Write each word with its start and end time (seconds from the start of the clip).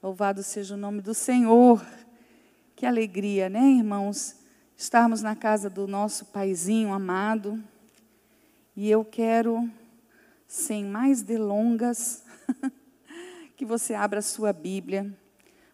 Louvado 0.00 0.44
seja 0.44 0.74
o 0.74 0.78
nome 0.78 1.00
do 1.00 1.12
Senhor. 1.12 1.84
Que 2.76 2.86
alegria, 2.86 3.48
né, 3.48 3.60
irmãos? 3.60 4.36
Estarmos 4.76 5.22
na 5.22 5.34
casa 5.34 5.68
do 5.68 5.88
nosso 5.88 6.26
paizinho 6.26 6.92
amado. 6.92 7.60
E 8.76 8.88
eu 8.88 9.04
quero, 9.04 9.68
sem 10.46 10.84
mais 10.84 11.20
delongas, 11.20 12.22
que 13.56 13.64
você 13.64 13.92
abra 13.92 14.20
a 14.20 14.22
sua 14.22 14.52
Bíblia. 14.52 15.12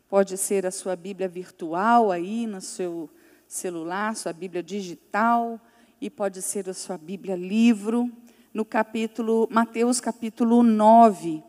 Pode 0.09 0.39
ser 0.39 0.65
a 0.65 0.71
sua 0.71 0.97
Bíblia 0.97 1.29
virtual 1.29 2.11
aí 2.11 2.47
no 2.47 2.63
seu 2.63 3.11
celular, 3.47 4.17
sua 4.17 4.33
Bíblia 4.33 4.63
digital, 4.63 5.61
e 6.01 6.09
pode 6.09 6.41
ser 6.41 6.67
a 6.71 6.73
sua 6.73 6.97
Bíblia 6.97 7.37
livro, 7.37 8.11
no 8.55 8.65
capítulo, 8.65 9.47
Mateus 9.51 10.01
capítulo 10.01 10.63
9, 10.63 11.45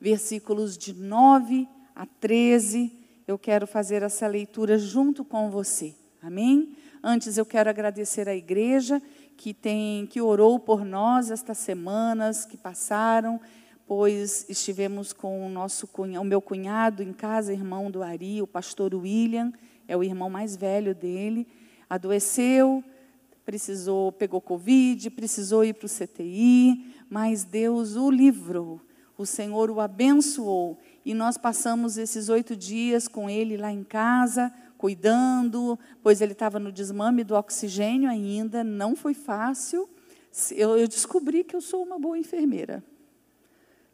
versículos 0.00 0.78
de 0.78 0.94
9 0.94 1.68
a 2.00 2.06
13. 2.06 2.90
Eu 3.28 3.38
quero 3.38 3.66
fazer 3.66 4.02
essa 4.02 4.26
leitura 4.26 4.78
junto 4.78 5.22
com 5.22 5.50
você. 5.50 5.94
Amém? 6.22 6.74
Antes 7.02 7.36
eu 7.36 7.44
quero 7.44 7.68
agradecer 7.68 8.26
à 8.26 8.34
igreja 8.34 9.02
que 9.36 9.52
tem 9.52 10.06
que 10.06 10.18
orou 10.18 10.58
por 10.58 10.82
nós 10.82 11.30
estas 11.30 11.58
semanas 11.58 12.46
que 12.46 12.56
passaram, 12.56 13.38
pois 13.86 14.46
estivemos 14.48 15.12
com 15.12 15.46
o 15.46 15.50
nosso 15.50 15.86
o 15.94 16.24
meu 16.24 16.40
cunhado 16.40 17.02
em 17.02 17.12
casa, 17.12 17.52
irmão 17.52 17.90
do 17.90 18.02
Ari, 18.02 18.40
o 18.40 18.46
pastor 18.46 18.94
William, 18.94 19.52
é 19.86 19.94
o 19.94 20.02
irmão 20.02 20.30
mais 20.30 20.56
velho 20.56 20.94
dele, 20.94 21.46
adoeceu, 21.88 22.82
precisou, 23.44 24.10
pegou 24.10 24.40
Covid, 24.40 25.10
precisou 25.10 25.66
ir 25.66 25.74
para 25.74 25.84
o 25.84 25.90
CTI, 25.90 26.94
mas 27.10 27.44
Deus 27.44 27.94
o 27.94 28.10
livrou, 28.10 28.80
o 29.18 29.26
Senhor 29.26 29.70
o 29.70 29.80
abençoou, 29.80 30.78
e 31.04 31.14
nós 31.14 31.38
passamos 31.38 31.96
esses 31.96 32.28
oito 32.28 32.54
dias 32.54 33.08
com 33.08 33.28
ele 33.28 33.56
lá 33.56 33.72
em 33.72 33.82
casa, 33.82 34.52
cuidando, 34.76 35.78
pois 36.02 36.20
ele 36.20 36.32
estava 36.32 36.58
no 36.58 36.70
desmame 36.70 37.24
do 37.24 37.34
oxigênio 37.34 38.08
ainda, 38.08 38.62
não 38.62 38.94
foi 38.94 39.14
fácil. 39.14 39.88
Eu, 40.52 40.76
eu 40.76 40.86
descobri 40.86 41.42
que 41.42 41.56
eu 41.56 41.60
sou 41.60 41.82
uma 41.82 41.98
boa 41.98 42.18
enfermeira. 42.18 42.82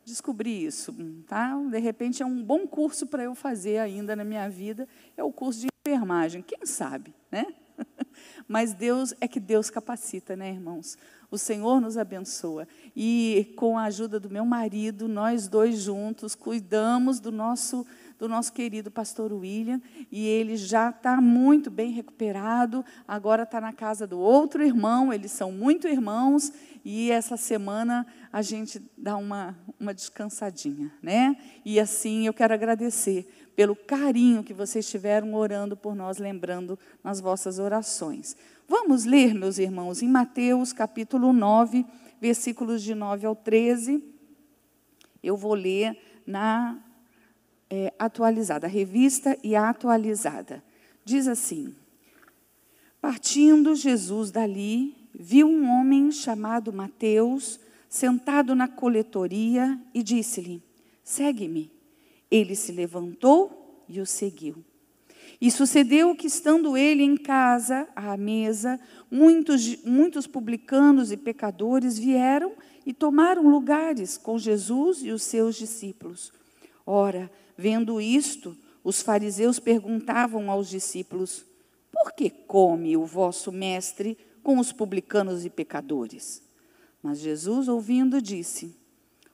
Descobri 0.05 0.65
isso, 0.65 0.95
tá? 1.27 1.57
De 1.69 1.79
repente 1.79 2.23
é 2.23 2.27
um 2.27 2.43
bom 2.43 2.67
curso 2.67 3.07
para 3.07 3.25
eu 3.25 3.34
fazer 3.34 3.79
ainda 3.79 4.15
na 4.15 4.23
minha 4.23 4.49
vida, 4.49 4.89
é 5.17 5.25
o 5.25 5.33
curso 5.33 5.61
de 5.61 5.67
enfermagem. 5.84 6.43
Quem 6.43 6.65
sabe, 6.65 7.12
né? 7.31 7.47
Mas 8.47 8.73
Deus 8.73 9.15
é 9.21 9.27
que 9.27 9.41
Deus 9.41 9.71
capacita, 9.71 10.37
né, 10.37 10.51
irmãos? 10.51 10.97
O 11.31 11.39
Senhor 11.39 11.81
nos 11.81 11.97
abençoa. 11.97 12.67
E 12.95 13.53
com 13.57 13.79
a 13.79 13.85
ajuda 13.85 14.21
do 14.21 14.31
meu 14.31 14.45
marido, 14.45 15.09
nós 15.09 15.49
dois 15.49 15.81
juntos 15.81 16.35
cuidamos 16.35 17.21
do 17.21 17.33
nosso 17.33 17.87
do 18.19 18.28
nosso 18.28 18.53
querido 18.53 18.91
pastor 18.91 19.33
William, 19.33 19.81
e 20.11 20.27
ele 20.27 20.56
já 20.56 20.91
está 20.91 21.20
muito 21.20 21.70
bem 21.70 21.91
recuperado, 21.91 22.84
agora 23.06 23.42
está 23.42 23.61
na 23.61 23.72
casa 23.72 24.06
do 24.06 24.19
outro 24.19 24.64
irmão, 24.64 25.12
eles 25.12 25.33
são 25.33 25.53
muito 25.53 25.86
irmãos, 25.86 26.53
e 26.84 27.11
essa 27.11 27.37
semana 27.37 28.06
a 28.33 28.42
gente 28.42 28.81
dá 28.97 29.17
uma, 29.17 29.59
uma 29.78 29.92
descansadinha, 29.92 30.92
né? 31.03 31.37
E 31.64 31.81
assim 31.81 32.27
eu 32.27 32.33
quero 32.33 32.55
agradecer 32.55 33.28
pelo 33.56 33.75
carinho 33.75 34.44
que 34.44 34.55
vocês 34.55 34.89
tiveram 34.89 35.34
orando 35.34 35.77
por 35.77 35.94
nós, 35.94 36.19
lembrando 36.19 36.78
nas 37.03 37.20
vossas 37.20 37.59
orações. 37.59 38.37
Vamos 38.69 39.05
ler, 39.05 39.34
meus 39.34 39.59
irmãos, 39.59 40.03
em 40.03 40.09
Mateus 40.09 40.72
capítulo 40.72 41.33
9, 41.33 41.84
versículos 42.20 42.83
de 42.83 42.94
9 42.94 43.27
ao 43.27 43.34
13. 43.34 44.03
Eu 45.22 45.37
vou 45.37 45.55
ler 45.55 45.98
na 46.27 46.78
é, 47.70 47.92
atualizada, 47.98 48.67
a 48.67 48.70
revista 48.70 49.36
e 49.42 49.55
a 49.56 49.69
atualizada. 49.69 50.62
Diz 51.05 51.28
assim: 51.28 51.75
Partindo 53.00 53.75
Jesus 53.75 54.31
dali, 54.31 54.95
viu 55.14 55.48
um 55.48 55.69
homem 55.69 56.10
chamado 56.10 56.72
Mateus 56.72 57.60
sentado 57.88 58.55
na 58.55 58.69
coletoria 58.69 59.78
e 59.94 60.03
disse-lhe: 60.03 60.62
Segue-me. 61.03 61.71
Ele 62.28 62.56
se 62.56 62.72
levantou 62.72 63.84
e 63.88 64.00
o 64.00 64.06
seguiu. 64.06 64.65
E 65.41 65.50
sucedeu 65.50 66.15
que, 66.15 66.26
estando 66.26 66.76
ele 66.76 67.03
em 67.03 67.16
casa, 67.16 67.87
à 67.94 68.16
mesa, 68.16 68.81
muitos, 69.10 69.84
muitos 69.84 70.26
publicanos 70.26 71.12
e 71.12 71.16
pecadores 71.16 71.99
vieram 71.99 72.53
e 72.84 72.93
tomaram 72.93 73.49
lugares 73.49 74.16
com 74.16 74.38
Jesus 74.38 75.03
e 75.03 75.10
os 75.10 75.22
seus 75.22 75.56
discípulos. 75.56 76.32
Ora, 76.87 77.31
Vendo 77.56 78.00
isto, 78.00 78.56
os 78.84 79.03
fariseus 79.03 79.59
perguntavam 79.59 80.50
aos 80.50 80.69
discípulos: 80.69 81.44
Por 81.91 82.12
que 82.12 82.31
come 82.31 82.97
o 82.97 83.05
vosso 83.05 83.50
mestre 83.50 84.17
com 84.43 84.59
os 84.59 84.72
publicanos 84.72 85.44
e 85.44 85.50
pecadores? 85.50 86.43
Mas 87.03 87.19
Jesus, 87.19 87.69
ouvindo, 87.69 88.21
disse: 88.21 88.77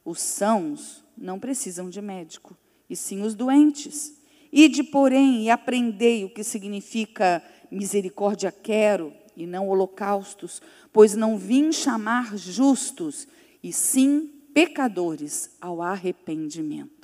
Os 0.05 0.21
sãos 0.21 1.05
não 1.17 1.39
precisam 1.39 1.91
de 1.91 2.01
médico, 2.01 2.57
e 2.89 2.97
sim 2.97 3.23
os 3.23 3.35
doentes. 3.35 4.17
Ide, 4.53 4.83
porém, 4.83 5.45
e 5.45 5.51
aprendei 5.51 6.25
o 6.25 6.31
que 6.31 6.45
significa 6.45 7.43
misericórdia 7.71 8.53
quero 8.53 9.13
e 9.37 9.47
não 9.47 9.69
holocaustos, 9.69 10.61
pois 10.93 11.15
não 11.15 11.39
vim 11.39 11.73
chamar 11.73 12.37
justos, 12.37 13.27
e 13.63 13.73
sim 13.73 14.31
pecadores 14.53 15.51
ao 15.61 15.81
arrependimento. 15.81 17.02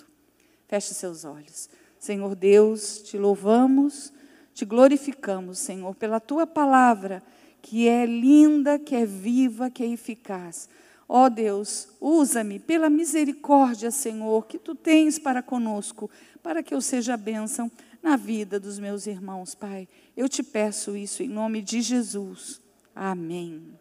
Feche 0.68 0.92
seus 0.94 1.24
olhos. 1.24 1.68
Senhor 1.98 2.36
Deus, 2.36 3.02
te 3.02 3.18
louvamos, 3.18 4.12
te 4.54 4.64
glorificamos, 4.64 5.58
Senhor, 5.58 5.94
pela 5.94 6.20
tua 6.20 6.46
palavra, 6.46 7.22
que 7.62 7.88
é 7.88 8.06
linda, 8.06 8.78
que 8.78 8.94
é 8.94 9.04
viva, 9.04 9.70
que 9.70 9.82
é 9.82 9.86
eficaz. 9.86 10.68
Ó 11.08 11.24
oh 11.24 11.30
Deus, 11.30 11.88
usa-me 12.00 12.58
pela 12.58 12.90
misericórdia, 12.90 13.90
Senhor, 13.90 14.46
que 14.46 14.58
tu 14.58 14.74
tens 14.74 15.18
para 15.18 15.42
conosco, 15.42 16.10
para 16.42 16.62
que 16.62 16.74
eu 16.74 16.82
seja 16.82 17.16
bênção 17.16 17.70
na 18.02 18.14
vida 18.14 18.60
dos 18.60 18.78
meus 18.78 19.06
irmãos, 19.06 19.54
Pai. 19.54 19.88
Eu 20.14 20.28
te 20.28 20.42
peço 20.42 20.94
isso 20.94 21.22
em 21.22 21.28
nome 21.28 21.62
de 21.62 21.80
Jesus. 21.80 22.60
Amém. 22.94 23.74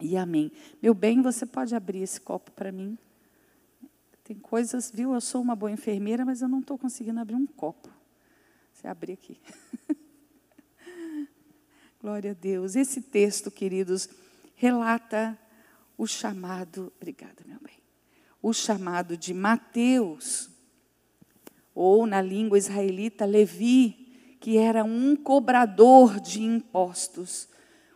E 0.00 0.16
amém. 0.16 0.50
Meu 0.82 0.94
bem, 0.94 1.20
você 1.20 1.44
pode 1.44 1.74
abrir 1.74 2.02
esse 2.02 2.20
copo 2.20 2.50
para 2.52 2.72
mim? 2.72 2.96
Tem 4.26 4.36
coisas, 4.36 4.90
viu? 4.90 5.14
Eu 5.14 5.20
sou 5.20 5.40
uma 5.40 5.54
boa 5.54 5.70
enfermeira, 5.70 6.24
mas 6.24 6.42
eu 6.42 6.48
não 6.48 6.58
estou 6.58 6.76
conseguindo 6.76 7.20
abrir 7.20 7.36
um 7.36 7.46
copo. 7.46 7.88
Você 8.72 8.88
abrir 8.88 9.12
aqui. 9.12 9.40
Glória 12.02 12.32
a 12.32 12.34
Deus. 12.34 12.74
Esse 12.74 13.00
texto, 13.00 13.52
queridos, 13.52 14.08
relata 14.56 15.38
o 15.96 16.08
chamado, 16.08 16.92
obrigada, 16.96 17.44
meu 17.46 17.60
bem, 17.60 17.78
o 18.42 18.52
chamado 18.52 19.16
de 19.16 19.32
Mateus, 19.32 20.50
ou 21.72 22.04
na 22.04 22.20
língua 22.20 22.58
israelita, 22.58 23.24
Levi, 23.24 24.36
que 24.40 24.58
era 24.58 24.82
um 24.82 25.14
cobrador 25.14 26.18
de 26.18 26.42
impostos, 26.42 27.48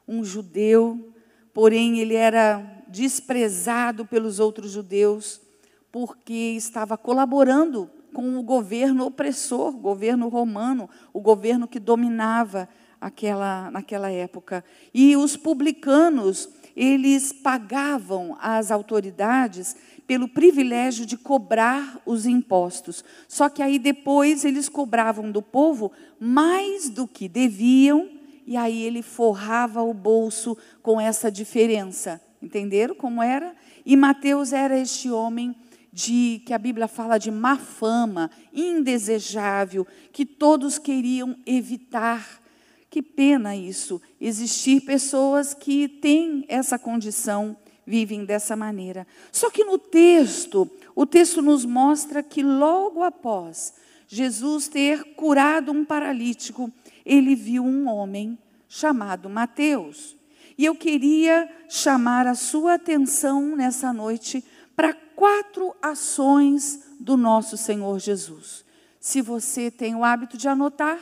um 0.07 0.23
judeu, 0.23 1.13
porém 1.53 1.99
ele 1.99 2.15
era 2.15 2.85
desprezado 2.87 4.07
pelos 4.07 4.39
outros 4.39 4.71
judeus 4.71 5.50
porque 5.93 6.55
estava 6.57 6.97
colaborando 6.97 7.91
com 8.13 8.39
o 8.39 8.43
governo 8.43 9.07
opressor, 9.07 9.73
governo 9.73 10.29
romano, 10.29 10.89
o 11.13 11.21
governo 11.21 11.69
que 11.69 11.79
dominava 11.79 12.69
aquela, 13.01 13.71
naquela 13.71 14.11
época. 14.11 14.65
E 14.93 15.17
os 15.17 15.37
publicanos, 15.37 16.49
eles 16.77 17.33
pagavam 17.33 18.37
às 18.41 18.71
autoridades 18.71 19.77
pelo 20.07 20.29
privilégio 20.29 21.07
de 21.07 21.17
cobrar 21.17 22.01
os 22.05 22.27
impostos. 22.27 23.05
Só 23.29 23.49
que 23.49 23.63
aí 23.63 23.79
depois 23.79 24.45
eles 24.45 24.69
cobravam 24.69 25.31
do 25.31 25.41
povo 25.41 25.93
mais 26.19 26.91
do 26.91 27.07
que 27.07 27.29
deviam, 27.29 28.09
e 28.47 28.57
aí 28.57 28.83
ele 28.83 29.03
forrava 29.03 29.83
o 29.83 29.95
bolso 29.95 30.57
com 30.83 31.01
essa 31.01 31.31
diferença. 31.31 32.21
Entenderam 32.43 32.95
como 32.95 33.23
era? 33.23 33.55
E 33.87 33.95
Mateus 33.97 34.53
era 34.53 34.77
este 34.77 35.11
homem 35.11 35.55
de 35.93 36.43
que 36.47 36.53
a 36.53 36.59
Bíblia 36.59 36.87
fala 36.87 37.19
de 37.19 37.31
má 37.31 37.57
fama, 37.57 38.31
indesejável, 38.53 39.87
que 40.13 40.25
todos 40.25 40.79
queriam 40.79 41.37
evitar. 41.45 42.41
Que 42.89 43.01
pena 43.01 43.55
isso, 43.55 44.03
existir 44.21 44.81
pessoas 44.81 45.55
que 45.55 45.87
têm 45.89 46.45
essa 46.49 46.79
condição, 46.79 47.57
vivem 47.87 48.25
dessa 48.25 48.57
maneira. 48.57 49.07
Só 49.31 49.51
que 49.51 49.65
no 49.65 49.79
texto, 49.79 50.69
o 50.95 51.07
texto 51.07 51.41
nos 51.41 51.65
mostra 51.65 52.23
que 52.23 52.43
logo 52.43 53.03
após 53.03 53.75
Jesus 54.07 54.67
ter 54.67 55.15
curado 55.15 55.71
um 55.71 55.85
paralítico, 55.85 56.71
ele 57.07 57.37
viu 57.37 57.65
um 57.65 57.89
homem 57.89 58.37
chamado 58.69 59.31
Mateus. 59.31 60.17
E 60.59 60.65
eu 60.65 60.75
queria 60.75 61.49
chamar 61.69 62.27
a 62.27 62.35
sua 62.35 62.75
atenção 62.75 63.57
nessa 63.57 63.93
noite 63.93 64.45
para 64.77 64.93
quatro 65.21 65.77
ações 65.83 66.83
do 66.99 67.15
nosso 67.15 67.55
Senhor 67.55 67.99
Jesus. 67.99 68.65
Se 68.99 69.21
você 69.21 69.71
tem 69.71 69.95
o 69.95 70.03
hábito 70.03 70.39
de 70.39 70.49
anotar, 70.49 70.99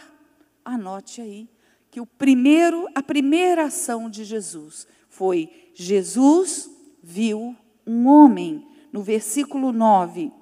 anote 0.64 1.20
aí 1.20 1.48
que 1.88 2.00
o 2.00 2.06
primeiro, 2.06 2.88
a 2.96 3.00
primeira 3.00 3.66
ação 3.66 4.10
de 4.10 4.24
Jesus 4.24 4.88
foi 5.08 5.70
Jesus 5.72 6.68
viu 7.00 7.54
um 7.86 8.08
homem. 8.08 8.66
No 8.92 9.04
versículo 9.04 9.70
9, 9.70 10.32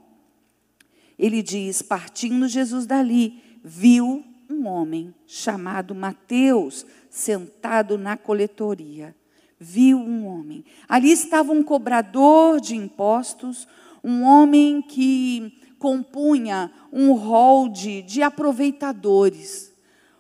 ele 1.19 1.43
diz: 1.43 1.83
Partindo 1.83 2.49
Jesus 2.49 2.87
dali, 2.87 3.43
viu 3.63 4.25
um 4.49 4.67
homem 4.67 5.15
chamado 5.27 5.95
Mateus 5.95 6.87
sentado 7.11 7.99
na 7.99 8.17
coletoria. 8.17 9.15
Viu 9.59 9.99
um 9.99 10.27
homem. 10.27 10.65
Ali 10.89 11.11
estava 11.11 11.53
um 11.53 11.63
cobrador 11.63 12.61
de 12.61 12.77
impostos, 12.77 13.67
um 14.05 14.23
homem 14.23 14.83
que 14.83 15.61
compunha 15.79 16.71
um 16.93 17.13
rol 17.13 17.69
de, 17.69 18.03
de 18.03 18.23
aproveitadores, 18.23 19.73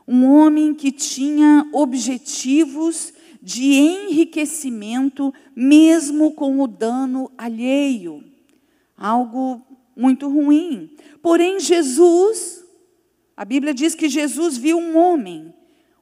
um 0.06 0.24
homem 0.24 0.74
que 0.74 0.92
tinha 0.92 1.68
objetivos 1.72 3.12
de 3.42 3.74
enriquecimento, 3.74 5.32
mesmo 5.54 6.32
com 6.32 6.60
o 6.60 6.66
dano 6.66 7.30
alheio. 7.36 8.24
Algo 8.96 9.60
muito 9.96 10.28
ruim. 10.28 10.90
Porém, 11.22 11.60
Jesus, 11.60 12.64
a 13.36 13.44
Bíblia 13.44 13.72
diz 13.72 13.94
que 13.94 14.08
Jesus 14.08 14.56
viu 14.56 14.78
um 14.78 14.96
homem, 14.96 15.54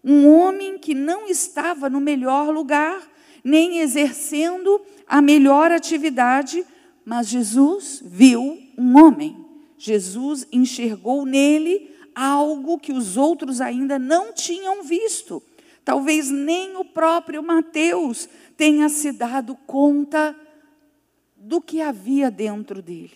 um 0.02 0.28
homem 0.28 0.78
que 0.78 0.94
não 0.94 1.26
estava 1.26 1.88
no 1.88 2.00
melhor 2.00 2.52
lugar, 2.52 3.02
nem 3.44 3.80
exercendo 3.80 4.80
a 5.06 5.20
melhor 5.20 5.70
atividade, 5.70 6.64
mas 7.04 7.28
Jesus 7.28 8.02
viu 8.02 8.58
um 8.76 8.98
homem. 8.98 9.44
Jesus 9.76 10.46
enxergou 10.50 11.26
nele 11.26 11.94
algo 12.14 12.78
que 12.78 12.92
os 12.92 13.18
outros 13.18 13.60
ainda 13.60 13.98
não 13.98 14.32
tinham 14.32 14.82
visto. 14.82 15.42
Talvez 15.84 16.30
nem 16.30 16.76
o 16.76 16.84
próprio 16.84 17.42
Mateus 17.42 18.28
tenha 18.56 18.88
se 18.88 19.12
dado 19.12 19.54
conta 19.66 20.34
do 21.36 21.60
que 21.60 21.82
havia 21.82 22.30
dentro 22.30 22.80
dele. 22.80 23.12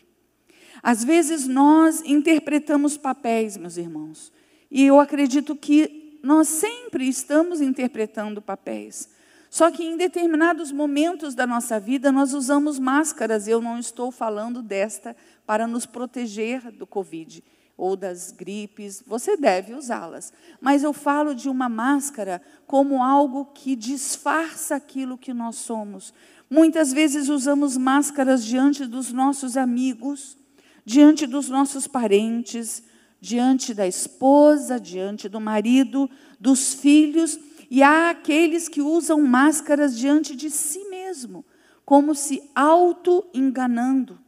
Às 0.83 1.03
vezes 1.03 1.49
nós 1.49 2.03
interpretamos 2.05 2.99
papéis, 2.99 3.57
meus 3.57 3.79
irmãos, 3.79 4.31
e 4.71 4.85
eu 4.85 5.01
acredito 5.01 5.57
que 5.57 6.19
nós 6.23 6.49
sempre 6.49 7.09
estamos 7.09 7.61
interpretando 7.61 8.43
papéis. 8.43 9.09
Só 9.51 9.71
que 9.71 9.83
em 9.83 9.97
determinados 9.97 10.71
momentos 10.71 11.35
da 11.35 11.47
nossa 11.47 11.81
vida 11.81 12.13
nós 12.13 12.35
usamos 12.35 12.79
máscaras, 12.79 13.49
eu 13.49 13.61
não 13.61 13.79
estou 13.79 14.11
falando 14.11 14.63
desta 14.63 15.17
para 15.47 15.67
nos 15.67 15.87
proteger 15.87 16.71
do 16.71 16.87
Covid 16.87 17.43
ou 17.79 17.97
das 17.97 18.33
gripes, 18.33 19.03
você 19.07 19.37
deve 19.37 19.73
usá-las. 19.73 20.33
Mas 20.61 20.83
eu 20.83 20.93
falo 20.93 21.33
de 21.33 21.49
uma 21.49 21.69
máscara 21.69 22.43
como 22.67 23.03
algo 23.03 23.47
que 23.55 23.77
disfarça 23.77 24.75
aquilo 24.75 25.17
que 25.17 25.33
nós 25.33 25.57
somos. 25.57 26.13
Muitas 26.51 26.93
vezes 26.93 27.29
usamos 27.29 27.77
máscaras 27.77 28.45
diante 28.45 28.85
dos 28.85 29.13
nossos 29.13 29.57
amigos, 29.57 30.37
diante 30.85 31.25
dos 31.25 31.49
nossos 31.49 31.87
parentes, 31.87 32.83
diante 33.21 33.73
da 33.73 33.87
esposa, 33.87 34.81
diante 34.81 35.29
do 35.29 35.41
marido, 35.41 36.11
dos 36.41 36.75
filhos, 36.75 37.39
e 37.71 37.83
há 37.83 38.11
aqueles 38.11 38.69
que 38.69 38.81
usam 38.81 39.21
máscaras 39.23 39.97
diante 39.97 40.35
de 40.35 40.51
si 40.51 40.89
mesmo, 40.89 41.45
como 41.85 42.15
se 42.15 42.43
auto-enganando. 42.55 44.19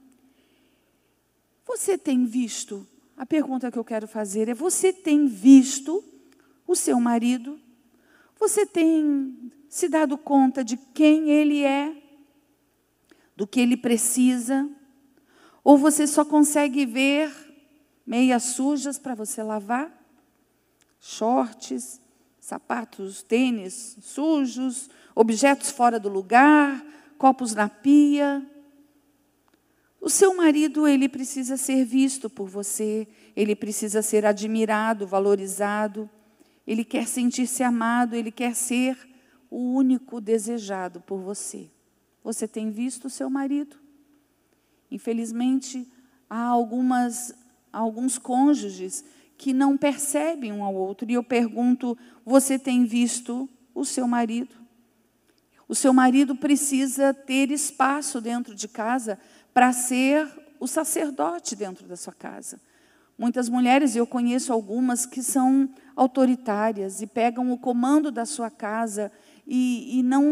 Você 1.67 1.97
tem 1.97 2.25
visto? 2.25 2.87
A 3.17 3.25
pergunta 3.25 3.71
que 3.71 3.79
eu 3.79 3.85
quero 3.85 4.09
fazer 4.09 4.49
é: 4.49 4.55
você 4.55 4.93
tem 4.93 5.27
visto 5.27 6.03
o 6.67 6.75
seu 6.75 7.01
marido? 7.01 7.59
Você 8.39 8.65
tem 8.65 9.53
se 9.69 9.89
dado 9.89 10.19
conta 10.19 10.65
de 10.65 10.77
quem 10.77 11.31
ele 11.31 11.63
é? 11.63 11.95
Do 13.37 13.47
que 13.47 13.61
ele 13.61 13.77
precisa? 13.77 14.69
Ou 15.63 15.79
você 15.79 16.07
só 16.07 16.25
consegue 16.25 16.85
ver 16.87 17.31
meias 18.07 18.43
sujas 18.43 18.99
para 18.99 19.15
você 19.15 19.43
lavar? 19.43 19.97
Shorts, 20.99 22.00
sapatos, 22.41 23.23
tênis 23.23 23.99
sujos, 24.01 24.89
objetos 25.15 25.71
fora 25.71 26.01
do 26.01 26.09
lugar, 26.09 26.85
copos 27.19 27.55
na 27.55 27.69
pia. 27.69 28.45
O 30.01 30.09
seu 30.09 30.35
marido, 30.35 30.89
ele 30.89 31.09
precisa 31.09 31.59
ser 31.59 31.85
visto 31.85 32.31
por 32.31 32.49
você, 32.49 33.07
ele 33.37 33.55
precisa 33.55 34.01
ser 34.01 34.25
admirado, 34.25 35.07
valorizado, 35.07 36.09
ele 36.67 36.85
quer 36.85 37.07
sentir-se 37.07 37.63
amado, 37.63 38.15
ele 38.15 38.33
quer 38.33 38.55
ser 38.55 38.97
o 39.51 39.75
único 39.75 40.21
desejado 40.21 41.01
por 41.03 41.21
você. 41.21 41.69
Você 42.25 42.49
tem 42.49 42.71
visto 42.71 43.07
o 43.07 43.11
seu 43.11 43.29
marido? 43.29 43.77
Infelizmente, 44.91 45.87
há 46.29 46.45
algumas, 46.45 47.35
alguns 47.73 48.19
cônjuges 48.19 49.05
que 49.41 49.55
não 49.55 49.75
percebem 49.75 50.53
um 50.53 50.63
ao 50.63 50.75
outro. 50.75 51.11
E 51.11 51.15
eu 51.15 51.25
pergunto: 51.25 51.97
você 52.27 52.59
tem 52.59 52.85
visto 52.85 53.49
o 53.75 53.87
seu 53.87 54.07
marido? 54.07 54.55
O 55.67 55.75
seu 55.75 55.95
marido 55.95 56.37
precisa 56.37 57.15
ter 57.15 57.51
espaço 57.51 58.21
dentro 58.21 58.55
de 58.55 58.69
casa 58.69 59.19
para 59.55 59.73
ser 59.73 60.29
o 60.61 60.67
sacerdote 60.67 61.57
dentro 61.57 61.89
da 61.89 61.97
sua 61.97 62.13
casa. 62.13 62.61
Muitas 63.17 63.49
mulheres, 63.49 63.97
eu 63.97 64.07
conheço 64.07 64.53
algumas 64.53 65.07
que 65.07 65.23
são 65.23 65.71
autoritárias 65.97 67.01
e 67.01 67.07
pegam 67.07 67.51
o 67.51 67.57
comando 67.57 68.11
da 68.11 68.27
sua 68.27 68.51
casa 68.51 69.11
e, 69.47 70.01
e 70.01 70.03
não, 70.03 70.23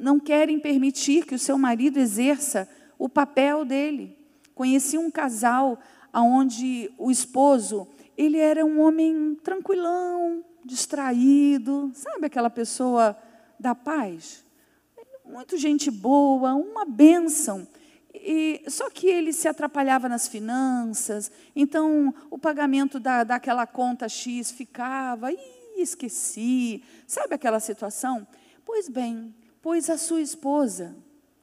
não 0.00 0.18
querem 0.18 0.58
permitir 0.58 1.24
que 1.24 1.36
o 1.36 1.38
seu 1.38 1.56
marido 1.56 2.00
exerça 2.00 2.68
o 2.98 3.08
papel 3.08 3.64
dele. 3.64 4.18
Conheci 4.56 4.98
um 4.98 5.10
casal 5.10 5.78
onde 6.12 6.90
o 6.98 7.12
esposo, 7.12 7.86
ele 8.16 8.38
era 8.38 8.64
um 8.64 8.80
homem 8.80 9.34
tranquilão, 9.42 10.44
distraído, 10.64 11.90
sabe 11.94 12.26
aquela 12.26 12.50
pessoa 12.50 13.16
da 13.58 13.74
paz? 13.74 14.44
Muito 15.24 15.56
gente 15.56 15.90
boa, 15.90 16.54
uma 16.54 16.84
bênção. 16.84 17.66
E, 18.14 18.62
só 18.68 18.88
que 18.88 19.06
ele 19.06 19.32
se 19.32 19.46
atrapalhava 19.46 20.08
nas 20.08 20.26
finanças, 20.26 21.30
então 21.54 22.14
o 22.30 22.38
pagamento 22.38 22.98
da, 22.98 23.22
daquela 23.24 23.66
conta 23.66 24.08
X 24.08 24.50
ficava, 24.50 25.30
e 25.30 25.38
esqueci, 25.76 26.82
sabe 27.06 27.34
aquela 27.34 27.60
situação? 27.60 28.26
Pois 28.64 28.88
bem, 28.88 29.34
pois 29.60 29.90
a 29.90 29.98
sua 29.98 30.20
esposa 30.20 30.96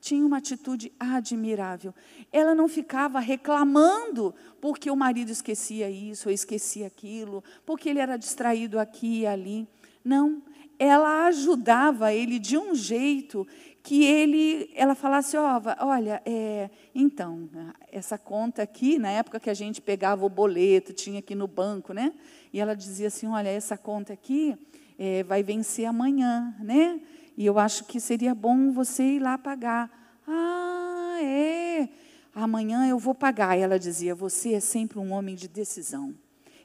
tinha 0.03 0.25
uma 0.25 0.39
atitude 0.39 0.91
admirável. 0.99 1.95
Ela 2.29 2.53
não 2.53 2.67
ficava 2.67 3.21
reclamando 3.21 4.35
porque 4.59 4.91
o 4.91 4.97
marido 4.97 5.31
esquecia 5.31 5.89
isso 5.89 6.27
ou 6.27 6.33
esquecia 6.33 6.87
aquilo, 6.87 7.41
porque 7.65 7.87
ele 7.87 7.99
era 7.99 8.17
distraído 8.17 8.77
aqui 8.77 9.21
e 9.21 9.25
ali. 9.25 9.65
Não, 10.03 10.41
ela 10.77 11.27
ajudava 11.27 12.13
ele 12.13 12.37
de 12.37 12.57
um 12.57 12.75
jeito 12.75 13.47
que 13.81 14.03
ele, 14.03 14.69
ela 14.75 14.93
falasse, 14.93 15.37
oh, 15.37 15.85
olha, 15.85 16.21
é, 16.25 16.69
então, 16.93 17.49
essa 17.89 18.17
conta 18.17 18.61
aqui, 18.61 18.99
na 18.99 19.09
época 19.09 19.39
que 19.39 19.49
a 19.49 19.53
gente 19.53 19.81
pegava 19.81 20.25
o 20.25 20.29
boleto, 20.29 20.91
tinha 20.91 21.19
aqui 21.19 21.33
no 21.33 21.47
banco, 21.47 21.93
né? 21.93 22.13
E 22.51 22.59
ela 22.59 22.75
dizia 22.75 23.07
assim, 23.07 23.27
olha, 23.27 23.47
essa 23.47 23.77
conta 23.77 24.11
aqui 24.11 24.57
é, 24.99 25.23
vai 25.23 25.43
vencer 25.43 25.85
amanhã, 25.85 26.53
né? 26.59 26.99
E 27.35 27.45
eu 27.45 27.57
acho 27.57 27.85
que 27.85 27.99
seria 27.99 28.35
bom 28.35 28.71
você 28.71 29.03
ir 29.03 29.19
lá 29.19 29.37
pagar. 29.37 29.89
Ah, 30.27 31.17
é. 31.21 31.89
Amanhã 32.33 32.87
eu 32.87 32.97
vou 32.97 33.15
pagar. 33.15 33.57
E 33.57 33.61
ela 33.61 33.79
dizia, 33.79 34.15
você 34.15 34.53
é 34.53 34.59
sempre 34.59 34.99
um 34.99 35.11
homem 35.11 35.35
de 35.35 35.47
decisão. 35.47 36.15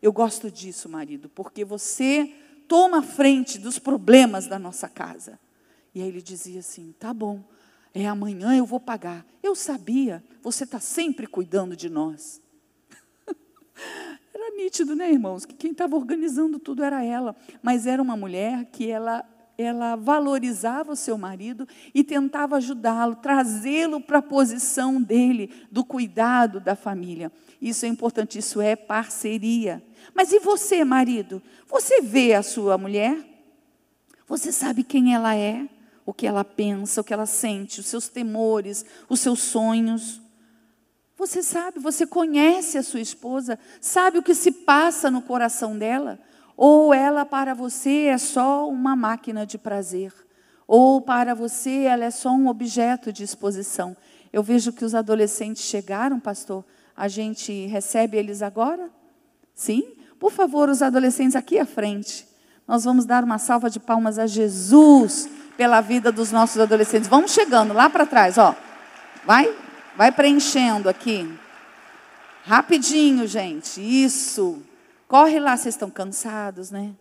Eu 0.00 0.12
gosto 0.12 0.50
disso, 0.50 0.88
marido, 0.88 1.28
porque 1.28 1.64
você 1.64 2.32
toma 2.68 3.02
frente 3.02 3.58
dos 3.58 3.78
problemas 3.78 4.46
da 4.46 4.58
nossa 4.58 4.88
casa. 4.88 5.38
E 5.94 6.02
aí 6.02 6.08
ele 6.08 6.22
dizia 6.22 6.60
assim: 6.60 6.94
tá 6.98 7.12
bom, 7.12 7.42
é 7.92 8.06
amanhã 8.06 8.56
eu 8.56 8.64
vou 8.64 8.78
pagar. 8.78 9.26
Eu 9.42 9.56
sabia, 9.56 10.22
você 10.42 10.64
está 10.64 10.78
sempre 10.78 11.26
cuidando 11.26 11.75
de 11.75 11.88
nós. 11.88 12.40
era 14.32 14.56
nítido, 14.56 14.94
né, 14.94 15.10
irmãos? 15.10 15.44
Que 15.44 15.54
quem 15.54 15.72
estava 15.72 15.96
organizando 15.96 16.58
tudo 16.58 16.84
era 16.84 17.02
ela. 17.02 17.34
Mas 17.62 17.87
era 17.87 18.00
uma 18.00 18.16
mulher 18.16 18.66
que 18.66 18.88
ela, 18.88 19.25
ela 19.58 19.96
valorizava 19.96 20.92
o 20.92 20.96
seu 20.96 21.18
marido 21.18 21.66
e 21.92 22.04
tentava 22.04 22.56
ajudá-lo, 22.56 23.16
trazê-lo 23.16 24.00
para 24.00 24.18
a 24.18 24.22
posição 24.22 25.02
dele, 25.02 25.52
do 25.70 25.84
cuidado 25.84 26.60
da 26.60 26.76
família. 26.76 27.32
Isso 27.60 27.84
é 27.84 27.88
importante, 27.88 28.38
isso 28.38 28.60
é 28.60 28.76
parceria. 28.76 29.82
Mas 30.14 30.32
e 30.32 30.38
você, 30.38 30.84
marido? 30.84 31.42
Você 31.66 32.00
vê 32.00 32.34
a 32.34 32.42
sua 32.42 32.78
mulher? 32.78 33.18
Você 34.28 34.52
sabe 34.52 34.84
quem 34.84 35.12
ela 35.12 35.34
é? 35.34 35.68
o 36.08 36.14
que 36.14 36.26
ela 36.26 36.42
pensa, 36.42 37.02
o 37.02 37.04
que 37.04 37.12
ela 37.12 37.26
sente, 37.26 37.80
os 37.80 37.86
seus 37.86 38.08
temores, 38.08 38.82
os 39.10 39.20
seus 39.20 39.40
sonhos. 39.40 40.22
Você 41.18 41.42
sabe, 41.42 41.78
você 41.78 42.06
conhece 42.06 42.78
a 42.78 42.82
sua 42.82 43.02
esposa, 43.02 43.58
sabe 43.78 44.16
o 44.16 44.22
que 44.22 44.34
se 44.34 44.50
passa 44.50 45.10
no 45.10 45.20
coração 45.20 45.76
dela? 45.76 46.18
Ou 46.60 46.92
ela 46.92 47.24
para 47.24 47.54
você 47.54 48.06
é 48.06 48.18
só 48.18 48.68
uma 48.68 48.96
máquina 48.96 49.46
de 49.46 49.56
prazer? 49.56 50.12
Ou 50.66 51.00
para 51.00 51.32
você 51.32 51.84
ela 51.84 52.04
é 52.04 52.10
só 52.10 52.30
um 52.30 52.48
objeto 52.48 53.12
de 53.12 53.22
exposição? 53.22 53.96
Eu 54.32 54.42
vejo 54.42 54.72
que 54.72 54.84
os 54.84 54.92
adolescentes 54.92 55.62
chegaram, 55.62 56.18
pastor. 56.18 56.64
A 56.96 57.06
gente 57.06 57.66
recebe 57.66 58.16
eles 58.16 58.42
agora? 58.42 58.90
Sim? 59.54 59.84
Por 60.18 60.32
favor, 60.32 60.68
os 60.68 60.82
adolescentes 60.82 61.36
aqui 61.36 61.60
à 61.60 61.64
frente. 61.64 62.26
Nós 62.66 62.82
vamos 62.82 63.06
dar 63.06 63.22
uma 63.22 63.38
salva 63.38 63.70
de 63.70 63.78
palmas 63.78 64.18
a 64.18 64.26
Jesus 64.26 65.30
pela 65.56 65.80
vida 65.80 66.10
dos 66.10 66.32
nossos 66.32 66.60
adolescentes. 66.60 67.08
Vamos 67.08 67.30
chegando 67.30 67.72
lá 67.72 67.88
para 67.88 68.04
trás, 68.04 68.36
ó. 68.36 68.52
Vai, 69.24 69.48
vai 69.96 70.10
preenchendo 70.10 70.88
aqui. 70.88 71.32
Rapidinho, 72.44 73.28
gente. 73.28 73.80
Isso. 73.80 74.60
Corre 75.08 75.40
lá, 75.40 75.56
vocês 75.56 75.74
estão 75.74 75.90
cansados, 75.90 76.70
né? 76.70 76.94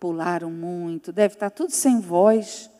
Pularam 0.00 0.50
muito, 0.50 1.12
deve 1.12 1.34
estar 1.34 1.50
tudo 1.50 1.72
sem 1.72 2.00
voz, 2.00 2.70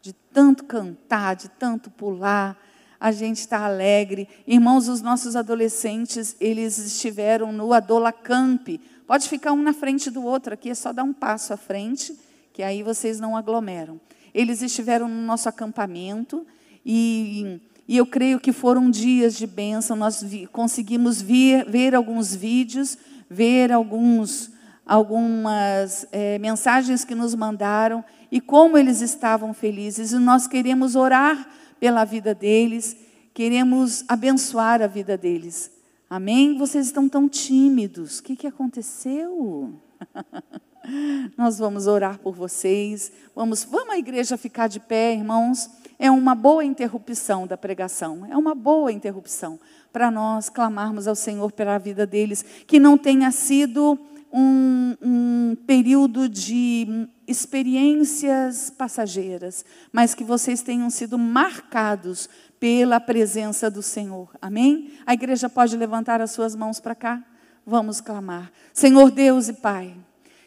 de 0.00 0.12
tanto 0.12 0.64
cantar, 0.64 1.34
de 1.34 1.48
tanto 1.48 1.90
pular 1.90 2.56
a 3.00 3.12
gente 3.12 3.38
está 3.38 3.64
alegre. 3.64 4.28
Irmãos, 4.46 4.88
os 4.88 5.00
nossos 5.02 5.36
adolescentes, 5.36 6.36
eles 6.40 6.78
estiveram 6.78 7.52
no 7.52 7.72
Adola 7.72 8.12
Camp. 8.12 8.68
Pode 9.06 9.28
ficar 9.28 9.52
um 9.52 9.62
na 9.62 9.72
frente 9.72 10.10
do 10.10 10.24
outro 10.24 10.54
aqui, 10.54 10.70
é 10.70 10.74
só 10.74 10.92
dar 10.92 11.04
um 11.04 11.12
passo 11.12 11.52
à 11.52 11.56
frente, 11.56 12.16
que 12.52 12.62
aí 12.62 12.82
vocês 12.82 13.20
não 13.20 13.36
aglomeram. 13.36 14.00
Eles 14.34 14.62
estiveram 14.62 15.08
no 15.08 15.22
nosso 15.22 15.48
acampamento 15.48 16.46
e, 16.84 17.60
e 17.86 17.96
eu 17.96 18.06
creio 18.06 18.40
que 18.40 18.52
foram 18.52 18.90
dias 18.90 19.36
de 19.36 19.46
bênção. 19.46 19.96
Nós 19.96 20.22
vi, 20.22 20.46
conseguimos 20.46 21.22
vir, 21.22 21.64
ver 21.68 21.94
alguns 21.94 22.34
vídeos, 22.34 22.98
ver 23.28 23.72
alguns, 23.72 24.50
algumas 24.84 26.06
é, 26.12 26.38
mensagens 26.38 27.04
que 27.04 27.14
nos 27.14 27.34
mandaram 27.34 28.04
e 28.30 28.40
como 28.40 28.76
eles 28.78 29.00
estavam 29.00 29.52
felizes. 29.52 30.12
E 30.12 30.18
nós 30.18 30.46
queremos 30.46 30.96
orar 30.96 31.48
pela 31.78 32.04
vida 32.04 32.34
deles, 32.34 32.96
queremos 33.34 34.04
abençoar 34.08 34.82
a 34.82 34.86
vida 34.86 35.16
deles. 35.16 35.70
Amém? 36.08 36.56
Vocês 36.56 36.86
estão 36.86 37.08
tão 37.08 37.28
tímidos. 37.28 38.18
O 38.18 38.22
que, 38.22 38.36
que 38.36 38.46
aconteceu? 38.46 39.74
Nós 41.36 41.58
vamos 41.58 41.88
orar 41.88 42.18
por 42.18 42.32
vocês. 42.32 43.10
Vamos, 43.34 43.64
vamos 43.64 43.92
a 43.92 43.98
igreja 43.98 44.36
ficar 44.36 44.68
de 44.68 44.78
pé, 44.78 45.14
irmãos. 45.14 45.68
É 45.98 46.08
uma 46.08 46.34
boa 46.34 46.64
interrupção 46.64 47.44
da 47.44 47.56
pregação. 47.56 48.24
É 48.30 48.36
uma 48.36 48.54
boa 48.54 48.92
interrupção 48.92 49.58
para 49.92 50.10
nós 50.10 50.48
clamarmos 50.48 51.06
ao 51.06 51.14
Senhor 51.14 51.50
pela 51.52 51.78
vida 51.78 52.06
deles, 52.06 52.44
que 52.66 52.78
não 52.78 52.98
tenha 52.98 53.30
sido 53.30 53.98
um, 54.32 54.94
um 55.00 55.56
período 55.66 56.28
de 56.28 57.08
experiências 57.26 58.70
passageiras, 58.70 59.64
mas 59.92 60.14
que 60.14 60.22
vocês 60.22 60.62
tenham 60.62 60.90
sido 60.90 61.18
marcados 61.18 62.28
pela 62.60 63.00
presença 63.00 63.70
do 63.70 63.82
Senhor. 63.82 64.28
Amém? 64.40 64.92
A 65.06 65.14
igreja 65.14 65.48
pode 65.48 65.76
levantar 65.76 66.20
as 66.20 66.30
suas 66.30 66.54
mãos 66.54 66.80
para 66.80 66.94
cá? 66.94 67.22
Vamos 67.64 68.00
clamar. 68.00 68.52
Senhor 68.72 69.10
Deus 69.10 69.48
e 69.48 69.54
Pai, 69.54 69.94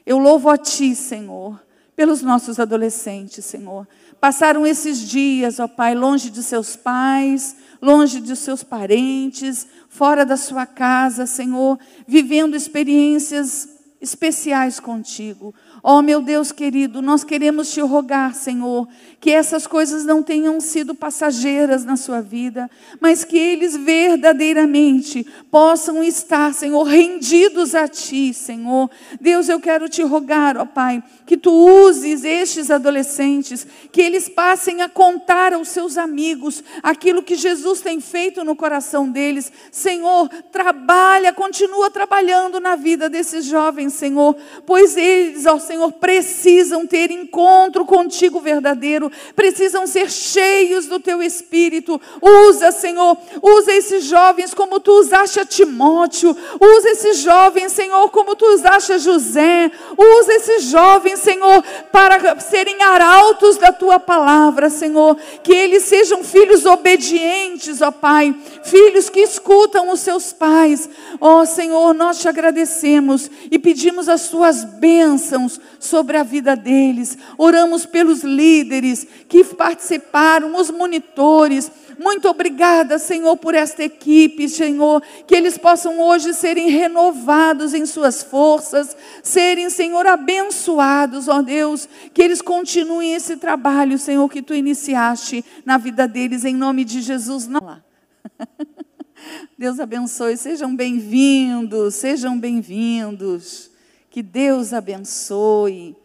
eu 0.06 0.18
louvo 0.18 0.50
a 0.50 0.58
Ti, 0.58 0.96
Senhor, 0.96 1.62
pelos 1.96 2.22
nossos 2.22 2.60
adolescentes, 2.60 3.44
Senhor. 3.44 3.88
Passaram 4.22 4.66
esses 4.66 5.00
dias, 5.00 5.60
ó 5.60 5.68
Pai, 5.68 5.96
longe 5.96 6.30
de 6.30 6.42
seus 6.44 6.76
pais, 6.76 7.56
longe 7.82 8.20
de 8.20 8.36
seus 8.36 8.64
parentes, 8.64 9.68
fora 9.88 10.26
da 10.26 10.38
sua 10.38 10.66
casa, 10.66 11.26
Senhor, 11.26 11.80
vivendo 12.08 12.56
experiências 12.56 13.68
especiais 14.02 14.80
contigo. 14.80 15.54
Oh, 15.82 16.02
meu 16.02 16.22
Deus 16.22 16.52
querido, 16.52 17.02
nós 17.02 17.24
queremos 17.24 17.72
te 17.72 17.80
rogar, 17.80 18.36
Senhor, 18.36 18.88
que 19.20 19.32
essas 19.32 19.66
coisas 19.66 20.04
não 20.04 20.22
tenham 20.22 20.60
sido 20.60 20.94
passageiras 20.94 21.86
na 21.86 21.96
sua 21.96 22.22
vida, 22.22 22.70
mas 23.00 23.24
que 23.24 23.38
eles 23.38 23.78
verdadeiramente 23.78 25.26
possam 25.50 26.04
estar, 26.04 26.54
Senhor, 26.54 26.84
rendidos 26.84 27.76
a 27.76 27.88
Ti, 27.88 28.34
Senhor. 28.34 28.90
Deus, 29.22 29.48
eu 29.48 29.60
quero 29.60 29.88
te 29.88 30.02
rogar, 30.04 30.58
ó 30.58 30.66
Pai, 30.66 31.02
que 31.26 31.38
Tu 31.38 31.52
uses 31.52 32.24
estes 32.24 32.70
adolescentes, 32.70 33.66
que 33.92 34.02
eles 34.02 34.28
passem 34.28 34.82
a 34.82 34.90
contar 34.90 35.54
aos 35.54 35.70
seus 35.70 35.98
amigos 35.98 36.64
aquilo 36.84 37.24
que 37.24 37.36
Jesus 37.36 37.80
tem 37.80 38.02
feito 38.02 38.44
no 38.44 38.56
coração 38.56 39.10
deles. 39.10 39.52
Senhor, 39.72 40.28
trabalha, 40.52 41.32
continua 41.32 41.90
trabalhando 41.90 42.60
na 42.60 42.76
vida 42.76 43.10
desses 43.10 43.46
jovens, 43.46 43.94
Senhor, 43.94 44.36
pois 44.66 44.98
eles, 44.98 45.46
ó 45.46 45.69
Senhor, 45.70 45.92
precisam 45.92 46.88
ter 46.88 47.12
encontro 47.12 47.86
contigo 47.86 48.40
verdadeiro, 48.40 49.12
precisam 49.36 49.86
ser 49.86 50.10
cheios 50.10 50.88
do 50.88 51.00
teu 51.00 51.22
espírito. 51.22 52.02
Usa, 52.20 52.72
Senhor, 52.72 53.16
usa 53.40 53.72
esses 53.74 54.06
jovens 54.06 54.52
como 54.52 54.80
tu 54.80 54.92
usaste 54.94 55.40
a 55.40 55.46
Timóteo, 55.46 56.36
usa 56.60 56.90
esses 56.90 57.20
jovens, 57.20 57.72
Senhor, 57.72 58.10
como 58.10 58.36
tu 58.36 58.48
usaste 58.48 58.94
a 58.94 58.98
José, 58.98 59.72
usa 59.96 60.34
esses 60.34 60.64
jovens, 60.64 61.20
Senhor, 61.20 61.64
para 61.92 62.40
serem 62.40 62.82
arautos 62.82 63.58
da 63.58 63.72
tua 63.72 64.00
palavra, 64.00 64.72
Senhor, 64.72 65.18
que 65.44 65.54
eles 65.54 65.84
sejam 65.84 66.24
filhos 66.24 66.66
obedientes, 66.66 67.80
ó 67.80 67.92
Pai, 67.92 68.34
filhos 68.64 69.08
que 69.08 69.20
escutam 69.20 69.92
os 69.92 70.00
seus 70.00 70.34
pais. 70.34 70.90
Ó 71.22 71.46
Senhor, 71.46 71.94
nós 71.94 72.20
te 72.20 72.28
agradecemos 72.28 73.30
e 73.52 73.60
pedimos 73.60 74.10
as 74.10 74.30
tuas 74.30 74.64
bênçãos 74.64 75.59
sobre 75.80 76.18
a 76.18 76.24
vida 76.24 76.56
deles. 76.56 77.18
Oramos 77.38 77.86
pelos 77.86 78.24
líderes 78.24 79.06
que 79.28 79.44
participaram, 79.44 80.56
os 80.56 80.70
monitores. 80.70 81.72
Muito 81.98 82.30
obrigada, 82.30 82.98
Senhor, 82.98 83.36
por 83.36 83.54
esta 83.54 83.84
equipe, 83.84 84.48
Senhor, 84.48 85.04
que 85.28 85.36
eles 85.36 85.58
possam 85.58 86.00
hoje 86.00 86.34
serem 86.34 86.70
renovados 86.70 87.74
em 87.74 87.86
suas 87.86 88.24
forças, 88.24 88.96
serem, 89.22 89.70
Senhor, 89.70 90.08
abençoados, 90.08 91.28
ó 91.28 91.42
Deus, 91.42 91.90
que 92.14 92.22
eles 92.22 92.42
continuem 92.42 93.14
esse 93.14 93.36
trabalho, 93.36 94.00
Senhor, 94.00 94.30
que 94.30 94.42
tu 94.42 94.54
iniciaste 94.54 95.44
na 95.66 95.78
vida 95.78 96.08
deles, 96.08 96.46
em 96.46 96.56
nome 96.56 96.86
de 96.86 97.02
Jesus. 97.02 97.48
Não. 97.48 97.60
Deus 99.58 99.80
abençoe, 99.80 100.38
sejam 100.38 100.74
bem-vindos, 100.74 101.96
sejam 101.96 102.40
bem-vindos. 102.40 103.70
Que 104.10 104.24
Deus 104.24 104.74
abençoe. 104.74 105.96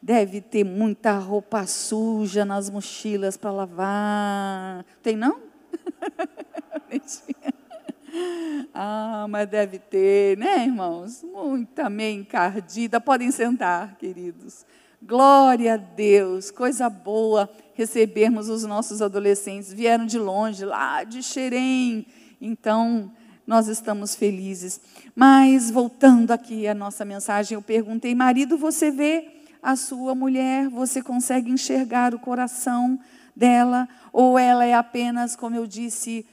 Deve 0.00 0.40
ter 0.40 0.64
muita 0.64 1.18
roupa 1.18 1.66
suja 1.66 2.44
nas 2.44 2.70
mochilas 2.70 3.36
para 3.36 3.50
lavar. 3.50 4.84
Tem 5.02 5.16
não? 5.16 5.40
ah, 8.74 9.26
mas 9.28 9.48
deve 9.48 9.78
ter, 9.78 10.36
né, 10.36 10.64
irmãos? 10.64 11.22
Muita 11.22 11.90
meia 11.90 12.14
encardida. 12.14 13.00
Podem 13.00 13.30
sentar, 13.30 13.96
queridos. 13.96 14.66
Glória 15.02 15.74
a 15.74 15.76
Deus, 15.76 16.50
coisa 16.50 16.88
boa 16.88 17.50
recebermos 17.74 18.48
os 18.48 18.64
nossos 18.64 19.02
adolescentes. 19.02 19.72
Vieram 19.72 20.06
de 20.06 20.18
longe, 20.18 20.64
lá 20.64 21.04
de 21.04 21.22
Xerém. 21.22 22.06
Então, 22.40 23.12
nós 23.46 23.68
estamos 23.68 24.14
felizes. 24.14 24.80
Mas, 25.14 25.70
voltando 25.70 26.32
aqui 26.32 26.66
à 26.66 26.74
nossa 26.74 27.04
mensagem, 27.04 27.54
eu 27.54 27.62
perguntei: 27.62 28.14
marido, 28.14 28.58
você 28.58 28.90
vê 28.90 29.28
a 29.62 29.76
sua 29.76 30.14
mulher, 30.14 30.68
você 30.68 31.00
consegue 31.00 31.50
enxergar 31.50 32.14
o 32.14 32.18
coração 32.18 32.98
dela? 33.34 33.88
Ou 34.12 34.38
ela 34.38 34.64
é 34.64 34.74
apenas, 34.74 35.36
como 35.36 35.54
eu 35.54 35.66
disse, 35.66 36.26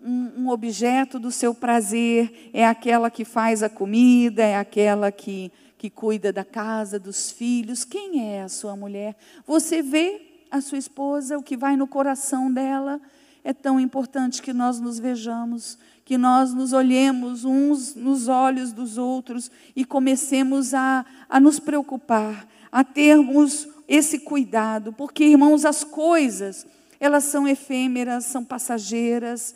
um, 0.00 0.44
um 0.44 0.48
objeto 0.48 1.18
do 1.18 1.30
seu 1.30 1.54
prazer? 1.54 2.50
É 2.52 2.66
aquela 2.66 3.10
que 3.10 3.24
faz 3.24 3.62
a 3.62 3.68
comida? 3.68 4.42
É 4.42 4.56
aquela 4.56 5.12
que, 5.12 5.52
que 5.76 5.90
cuida 5.90 6.32
da 6.32 6.44
casa, 6.44 6.98
dos 6.98 7.30
filhos? 7.30 7.84
Quem 7.84 8.32
é 8.32 8.42
a 8.42 8.48
sua 8.48 8.74
mulher? 8.74 9.16
Você 9.46 9.82
vê 9.82 10.22
a 10.50 10.60
sua 10.62 10.78
esposa, 10.78 11.36
o 11.36 11.42
que 11.42 11.56
vai 11.56 11.76
no 11.76 11.86
coração 11.86 12.50
dela? 12.50 13.00
É 13.44 13.52
tão 13.52 13.78
importante 13.78 14.42
que 14.42 14.52
nós 14.52 14.80
nos 14.80 14.98
vejamos 14.98 15.78
que 16.08 16.16
nós 16.16 16.54
nos 16.54 16.72
olhemos 16.72 17.44
uns 17.44 17.94
nos 17.94 18.28
olhos 18.28 18.72
dos 18.72 18.96
outros 18.96 19.50
e 19.76 19.84
comecemos 19.84 20.72
a, 20.72 21.04
a 21.28 21.38
nos 21.38 21.60
preocupar, 21.60 22.48
a 22.72 22.82
termos 22.82 23.68
esse 23.86 24.20
cuidado, 24.20 24.90
porque, 24.90 25.22
irmãos, 25.24 25.66
as 25.66 25.84
coisas, 25.84 26.66
elas 26.98 27.24
são 27.24 27.46
efêmeras, 27.46 28.24
são 28.24 28.42
passageiras. 28.42 29.54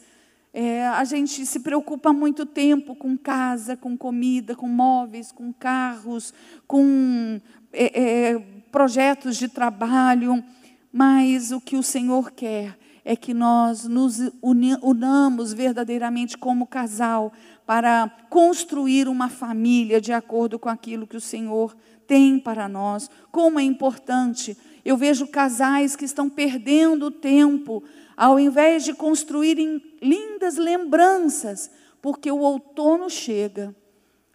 É, 0.52 0.86
a 0.88 1.02
gente 1.04 1.46
se 1.46 1.60
preocupa 1.60 2.12
muito 2.12 2.44
tempo 2.44 2.94
com 2.94 3.16
casa, 3.16 3.74
com 3.74 3.96
comida, 3.96 4.54
com 4.54 4.68
móveis, 4.68 5.32
com 5.32 5.54
carros, 5.54 6.34
com 6.66 7.40
é, 7.72 8.02
é, 8.02 8.38
projetos 8.70 9.38
de 9.38 9.48
trabalho, 9.48 10.44
mas 10.92 11.50
o 11.50 11.58
que 11.58 11.76
o 11.76 11.82
Senhor 11.82 12.30
quer 12.30 12.76
é 13.04 13.16
que 13.16 13.34
nós 13.34 13.84
nos 13.84 14.18
unamos 14.40 15.52
verdadeiramente 15.52 16.38
como 16.38 16.66
casal 16.66 17.32
para 17.66 18.08
construir 18.30 19.08
uma 19.08 19.28
família 19.28 20.00
de 20.00 20.12
acordo 20.12 20.58
com 20.58 20.68
aquilo 20.68 21.06
que 21.06 21.16
o 21.16 21.20
Senhor 21.20 21.76
tem 22.06 22.38
para 22.38 22.68
nós. 22.68 23.10
Como 23.30 23.58
é 23.58 23.62
importante. 23.62 24.56
Eu 24.84 24.96
vejo 24.96 25.26
casais 25.26 25.96
que 25.96 26.04
estão 26.04 26.28
perdendo 26.28 27.10
tempo 27.10 27.82
ao 28.16 28.38
invés 28.38 28.84
de 28.84 28.92
construírem 28.92 29.82
lindas 30.00 30.56
lembranças, 30.56 31.70
porque 32.00 32.30
o 32.30 32.38
outono 32.38 33.08
chega, 33.08 33.74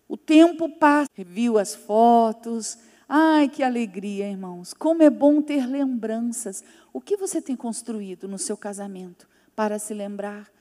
o 0.07 0.17
tempo 0.17 0.69
passa, 0.69 1.09
viu 1.17 1.57
as 1.57 1.75
fotos. 1.75 2.77
Ai, 3.09 3.47
que 3.47 3.63
alegria, 3.63 4.29
irmãos. 4.29 4.73
Como 4.73 5.01
é 5.01 5.09
bom 5.09 5.41
ter 5.41 5.65
lembranças. 5.65 6.63
O 6.91 6.99
que 6.99 7.15
você 7.15 7.41
tem 7.41 7.55
construído 7.55 8.27
no 8.27 8.37
seu 8.37 8.57
casamento 8.57 9.29
para 9.55 9.79
se 9.79 9.93
lembrar? 9.93 10.51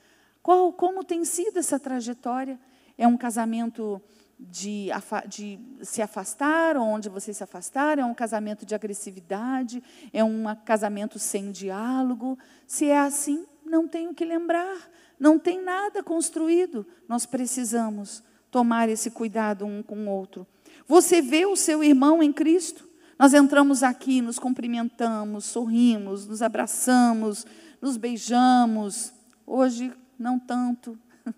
Qual, 0.43 0.73
como 0.73 1.03
tem 1.03 1.25
sido 1.25 1.59
essa 1.59 1.81
trajetória? 1.81 2.59
É 2.97 3.07
um 3.09 3.17
casamento 3.17 4.01
de, 4.39 4.91
de, 5.27 5.59
se 5.83 6.01
afastar, 6.01 6.77
onde 6.77 7.09
vocês 7.09 7.37
se 7.37 7.43
afastaram, 7.43 8.05
é 8.05 8.07
um 8.07 8.15
casamento 8.15 8.65
de 8.65 8.75
agressividade, 8.75 9.83
é 10.13 10.23
um 10.23 10.45
casamento 10.65 11.19
sem 11.19 11.51
diálogo. 11.51 12.39
Se 12.65 12.87
é 12.87 12.99
assim, 12.99 13.45
não 13.65 13.89
tem 13.89 14.07
o 14.07 14.15
que 14.15 14.25
lembrar, 14.25 14.89
não 15.19 15.37
tem 15.37 15.61
nada 15.61 16.01
construído. 16.01 16.87
Nós 17.09 17.27
precisamos 17.27 18.23
tomar 18.53 18.89
esse 18.89 19.11
cuidado 19.11 19.67
um 19.67 19.83
com 19.83 20.07
o 20.07 20.11
outro. 20.11 20.47
Você 20.89 21.21
vê 21.21 21.47
o 21.47 21.57
seu 21.57 21.83
irmão 21.83 22.23
em 22.23 22.33
Cristo? 22.33 22.87
Nós 23.19 23.35
entramos 23.35 23.83
aqui, 23.83 24.21
nos 24.21 24.39
cumprimentamos, 24.39 25.47
sorrimos, 25.47 26.27
nos 26.27 26.43
abraçamos, 26.43 27.47
nos 27.81 27.97
beijamos. 27.97 29.13
Hoje, 29.47 29.93
não 30.19 30.39
tanto, 30.39 30.99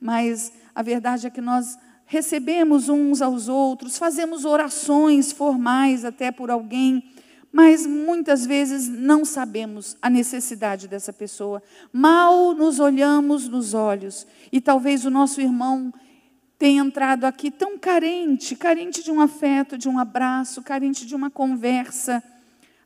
mas 0.00 0.52
a 0.74 0.82
verdade 0.82 1.26
é 1.26 1.30
que 1.30 1.40
nós 1.40 1.78
recebemos 2.06 2.88
uns 2.88 3.22
aos 3.22 3.48
outros, 3.48 3.96
fazemos 3.96 4.44
orações 4.44 5.32
formais 5.32 6.04
até 6.04 6.30
por 6.30 6.50
alguém, 6.50 7.02
mas 7.50 7.86
muitas 7.86 8.44
vezes 8.44 8.88
não 8.88 9.24
sabemos 9.24 9.96
a 10.00 10.10
necessidade 10.10 10.86
dessa 10.86 11.12
pessoa. 11.12 11.62
Mal 11.92 12.54
nos 12.54 12.78
olhamos 12.78 13.48
nos 13.48 13.74
olhos 13.74 14.26
e 14.52 14.60
talvez 14.60 15.04
o 15.04 15.10
nosso 15.10 15.40
irmão 15.40 15.92
tem 16.62 16.78
entrado 16.78 17.24
aqui 17.24 17.50
tão 17.50 17.76
carente, 17.76 18.54
carente 18.54 19.02
de 19.02 19.10
um 19.10 19.20
afeto, 19.20 19.76
de 19.76 19.88
um 19.88 19.98
abraço, 19.98 20.62
carente 20.62 21.04
de 21.04 21.12
uma 21.12 21.28
conversa. 21.28 22.22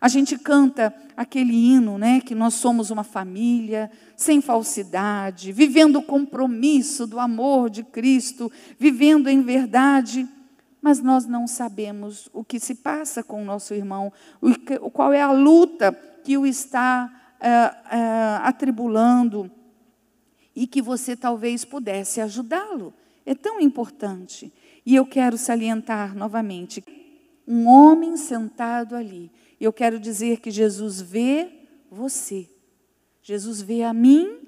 A 0.01 0.09
gente 0.09 0.39
canta 0.39 0.95
aquele 1.15 1.53
hino, 1.53 1.99
né, 1.99 2.23
que 2.23 2.35
nós 2.35 2.55
somos 2.55 2.91
uma 2.91 3.05
família, 3.05 3.91
sem 4.17 4.41
falsidade, 4.41 5.53
vivendo 5.53 5.97
o 5.97 6.03
compromisso 6.03 7.07
do 7.07 7.21
amor 7.21 7.69
de 7.69 7.85
Cristo, 7.85 8.51
vivendo 8.79 9.29
em 9.29 9.43
verdade, 9.43 10.27
mas 10.81 11.03
nós 11.03 11.27
não 11.27 11.47
sabemos 11.47 12.31
o 12.33 12.43
que 12.43 12.59
se 12.59 12.77
passa 12.77 13.23
com 13.23 13.43
o 13.43 13.45
nosso 13.45 13.75
irmão, 13.75 14.11
o, 14.41 14.91
qual 14.91 15.13
é 15.13 15.21
a 15.21 15.33
luta 15.33 15.93
que 16.25 16.39
o 16.39 16.47
está 16.47 17.13
é, 17.39 17.49
é, 17.51 18.41
atribulando 18.43 19.51
e 20.55 20.67
que 20.67 20.81
você 20.81 21.15
talvez 21.15 21.63
pudesse 21.63 22.23
ajudá-lo 22.23 22.95
é 23.27 23.35
tão 23.35 23.61
importante. 23.61 24.53
E 24.87 24.95
eu 24.95 25.05
quero 25.05 25.37
salientar 25.37 26.17
novamente: 26.17 26.83
um 27.47 27.67
homem 27.67 28.17
sentado 28.17 28.95
ali. 28.95 29.31
Eu 29.61 29.73
quero 29.73 29.99
dizer 29.99 30.41
que 30.41 30.51
Jesus 30.51 31.03
vê 31.03 31.51
você. 31.91 32.49
Jesus 33.21 33.61
vê 33.61 33.83
a 33.83 33.93
mim 33.93 34.39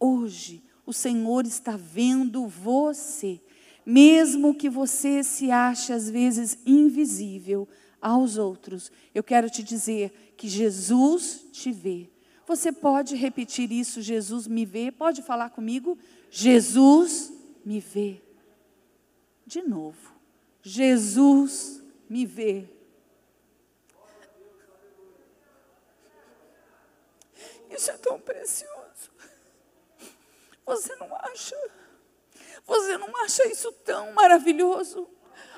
hoje. 0.00 0.64
O 0.86 0.92
Senhor 0.92 1.44
está 1.44 1.76
vendo 1.76 2.46
você. 2.46 3.40
Mesmo 3.84 4.54
que 4.54 4.70
você 4.70 5.22
se 5.22 5.50
ache 5.50 5.92
às 5.92 6.08
vezes 6.08 6.58
invisível 6.64 7.68
aos 8.00 8.36
outros, 8.36 8.90
eu 9.14 9.22
quero 9.22 9.50
te 9.50 9.62
dizer 9.62 10.34
que 10.36 10.48
Jesus 10.48 11.46
te 11.52 11.72
vê. 11.72 12.08
Você 12.46 12.70
pode 12.70 13.16
repetir 13.16 13.70
isso, 13.72 14.00
Jesus 14.00 14.46
me 14.46 14.64
vê? 14.64 14.92
Pode 14.92 15.22
falar 15.22 15.50
comigo? 15.50 15.98
Jesus 16.30 17.32
me 17.66 17.80
vê. 17.80 18.22
De 19.44 19.60
novo, 19.60 20.14
Jesus 20.62 21.82
me 22.08 22.24
vê. 22.24 22.68
Isso 27.68 27.90
é 27.90 27.96
tão 27.98 28.20
precioso. 28.20 29.10
Você 30.64 30.94
não 30.94 31.12
acha? 31.16 31.56
Você 32.64 32.96
não 32.98 33.16
acha 33.24 33.48
isso 33.48 33.72
tão 33.84 34.12
maravilhoso? 34.12 35.08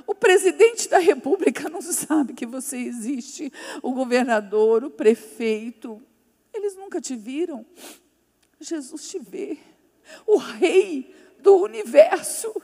O 0.07 0.15
presidente 0.15 0.89
da 0.89 0.99
república 0.99 1.69
não 1.69 1.83
sabe 1.83 2.33
que 2.33 2.47
você 2.47 2.79
existe, 2.79 3.53
o 3.83 3.93
governador, 3.93 4.83
o 4.83 4.91
prefeito, 4.91 6.03
eles 6.55 6.75
nunca 6.75 7.03
te 7.03 7.15
viram. 7.15 7.67
Jesus 8.59 9.09
te 9.11 9.19
vê. 9.19 9.59
O 10.27 10.39
rei 10.39 11.15
do 11.41 11.57
universo. 11.57 12.55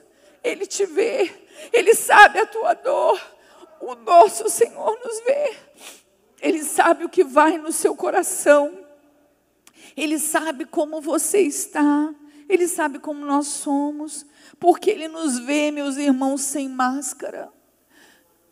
Ele 0.43 0.67
te 0.67 0.85
vê, 0.85 1.31
Ele 1.73 1.95
sabe 1.95 2.39
a 2.39 2.47
tua 2.47 2.75
dor. 2.75 3.21
O 3.81 3.95
nosso 3.95 4.49
Senhor 4.49 4.99
nos 5.05 5.21
vê. 5.25 5.57
Ele 6.41 6.63
sabe 6.63 7.05
o 7.05 7.09
que 7.09 7.25
vai 7.25 7.59
no 7.59 7.73
seu 7.73 7.95
coração. 7.95 8.87
Ele 9.97 10.19
sabe 10.19 10.65
como 10.65 11.01
você 11.01 11.41
está. 11.41 12.15
Ele 12.49 12.69
sabe 12.69 12.99
como 12.99 13.25
nós 13.25 13.47
somos. 13.47 14.27
Porque 14.59 14.91
Ele 14.91 15.09
nos 15.09 15.39
vê, 15.39 15.71
meus 15.71 15.97
irmãos, 15.97 16.43
sem 16.43 16.69
máscara. 16.69 17.53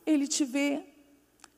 Ele 0.07 0.27
te 0.27 0.45
vê. 0.45 0.83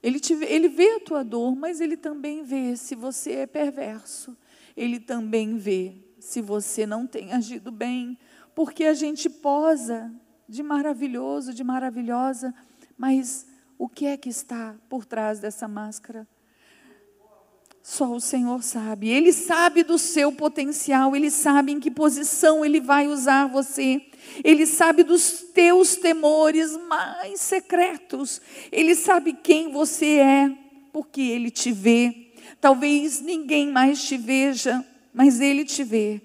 Ele, 0.03 0.20
te 0.20 0.35
vê, 0.35 0.46
ele 0.46 0.68
vê 0.68 0.96
a 0.96 1.00
tua 1.00 1.24
dor, 1.24 1.57
mas 1.57 1.81
Ele 1.81 1.96
também 1.96 2.42
vê 2.42 2.77
se 2.77 2.94
você 2.94 3.33
é 3.37 3.46
perverso. 3.46 4.37
Ele 4.77 5.00
também 5.00 5.57
vê 5.57 5.94
se 6.18 6.42
você 6.42 6.85
não 6.85 7.07
tem 7.07 7.33
agido 7.33 7.70
bem 7.70 8.18
porque 8.54 8.84
a 8.84 8.94
gente 8.94 9.28
posa 9.28 10.12
de 10.48 10.62
maravilhoso, 10.62 11.52
de 11.52 11.64
maravilhosa, 11.64 12.54
mas 12.96 13.46
o 13.78 13.88
que 13.88 14.06
é 14.06 14.16
que 14.16 14.28
está 14.28 14.76
por 14.88 15.04
trás 15.04 15.40
dessa 15.40 15.66
máscara? 15.66 16.26
Só 17.82 18.14
o 18.14 18.20
Senhor 18.20 18.62
sabe. 18.62 19.10
Ele 19.10 19.30
sabe 19.30 19.82
do 19.82 19.98
seu 19.98 20.32
potencial, 20.32 21.14
ele 21.14 21.30
sabe 21.30 21.72
em 21.72 21.80
que 21.80 21.90
posição 21.90 22.64
ele 22.64 22.80
vai 22.80 23.06
usar 23.06 23.46
você. 23.46 24.00
Ele 24.42 24.64
sabe 24.64 25.02
dos 25.02 25.42
teus 25.52 25.96
temores 25.96 26.74
mais 26.88 27.40
secretos. 27.42 28.40
Ele 28.72 28.94
sabe 28.94 29.34
quem 29.34 29.70
você 29.70 30.18
é, 30.18 30.50
porque 30.92 31.20
ele 31.20 31.50
te 31.50 31.72
vê. 31.72 32.32
Talvez 32.58 33.20
ninguém 33.20 33.70
mais 33.70 34.02
te 34.02 34.16
veja, 34.16 34.82
mas 35.12 35.40
ele 35.40 35.64
te 35.64 35.84
vê. 35.84 36.22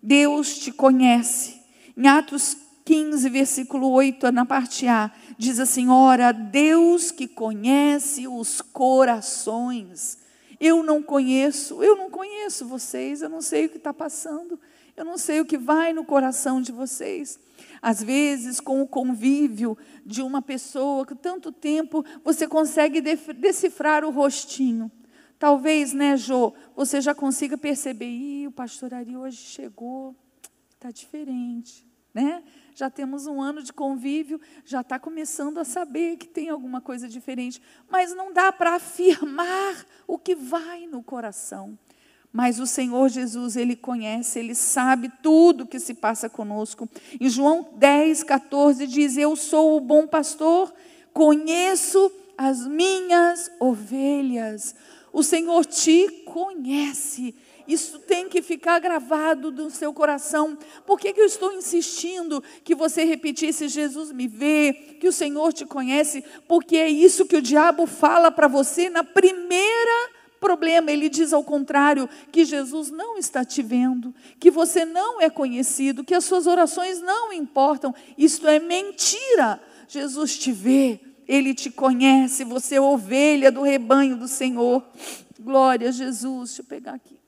Deus 0.00 0.58
te 0.58 0.70
conhece. 0.70 1.61
Em 1.96 2.06
Atos 2.06 2.56
15, 2.84 3.28
versículo 3.28 3.90
8, 3.90 4.32
na 4.32 4.44
parte 4.44 4.86
A, 4.88 5.10
diz 5.38 5.58
assim: 5.60 5.88
Ora, 5.88 6.32
Deus 6.32 7.10
que 7.10 7.28
conhece 7.28 8.26
os 8.26 8.60
corações. 8.60 10.18
Eu 10.58 10.82
não 10.82 11.02
conheço, 11.02 11.82
eu 11.82 11.96
não 11.96 12.08
conheço 12.08 12.66
vocês, 12.66 13.20
eu 13.20 13.28
não 13.28 13.42
sei 13.42 13.66
o 13.66 13.68
que 13.68 13.78
está 13.78 13.92
passando, 13.92 14.60
eu 14.96 15.04
não 15.04 15.18
sei 15.18 15.40
o 15.40 15.44
que 15.44 15.58
vai 15.58 15.92
no 15.92 16.04
coração 16.04 16.62
de 16.62 16.70
vocês. 16.70 17.38
Às 17.80 18.02
vezes, 18.02 18.60
com 18.60 18.80
o 18.80 18.86
convívio 18.86 19.76
de 20.06 20.22
uma 20.22 20.40
pessoa 20.40 21.04
que 21.04 21.16
tanto 21.16 21.50
tempo 21.50 22.04
você 22.24 22.46
consegue 22.46 23.00
decifrar 23.00 24.04
o 24.04 24.10
rostinho. 24.10 24.90
Talvez, 25.36 25.92
né, 25.92 26.16
Jô, 26.16 26.54
você 26.76 27.00
já 27.00 27.12
consiga 27.12 27.58
perceber, 27.58 28.06
Ih, 28.06 28.46
o 28.46 28.52
pastor 28.52 28.94
Ari 28.94 29.16
hoje 29.16 29.38
chegou, 29.38 30.14
está 30.82 30.90
diferente, 30.90 31.86
né? 32.12 32.42
Já 32.74 32.90
temos 32.90 33.28
um 33.28 33.40
ano 33.40 33.62
de 33.62 33.72
convívio, 33.72 34.40
já 34.64 34.80
está 34.80 34.98
começando 34.98 35.58
a 35.58 35.64
saber 35.64 36.16
que 36.16 36.26
tem 36.26 36.48
alguma 36.48 36.80
coisa 36.80 37.08
diferente, 37.08 37.62
mas 37.88 38.12
não 38.16 38.32
dá 38.32 38.50
para 38.50 38.74
afirmar 38.74 39.86
o 40.08 40.18
que 40.18 40.34
vai 40.34 40.86
no 40.86 41.00
coração. 41.00 41.78
Mas 42.32 42.58
o 42.58 42.66
Senhor 42.66 43.08
Jesus, 43.08 43.56
Ele 43.56 43.76
conhece, 43.76 44.40
Ele 44.40 44.56
sabe 44.56 45.12
tudo 45.22 45.66
que 45.66 45.78
se 45.78 45.94
passa 45.94 46.28
conosco. 46.28 46.88
Em 47.20 47.28
João 47.28 47.68
10, 47.76 48.24
14 48.24 48.86
diz: 48.86 49.16
Eu 49.16 49.36
sou 49.36 49.76
o 49.76 49.80
bom 49.80 50.06
pastor, 50.06 50.74
conheço 51.12 52.10
as 52.36 52.66
minhas 52.66 53.52
ovelhas. 53.60 54.74
O 55.12 55.22
Senhor 55.22 55.64
te 55.66 56.08
conhece 56.24 57.34
isso 57.66 57.98
tem 58.00 58.28
que 58.28 58.42
ficar 58.42 58.78
gravado 58.78 59.50
no 59.50 59.70
seu 59.70 59.92
coração. 59.92 60.58
Por 60.86 60.98
que, 60.98 61.12
que 61.12 61.20
eu 61.20 61.26
estou 61.26 61.52
insistindo 61.52 62.42
que 62.64 62.74
você 62.74 63.04
repetisse: 63.04 63.68
Jesus 63.68 64.12
me 64.12 64.26
vê, 64.26 64.72
que 65.00 65.08
o 65.08 65.12
Senhor 65.12 65.52
te 65.52 65.64
conhece? 65.64 66.24
Porque 66.48 66.76
é 66.76 66.88
isso 66.88 67.26
que 67.26 67.36
o 67.36 67.42
diabo 67.42 67.86
fala 67.86 68.30
para 68.30 68.48
você 68.48 68.90
na 68.90 69.04
primeira 69.04 70.22
problema. 70.42 70.90
Ele 70.90 71.08
diz 71.08 71.32
ao 71.32 71.44
contrário, 71.44 72.08
que 72.32 72.44
Jesus 72.44 72.90
não 72.90 73.16
está 73.16 73.44
te 73.44 73.62
vendo, 73.62 74.12
que 74.40 74.50
você 74.50 74.84
não 74.84 75.20
é 75.20 75.30
conhecido, 75.30 76.02
que 76.02 76.14
as 76.14 76.24
suas 76.24 76.48
orações 76.48 77.00
não 77.00 77.32
importam. 77.32 77.94
Isto 78.18 78.48
é 78.48 78.58
mentira. 78.58 79.62
Jesus 79.86 80.36
te 80.36 80.50
vê, 80.50 81.00
ele 81.28 81.54
te 81.54 81.70
conhece, 81.70 82.44
você 82.44 82.74
é 82.74 82.80
ovelha 82.80 83.52
do 83.52 83.62
rebanho 83.62 84.16
do 84.16 84.26
Senhor. 84.26 84.84
Glória 85.38 85.88
a 85.88 85.92
Jesus. 85.92 86.50
Deixa 86.50 86.62
eu 86.62 86.66
pegar 86.66 86.94
aqui. 86.94 87.21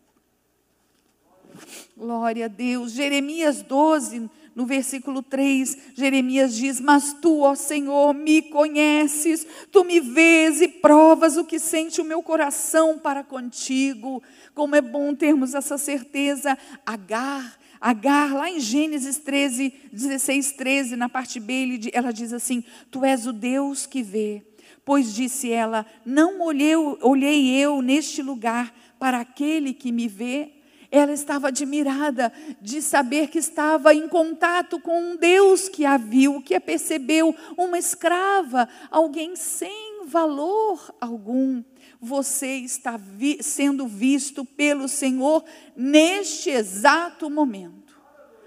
Glória 1.97 2.47
a 2.47 2.49
Deus. 2.49 2.93
Jeremias 2.93 3.63
12, 3.63 4.31
no 4.55 4.67
versículo 4.67 5.23
3, 5.23 5.79
Jeremias 5.95 6.55
diz: 6.55 6.81
Mas 6.81 7.13
tu, 7.13 7.41
ó 7.41 7.55
Senhor, 7.55 8.15
me 8.15 8.43
conheces, 8.43 9.47
tu 9.71 9.85
me 9.85 10.01
vês 10.01 10.61
e 10.61 10.69
provas 10.69 11.37
o 11.37 11.45
que 11.45 11.59
sente 11.59 12.01
o 12.01 12.05
meu 12.05 12.23
coração 12.23 12.99
para 12.99 13.25
contigo. 13.25 14.23
Como 14.55 14.77
é 14.77 14.81
bom 14.81 15.15
termos 15.15 15.55
essa 15.55 15.77
certeza. 15.77 16.57
Agar, 16.87 17.59
Agar, 17.81 18.33
lá 18.33 18.51
em 18.51 18.61
Gênesis 18.61 19.19
13, 19.19 19.75
16, 19.93 20.53
13, 20.53 20.97
na 20.97 21.09
parte 21.09 21.39
B, 21.39 21.91
ela 21.93 22.13
diz 22.13 22.33
assim: 22.33 22.65
Tu 22.91 23.05
és 23.05 23.27
o 23.27 23.33
Deus 23.33 23.85
que 23.87 24.03
vê. 24.03 24.43
Pois 24.85 25.15
disse 25.15 25.51
ela: 25.51 25.85
Não 26.05 26.41
olhei, 26.41 26.75
olhei 26.77 27.55
eu 27.55 27.83
neste 27.83 28.23
lugar 28.23 28.75
para 28.99 29.21
aquele 29.21 29.75
que 29.75 29.93
me 29.93 30.09
vê 30.09 30.54
ela 30.95 31.13
estava 31.13 31.49
admirada 31.49 32.33
de 32.61 32.81
saber 32.81 33.29
que 33.29 33.39
estava 33.39 33.93
em 33.93 34.07
contato 34.07 34.79
com 34.79 34.97
um 34.97 35.17
Deus 35.17 35.69
que 35.69 35.85
a 35.85 35.97
viu, 35.97 36.41
que 36.41 36.55
a 36.55 36.61
percebeu, 36.61 37.35
uma 37.59 37.77
escrava, 37.77 38.69
alguém 38.93 39.35
sem 39.35 40.05
valor 40.07 40.95
algum. 41.01 41.65
Você 42.01 42.59
está 42.59 42.97
vi 42.97 43.43
sendo 43.43 43.89
visto 43.89 44.45
pelo 44.45 44.87
Senhor 44.87 45.45
neste 45.77 46.51
exato 46.51 47.29
momento. 47.29 47.93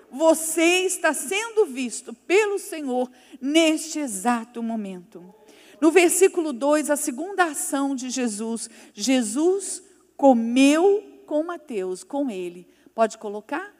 Você 0.10 0.86
está 0.86 1.14
sendo 1.14 1.66
visto 1.66 2.14
pelo 2.14 2.58
Senhor 2.58 3.12
neste 3.42 4.00
exato 4.00 4.64
momento. 4.64 5.36
No 5.82 5.92
versículo 5.92 6.54
2, 6.54 6.90
a 6.90 6.96
segunda 6.96 7.44
ação 7.44 7.94
de 7.94 8.10
Jesus, 8.10 8.70
Jesus 8.94 9.84
comeu 10.16 11.17
com 11.28 11.44
Mateus, 11.44 12.04
com 12.04 12.32
ele. 12.32 12.66
Pode 12.96 13.18
colocar? 13.18 13.76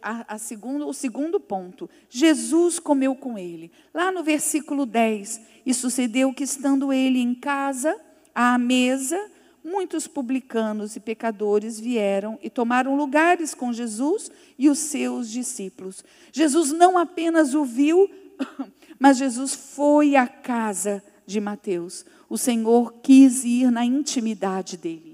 A, 0.00 0.34
a 0.34 0.38
segundo, 0.38 0.86
o 0.86 0.94
segundo 0.94 1.40
ponto. 1.40 1.90
Jesus 2.08 2.78
comeu 2.78 3.16
com 3.16 3.36
ele. 3.36 3.72
Lá 3.92 4.12
no 4.12 4.22
versículo 4.22 4.86
10, 4.86 5.40
e 5.66 5.74
sucedeu 5.74 6.32
que 6.32 6.44
estando 6.44 6.92
ele 6.92 7.18
em 7.18 7.34
casa, 7.34 8.00
à 8.32 8.56
mesa, 8.56 9.20
muitos 9.64 10.06
publicanos 10.06 10.94
e 10.94 11.00
pecadores 11.00 11.80
vieram 11.80 12.38
e 12.40 12.48
tomaram 12.48 12.94
lugares 12.94 13.52
com 13.54 13.72
Jesus 13.72 14.30
e 14.56 14.70
os 14.70 14.78
seus 14.78 15.28
discípulos. 15.28 16.04
Jesus 16.32 16.70
não 16.70 16.96
apenas 16.96 17.54
o 17.54 17.64
viu, 17.64 18.08
mas 19.00 19.16
Jesus 19.16 19.54
foi 19.54 20.14
à 20.14 20.28
casa 20.28 21.02
de 21.26 21.40
Mateus. 21.40 22.06
O 22.28 22.38
Senhor 22.38 22.94
quis 23.02 23.44
ir 23.44 23.70
na 23.72 23.84
intimidade 23.84 24.76
dele. 24.76 25.13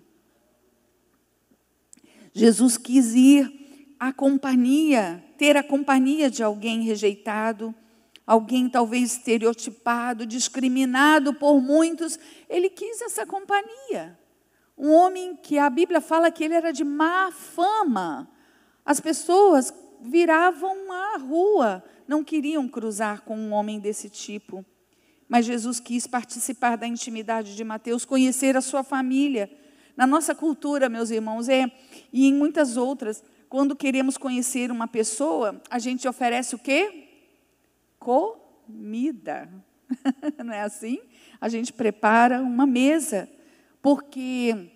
Jesus 2.40 2.78
quis 2.78 3.14
ir 3.14 3.94
à 3.98 4.14
companhia, 4.14 5.22
ter 5.36 5.58
a 5.58 5.62
companhia 5.62 6.30
de 6.30 6.42
alguém 6.42 6.80
rejeitado, 6.80 7.74
alguém 8.26 8.66
talvez 8.66 9.12
estereotipado, 9.12 10.24
discriminado 10.24 11.34
por 11.34 11.60
muitos. 11.60 12.18
Ele 12.48 12.70
quis 12.70 13.02
essa 13.02 13.26
companhia. 13.26 14.18
Um 14.78 14.90
homem 14.90 15.36
que 15.36 15.58
a 15.58 15.68
Bíblia 15.68 16.00
fala 16.00 16.30
que 16.30 16.42
ele 16.42 16.54
era 16.54 16.72
de 16.72 16.82
má 16.82 17.30
fama. 17.30 18.26
As 18.86 19.00
pessoas 19.00 19.70
viravam 20.00 20.90
à 20.90 21.18
rua, 21.18 21.84
não 22.08 22.24
queriam 22.24 22.66
cruzar 22.66 23.20
com 23.20 23.36
um 23.36 23.52
homem 23.52 23.78
desse 23.78 24.08
tipo. 24.08 24.64
Mas 25.28 25.44
Jesus 25.44 25.78
quis 25.78 26.06
participar 26.06 26.76
da 26.76 26.86
intimidade 26.86 27.54
de 27.54 27.62
Mateus, 27.64 28.06
conhecer 28.06 28.56
a 28.56 28.62
sua 28.62 28.82
família. 28.82 29.59
Na 30.00 30.06
nossa 30.06 30.34
cultura, 30.34 30.88
meus 30.88 31.10
irmãos, 31.10 31.46
é 31.46 31.70
e 32.10 32.26
em 32.26 32.32
muitas 32.32 32.78
outras, 32.78 33.22
quando 33.50 33.76
queremos 33.76 34.16
conhecer 34.16 34.70
uma 34.70 34.88
pessoa, 34.88 35.60
a 35.68 35.78
gente 35.78 36.08
oferece 36.08 36.54
o 36.54 36.58
quê? 36.58 37.06
Comida. 37.98 39.46
Não 40.42 40.54
é 40.54 40.62
assim? 40.62 41.00
A 41.38 41.50
gente 41.50 41.70
prepara 41.70 42.40
uma 42.40 42.66
mesa, 42.66 43.28
porque 43.82 44.72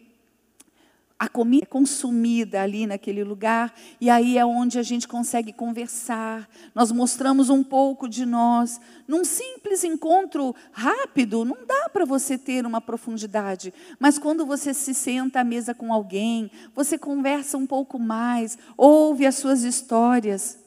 a 1.18 1.28
comida 1.28 1.64
é 1.64 1.66
consumida 1.66 2.60
ali 2.60 2.86
naquele 2.86 3.22
lugar, 3.22 3.72
e 4.00 4.10
aí 4.10 4.36
é 4.36 4.44
onde 4.44 4.78
a 4.78 4.82
gente 4.82 5.06
consegue 5.06 5.52
conversar, 5.52 6.48
nós 6.74 6.90
mostramos 6.90 7.48
um 7.48 7.62
pouco 7.62 8.08
de 8.08 8.26
nós. 8.26 8.80
Num 9.06 9.24
simples 9.24 9.84
encontro 9.84 10.54
rápido, 10.72 11.44
não 11.44 11.64
dá 11.64 11.88
para 11.88 12.04
você 12.04 12.36
ter 12.36 12.66
uma 12.66 12.80
profundidade, 12.80 13.72
mas 13.98 14.18
quando 14.18 14.44
você 14.44 14.74
se 14.74 14.92
senta 14.92 15.40
à 15.40 15.44
mesa 15.44 15.72
com 15.72 15.92
alguém, 15.92 16.50
você 16.74 16.98
conversa 16.98 17.56
um 17.56 17.66
pouco 17.66 17.98
mais, 17.98 18.58
ouve 18.76 19.24
as 19.24 19.36
suas 19.36 19.62
histórias. 19.62 20.58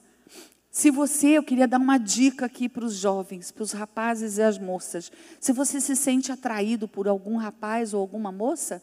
Se 0.72 0.92
você, 0.92 1.30
eu 1.30 1.44
queria 1.44 1.68
dar 1.68 1.80
uma 1.80 1.98
dica 1.98 2.46
aqui 2.46 2.70
para 2.70 2.86
os 2.86 2.96
jovens, 2.96 3.52
para 3.52 3.64
os 3.64 3.72
rapazes 3.72 4.38
e 4.38 4.44
as 4.44 4.58
moças. 4.58 5.12
Se 5.40 5.52
você 5.52 5.82
se 5.82 5.96
sente 5.96 6.32
atraído 6.32 6.88
por 6.88 7.08
algum 7.08 7.36
rapaz 7.36 7.94
ou 7.94 8.00
alguma 8.00 8.32
moça, 8.32 8.82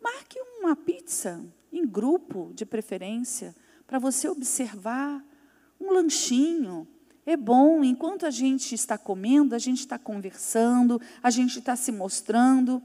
marque 0.00 0.38
uma 0.60 0.76
pizza 0.76 1.44
em 1.72 1.86
grupo, 1.86 2.52
de 2.54 2.64
preferência, 2.64 3.54
para 3.86 3.98
você 3.98 4.28
observar 4.28 5.24
um 5.80 5.92
lanchinho. 5.92 6.86
É 7.26 7.36
bom, 7.36 7.82
enquanto 7.82 8.26
a 8.26 8.30
gente 8.30 8.74
está 8.74 8.98
comendo, 8.98 9.54
a 9.54 9.58
gente 9.58 9.80
está 9.80 9.98
conversando, 9.98 11.00
a 11.22 11.30
gente 11.30 11.58
está 11.58 11.74
se 11.74 11.90
mostrando, 11.90 12.82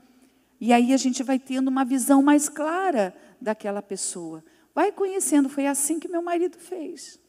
e 0.60 0.72
aí 0.72 0.94
a 0.94 0.98
gente 0.98 1.22
vai 1.24 1.38
tendo 1.38 1.68
uma 1.68 1.84
visão 1.84 2.22
mais 2.22 2.48
clara 2.48 3.16
daquela 3.40 3.82
pessoa. 3.82 4.44
Vai 4.74 4.92
conhecendo, 4.92 5.50
foi 5.50 5.68
assim 5.68 6.00
que 6.00 6.08
meu 6.08 6.22
marido 6.22 6.58
fez. 6.58 7.20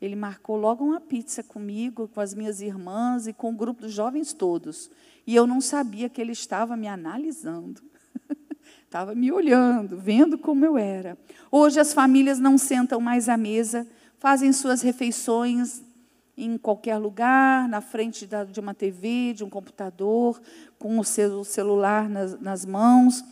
Ele 0.00 0.14
marcou 0.14 0.56
logo 0.56 0.84
uma 0.84 1.00
pizza 1.00 1.42
comigo, 1.42 2.08
com 2.08 2.20
as 2.20 2.34
minhas 2.34 2.60
irmãs 2.60 3.26
e 3.26 3.32
com 3.32 3.50
o 3.50 3.56
grupo 3.56 3.82
dos 3.82 3.92
jovens 3.92 4.32
todos. 4.32 4.90
E 5.26 5.34
eu 5.34 5.46
não 5.46 5.60
sabia 5.60 6.08
que 6.08 6.20
ele 6.20 6.32
estava 6.32 6.76
me 6.76 6.86
analisando. 6.86 7.82
Estava 8.96 9.14
me 9.14 9.30
olhando, 9.30 9.98
vendo 9.98 10.38
como 10.38 10.64
eu 10.64 10.78
era. 10.78 11.18
Hoje 11.52 11.78
as 11.78 11.92
famílias 11.92 12.38
não 12.38 12.56
sentam 12.56 12.98
mais 12.98 13.28
à 13.28 13.36
mesa, 13.36 13.86
fazem 14.18 14.50
suas 14.54 14.80
refeições 14.80 15.82
em 16.34 16.56
qualquer 16.56 16.96
lugar, 16.96 17.68
na 17.68 17.82
frente 17.82 18.26
de 18.26 18.58
uma 18.58 18.72
TV, 18.72 19.34
de 19.34 19.44
um 19.44 19.50
computador, 19.50 20.40
com 20.78 20.98
o 20.98 21.04
seu 21.04 21.44
celular 21.44 22.08
nas, 22.08 22.40
nas 22.40 22.64
mãos. 22.64 23.22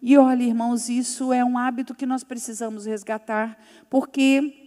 E 0.00 0.16
olha, 0.16 0.44
irmãos, 0.44 0.88
isso 0.88 1.30
é 1.30 1.44
um 1.44 1.58
hábito 1.58 1.94
que 1.94 2.06
nós 2.06 2.24
precisamos 2.24 2.86
resgatar, 2.86 3.58
porque 3.90 4.61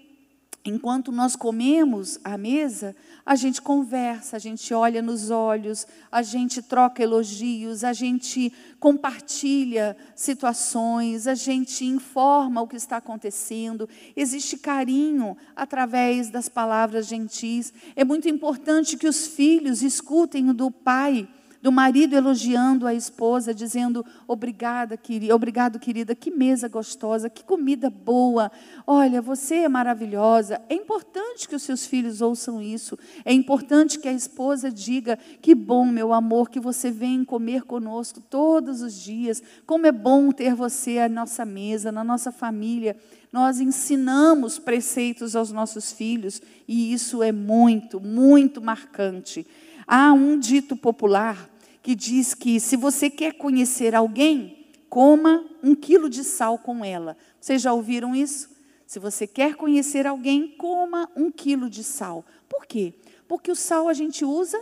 Enquanto 0.67 1.11
nós 1.11 1.35
comemos 1.35 2.19
à 2.23 2.39
mesa, 2.39 2.95
a 3.23 3.35
gente 3.35 3.61
conversa, 3.61 4.35
a 4.35 4.39
gente 4.39 4.73
olha 4.73 4.99
nos 4.99 5.29
olhos, 5.29 5.85
a 6.11 6.23
gente 6.23 6.59
troca 6.59 7.03
elogios, 7.03 7.83
a 7.83 7.93
gente 7.93 8.51
compartilha 8.79 9.95
situações, 10.15 11.27
a 11.27 11.35
gente 11.35 11.85
informa 11.85 12.63
o 12.63 12.67
que 12.67 12.75
está 12.75 12.97
acontecendo. 12.97 13.87
Existe 14.15 14.57
carinho 14.57 15.37
através 15.55 16.31
das 16.31 16.49
palavras 16.49 17.05
gentis. 17.05 17.71
É 17.95 18.03
muito 18.03 18.27
importante 18.27 18.97
que 18.97 19.07
os 19.07 19.27
filhos 19.27 19.83
escutem 19.83 20.51
do 20.51 20.71
pai 20.71 21.27
do 21.65 21.71
marido 21.71 22.15
elogiando 22.15 22.85
a 22.85 22.93
esposa, 22.93 23.51
dizendo: 23.51 24.05
Obrigada, 24.27 24.95
querida, 24.95 25.35
obrigado, 25.35 25.79
querida, 25.79 26.13
que 26.13 26.29
mesa 26.29 26.67
gostosa, 26.67 27.27
que 27.27 27.43
comida 27.43 27.89
boa. 27.89 28.51
Olha, 28.85 29.19
você 29.19 29.55
é 29.55 29.67
maravilhosa. 29.67 30.61
É 30.69 30.75
importante 30.75 31.49
que 31.49 31.55
os 31.55 31.63
seus 31.63 31.83
filhos 31.83 32.21
ouçam 32.21 32.61
isso. 32.61 32.99
É 33.25 33.33
importante 33.33 33.97
que 33.97 34.07
a 34.07 34.13
esposa 34.13 34.69
diga: 34.69 35.17
Que 35.41 35.55
bom, 35.55 35.87
meu 35.87 36.13
amor, 36.13 36.51
que 36.51 36.59
você 36.59 36.91
vem 36.91 37.25
comer 37.25 37.63
conosco 37.63 38.21
todos 38.21 38.83
os 38.83 38.93
dias. 38.93 39.41
Como 39.65 39.87
é 39.87 39.91
bom 39.91 40.31
ter 40.31 40.53
você 40.53 40.99
à 40.99 41.09
nossa 41.09 41.43
mesa, 41.45 41.91
na 41.91 42.03
nossa 42.03 42.31
família. 42.31 42.95
Nós 43.33 43.59
ensinamos 43.59 44.59
preceitos 44.59 45.35
aos 45.35 45.51
nossos 45.51 45.91
filhos 45.91 46.43
e 46.67 46.93
isso 46.93 47.23
é 47.23 47.31
muito, 47.31 47.99
muito 47.99 48.61
marcante. 48.61 49.47
Há 49.87 50.13
um 50.13 50.39
dito 50.39 50.75
popular 50.75 51.54
que 51.85 51.93
diz 51.93 52.33
que 52.33 52.59
se 52.59 52.75
você 52.75 53.11
quer 53.11 53.33
conhecer 53.33 53.93
alguém, 53.93 54.71
coma 54.89 55.45
um 55.61 55.75
quilo 55.75 56.09
de 56.09 56.23
sal 56.23 56.57
com 56.57 56.83
ela. 56.83 57.15
Vocês 57.39 57.61
já 57.61 57.71
ouviram 57.73 58.15
isso? 58.15 58.49
Se 58.87 58.97
você 58.97 59.27
quer 59.27 59.53
conhecer 59.53 60.07
alguém, 60.07 60.47
coma 60.57 61.07
um 61.15 61.29
quilo 61.29 61.69
de 61.69 61.83
sal. 61.83 62.25
Por 62.49 62.65
quê? 62.65 62.95
Porque 63.27 63.51
o 63.51 63.55
sal 63.55 63.87
a 63.87 63.93
gente 63.93 64.25
usa 64.25 64.59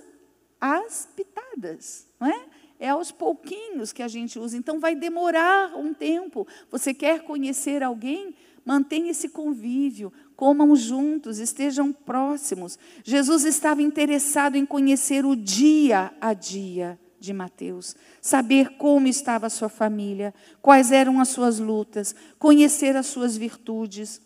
as 0.59 1.07
pitadas, 1.15 2.05
não 2.19 2.27
é? 2.27 2.45
é 2.77 2.89
aos 2.89 3.09
pouquinhos 3.09 3.93
que 3.93 4.03
a 4.03 4.09
gente 4.09 4.38
usa. 4.38 4.57
Então 4.57 4.77
vai 4.77 4.93
demorar 4.93 5.77
um 5.77 5.93
tempo. 5.93 6.45
Você 6.69 6.93
quer 6.93 7.21
conhecer 7.21 7.81
alguém? 7.81 8.36
Mantenha 8.65 9.12
esse 9.12 9.29
convívio, 9.29 10.12
comam 10.36 10.75
juntos, 10.75 11.39
estejam 11.39 11.93
próximos. 11.93 12.77
Jesus 13.01 13.45
estava 13.45 13.81
interessado 13.81 14.57
em 14.57 14.65
conhecer 14.65 15.25
o 15.25 15.38
dia 15.38 16.13
a 16.19 16.33
dia 16.33 16.99
de 17.23 17.31
Mateus, 17.31 17.95
saber 18.21 18.71
como 18.77 19.07
estava 19.07 19.47
a 19.47 19.49
sua 19.49 19.69
família, 19.69 20.33
quais 20.62 20.91
eram 20.91 21.21
as 21.21 21.29
suas 21.29 21.57
lutas, 21.57 22.13
conhecer 22.38 22.97
as 22.97 23.05
suas 23.05 23.38
virtudes. 23.38 24.21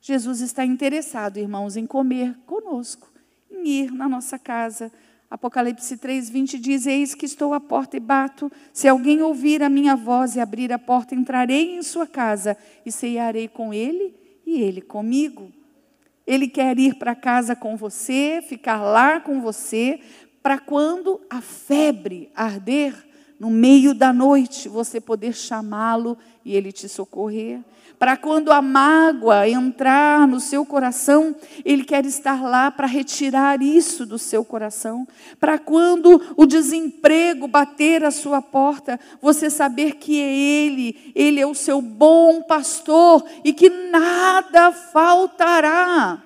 Jesus 0.00 0.40
está 0.40 0.64
interessado, 0.64 1.38
irmãos, 1.38 1.76
em 1.76 1.84
comer 1.84 2.38
conosco, 2.46 3.12
em 3.50 3.68
ir 3.68 3.90
na 3.90 4.08
nossa 4.08 4.38
casa. 4.38 4.92
Apocalipse 5.28 5.96
3, 5.96 6.30
20 6.30 6.58
diz: 6.58 6.86
Eis 6.86 7.12
que 7.12 7.26
estou 7.26 7.52
à 7.52 7.60
porta 7.60 7.96
e 7.96 8.00
bato. 8.00 8.50
Se 8.72 8.86
alguém 8.86 9.20
ouvir 9.20 9.60
a 9.62 9.68
minha 9.68 9.96
voz 9.96 10.36
e 10.36 10.40
abrir 10.40 10.72
a 10.72 10.78
porta, 10.78 11.16
entrarei 11.16 11.76
em 11.76 11.82
sua 11.82 12.06
casa 12.06 12.56
e 12.86 12.92
ceiarei 12.92 13.48
com 13.48 13.74
ele 13.74 14.14
e 14.46 14.62
ele 14.62 14.80
comigo. 14.80 15.52
Ele 16.24 16.46
quer 16.46 16.78
ir 16.78 16.94
para 16.94 17.14
casa 17.14 17.56
com 17.56 17.74
você, 17.74 18.44
ficar 18.46 18.82
lá 18.82 19.18
com 19.18 19.40
você, 19.40 19.98
para 20.48 20.58
quando 20.58 21.20
a 21.28 21.42
febre 21.42 22.30
arder, 22.34 22.94
no 23.38 23.50
meio 23.50 23.92
da 23.92 24.14
noite, 24.14 24.66
você 24.66 24.98
poder 24.98 25.34
chamá-lo 25.34 26.16
e 26.42 26.56
ele 26.56 26.72
te 26.72 26.88
socorrer. 26.88 27.60
Para 27.98 28.16
quando 28.16 28.50
a 28.50 28.62
mágoa 28.62 29.46
entrar 29.46 30.26
no 30.26 30.40
seu 30.40 30.64
coração, 30.64 31.36
ele 31.66 31.84
quer 31.84 32.06
estar 32.06 32.40
lá 32.40 32.70
para 32.70 32.86
retirar 32.86 33.60
isso 33.60 34.06
do 34.06 34.18
seu 34.18 34.42
coração. 34.42 35.06
Para 35.38 35.58
quando 35.58 36.18
o 36.34 36.46
desemprego 36.46 37.46
bater 37.46 38.02
a 38.02 38.10
sua 38.10 38.40
porta, 38.40 38.98
você 39.20 39.50
saber 39.50 39.96
que 39.96 40.18
é 40.18 40.34
ele, 40.34 41.12
ele 41.14 41.38
é 41.38 41.46
o 41.46 41.54
seu 41.54 41.82
bom 41.82 42.40
pastor 42.40 43.22
e 43.44 43.52
que 43.52 43.68
nada 43.68 44.72
faltará. 44.72 46.22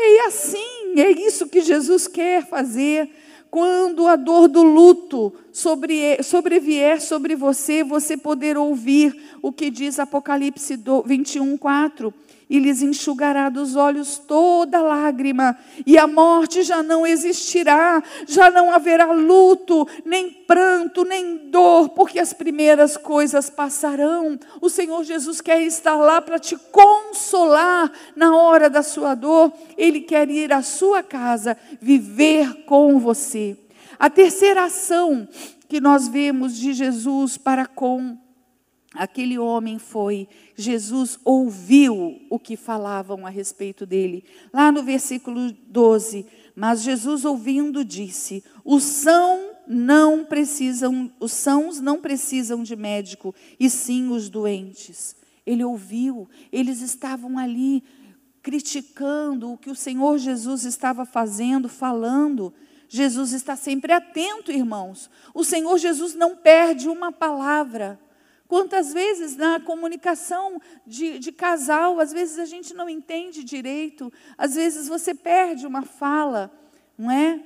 É 0.00 0.26
assim, 0.26 0.94
é 0.96 1.10
isso 1.10 1.48
que 1.48 1.60
Jesus 1.60 2.06
quer 2.06 2.46
fazer. 2.46 3.10
Quando 3.50 4.06
a 4.06 4.14
dor 4.14 4.46
do 4.46 4.62
luto 4.62 5.34
sobre, 5.52 6.22
sobrevier 6.22 7.00
sobre 7.00 7.34
você, 7.34 7.82
você 7.82 8.16
poder 8.16 8.56
ouvir 8.56 9.14
o 9.42 9.50
que 9.50 9.70
diz 9.70 9.98
Apocalipse 9.98 10.78
21, 11.04 11.56
4 11.56 12.14
e 12.48 12.58
lhes 12.58 12.82
enxugará 12.82 13.48
dos 13.48 13.76
olhos 13.76 14.18
toda 14.18 14.80
lágrima, 14.80 15.58
e 15.86 15.98
a 15.98 16.06
morte 16.06 16.62
já 16.62 16.82
não 16.82 17.06
existirá, 17.06 18.02
já 18.26 18.50
não 18.50 18.72
haverá 18.72 19.12
luto, 19.12 19.86
nem 20.04 20.30
pranto, 20.30 21.04
nem 21.04 21.50
dor, 21.50 21.90
porque 21.90 22.18
as 22.18 22.32
primeiras 22.32 22.96
coisas 22.96 23.50
passarão. 23.50 24.38
O 24.60 24.70
Senhor 24.70 25.04
Jesus 25.04 25.40
quer 25.40 25.62
estar 25.62 25.96
lá 25.96 26.20
para 26.20 26.38
te 26.38 26.56
consolar 26.56 27.90
na 28.16 28.34
hora 28.36 28.70
da 28.70 28.82
sua 28.82 29.14
dor, 29.14 29.52
Ele 29.76 30.00
quer 30.00 30.30
ir 30.30 30.52
à 30.52 30.62
sua 30.62 31.02
casa, 31.02 31.56
viver 31.80 32.64
com 32.64 32.98
você. 32.98 33.56
A 33.98 34.08
terceira 34.08 34.64
ação 34.64 35.28
que 35.68 35.80
nós 35.80 36.08
vemos 36.08 36.56
de 36.56 36.72
Jesus 36.72 37.36
para 37.36 37.66
com 37.66 38.16
aquele 38.94 39.38
homem 39.38 39.78
foi, 39.78 40.28
Jesus 40.56 41.18
ouviu 41.24 42.20
o 42.30 42.38
que 42.38 42.56
falavam 42.56 43.26
a 43.26 43.30
respeito 43.30 43.84
dele. 43.84 44.24
Lá 44.52 44.72
no 44.72 44.82
versículo 44.82 45.52
12, 45.52 46.26
mas 46.54 46.82
Jesus 46.82 47.24
ouvindo 47.24 47.84
disse: 47.84 48.42
"Os 48.64 48.82
são 48.82 49.50
não 49.66 50.24
precisam, 50.24 51.12
os 51.20 51.32
sãos 51.32 51.80
não 51.80 52.00
precisam 52.00 52.62
de 52.62 52.74
médico, 52.74 53.34
e 53.60 53.68
sim 53.68 54.08
os 54.08 54.28
doentes." 54.28 55.16
Ele 55.46 55.64
ouviu, 55.64 56.28
eles 56.52 56.82
estavam 56.82 57.38
ali 57.38 57.82
criticando 58.42 59.52
o 59.52 59.58
que 59.58 59.70
o 59.70 59.74
Senhor 59.74 60.18
Jesus 60.18 60.64
estava 60.64 61.04
fazendo, 61.04 61.68
falando. 61.68 62.52
Jesus 62.88 63.32
está 63.32 63.56
sempre 63.56 63.92
atento, 63.92 64.50
irmãos. 64.50 65.10
O 65.34 65.44
Senhor 65.44 65.76
Jesus 65.78 66.14
não 66.14 66.36
perde 66.36 66.88
uma 66.88 67.12
palavra. 67.12 67.98
Quantas 68.48 68.94
vezes 68.94 69.36
na 69.36 69.60
comunicação 69.60 70.58
de, 70.86 71.18
de, 71.18 71.30
casal, 71.30 72.00
às 72.00 72.10
vezes 72.14 72.38
a 72.38 72.46
gente 72.46 72.72
não 72.72 72.88
entende 72.88 73.44
direito, 73.44 74.10
às 74.38 74.54
vezes 74.54 74.88
você 74.88 75.14
perde 75.14 75.66
uma 75.66 75.82
fala, 75.82 76.50
não 76.96 77.10
é? 77.10 77.44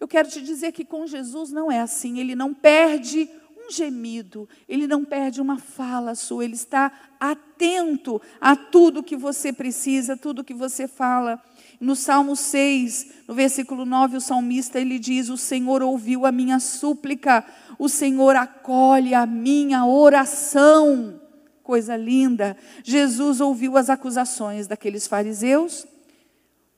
Eu 0.00 0.08
quero 0.08 0.26
te 0.26 0.40
dizer 0.40 0.72
que 0.72 0.86
com 0.86 1.06
Jesus 1.06 1.52
não 1.52 1.70
é 1.70 1.80
assim, 1.80 2.18
ele 2.18 2.34
não 2.34 2.54
perde 2.54 3.28
um 3.58 3.70
gemido, 3.70 4.48
ele 4.66 4.86
não 4.86 5.04
perde 5.04 5.42
uma 5.42 5.58
fala 5.58 6.14
sua, 6.14 6.44
ele 6.44 6.54
está 6.54 6.90
atento 7.20 8.18
a 8.40 8.56
tudo 8.56 9.02
que 9.02 9.16
você 9.16 9.52
precisa, 9.52 10.16
tudo 10.16 10.42
que 10.42 10.54
você 10.54 10.88
fala. 10.88 11.42
No 11.80 11.94
Salmo 11.94 12.34
6, 12.34 13.06
no 13.28 13.34
versículo 13.34 13.84
9, 13.84 14.16
o 14.16 14.20
salmista 14.20 14.80
ele 14.80 14.98
diz: 14.98 15.28
O 15.28 15.36
Senhor 15.36 15.82
ouviu 15.82 16.26
a 16.26 16.32
minha 16.32 16.58
súplica, 16.58 17.44
o 17.78 17.88
Senhor 17.88 18.34
acolhe 18.34 19.14
a 19.14 19.24
minha 19.24 19.86
oração. 19.86 21.20
Coisa 21.62 21.96
linda. 21.96 22.56
Jesus 22.82 23.40
ouviu 23.40 23.76
as 23.76 23.88
acusações 23.88 24.66
daqueles 24.66 25.06
fariseus, 25.06 25.86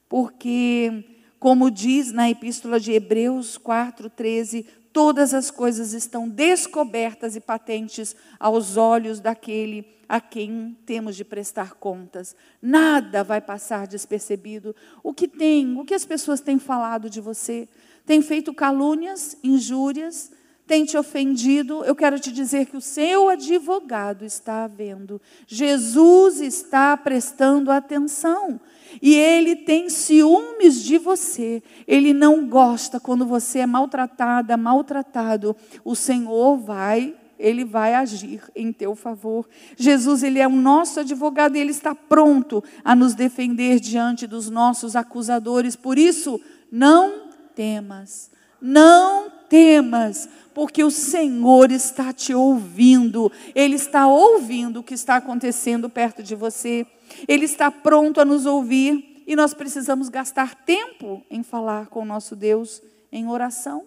porque, 0.09 1.05
como 1.39 1.71
diz 1.71 2.13
na 2.13 2.29
epístola 2.29 2.79
de 2.79 2.93
Hebreus 2.93 3.57
4, 3.57 4.11
13, 4.11 4.67
todas 4.93 5.35
as 5.35 5.51
coisas 5.51 5.93
estão 5.93 6.29
descobertas 6.29 7.37
e 7.37 7.41
patentes 7.41 8.15
aos 8.39 8.77
olhos 8.77 9.21
daquele 9.21 9.87
a 10.09 10.21
quem 10.21 10.77
temos 10.85 11.15
de 11.15 11.25
prestar 11.25 11.75
contas. 11.75 12.35
Nada 12.61 13.23
vai 13.23 13.41
passar 13.41 13.87
despercebido. 13.87 14.75
O 15.05 15.15
que 15.15 15.29
tem, 15.29 15.79
o 15.79 15.85
que 15.85 15.95
as 15.95 16.05
pessoas 16.05 16.41
têm 16.41 16.59
falado 16.59 17.09
de 17.09 17.21
você? 17.21 17.69
Tem 18.05 18.21
feito 18.21 18.53
calúnias, 18.53 19.37
injúrias, 19.45 20.33
tem 20.67 20.85
te 20.85 20.97
ofendido, 20.97 21.85
eu 21.85 21.97
quero 21.97 22.19
te 22.19 22.33
dizer 22.33 22.67
que 22.67 22.77
o 22.77 22.81
seu 22.81 23.29
advogado 23.29 24.25
está 24.25 24.67
vendo. 24.67 25.21
Jesus 25.47 26.41
está 26.41 26.97
prestando 26.97 27.71
atenção. 27.71 28.61
E 29.01 29.15
ele 29.15 29.57
tem 29.57 29.89
ciúmes 29.89 30.83
de 30.83 30.99
você. 30.99 31.63
Ele 31.87 32.13
não 32.13 32.47
gosta 32.47 32.99
quando 32.99 33.27
você 33.27 33.61
é 33.61 33.67
maltratada, 33.67 34.57
maltratado. 34.57 35.57
O 35.85 35.95
Senhor 35.95 36.57
vai, 36.57 37.15
ele 37.39 37.65
vai 37.65 37.95
agir 37.95 38.43
em 38.55 38.73
teu 38.73 38.95
favor. 38.95 39.49
Jesus, 39.77 40.23
ele 40.23 40.39
é 40.39 40.47
o 40.47 40.51
nosso 40.51 41.01
advogado 41.01 41.57
e 41.57 41.61
ele 41.61 41.71
está 41.71 41.95
pronto 41.95 42.63
a 42.85 42.95
nos 42.95 43.15
defender 43.15 43.81
diante 43.81 44.27
dos 44.27 44.49
nossos 44.49 44.97
acusadores. 44.97 45.77
Por 45.77 45.99
isso, 45.99 46.41
não 46.71 47.29
temas. 47.55 48.31
Não 48.61 49.41
temas, 49.51 50.29
porque 50.55 50.85
o 50.85 50.91
Senhor 50.91 51.73
está 51.73 52.13
te 52.13 52.33
ouvindo, 52.33 53.31
Ele 53.55 53.75
está 53.75 54.07
ouvindo 54.07 54.81
o 54.81 54.83
que 54.83 54.95
está 54.95 55.17
acontecendo 55.17 55.91
perto 55.91 56.23
de 56.23 56.35
você, 56.35 56.87
Ele 57.27 57.45
está 57.45 57.71
pronto 57.71 58.21
a 58.21 58.25
nos 58.25 58.47
ouvir 58.47 59.23
e 59.27 59.37
nós 59.37 59.55
precisamos 59.55 60.09
gastar 60.09 60.55
tempo 60.55 61.23
em 61.31 61.43
falar 61.43 61.87
com 61.87 62.03
o 62.03 62.05
nosso 62.05 62.35
Deus 62.35 62.83
em 63.13 63.29
oração. 63.29 63.87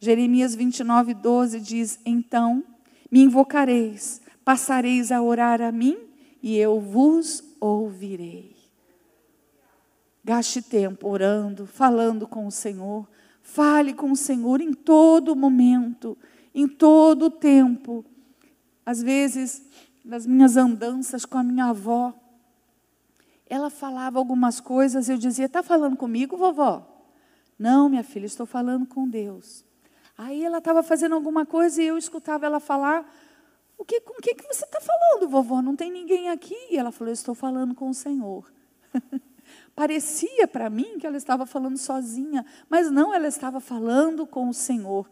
Jeremias 0.00 0.54
29, 0.54 1.14
12 1.14 1.60
diz: 1.60 1.98
Então 2.04 2.64
me 3.10 3.22
invocareis, 3.22 4.20
passareis 4.44 5.10
a 5.10 5.22
orar 5.22 5.60
a 5.60 5.72
mim 5.72 5.98
e 6.42 6.56
eu 6.56 6.80
vos 6.80 7.42
ouvirei. 7.60 8.56
Gaste 10.24 10.60
tempo 10.60 11.08
orando, 11.08 11.66
falando 11.66 12.26
com 12.26 12.46
o 12.46 12.50
Senhor 12.50 13.06
Fale 13.48 13.94
com 13.94 14.12
o 14.12 14.16
Senhor 14.16 14.60
em 14.60 14.74
todo 14.74 15.34
momento, 15.34 16.18
em 16.54 16.68
todo 16.68 17.30
tempo. 17.30 18.04
Às 18.84 19.02
vezes, 19.02 19.62
nas 20.08 20.26
minhas 20.26 20.56
andanças 20.56 21.26
com 21.26 21.36
a 21.36 21.42
minha 21.42 21.66
avó, 21.66 22.14
ela 23.46 23.68
falava 23.68 24.18
algumas 24.18 24.58
coisas, 24.58 25.06
eu 25.08 25.18
dizia: 25.18 25.44
Está 25.44 25.62
falando 25.62 25.96
comigo, 25.98 26.34
vovó? 26.34 26.82
Não, 27.58 27.90
minha 27.90 28.02
filha, 28.02 28.24
estou 28.24 28.46
falando 28.46 28.86
com 28.86 29.06
Deus. 29.06 29.64
Aí 30.16 30.42
ela 30.42 30.58
estava 30.58 30.82
fazendo 30.82 31.14
alguma 31.14 31.44
coisa 31.44 31.82
e 31.82 31.86
eu 31.86 31.98
escutava 31.98 32.46
ela 32.46 32.58
falar: 32.58 33.06
o 33.76 33.84
que, 33.84 34.00
Com 34.00 34.14
que, 34.14 34.34
que 34.34 34.42
você 34.44 34.64
está 34.64 34.80
falando, 34.80 35.28
vovó? 35.28 35.60
Não 35.60 35.76
tem 35.76 35.92
ninguém 35.92 36.30
aqui. 36.30 36.56
E 36.70 36.78
ela 36.78 36.90
falou: 36.90 37.12
Estou 37.12 37.34
falando 37.34 37.74
com 37.74 37.90
o 37.90 37.94
Senhor. 37.94 38.50
Parecia 39.76 40.48
para 40.48 40.70
mim 40.70 40.98
que 40.98 41.06
ela 41.06 41.18
estava 41.18 41.44
falando 41.44 41.76
sozinha, 41.76 42.46
mas 42.68 42.90
não, 42.90 43.14
ela 43.14 43.28
estava 43.28 43.60
falando 43.60 44.26
com 44.26 44.48
o 44.48 44.54
Senhor. 44.54 45.06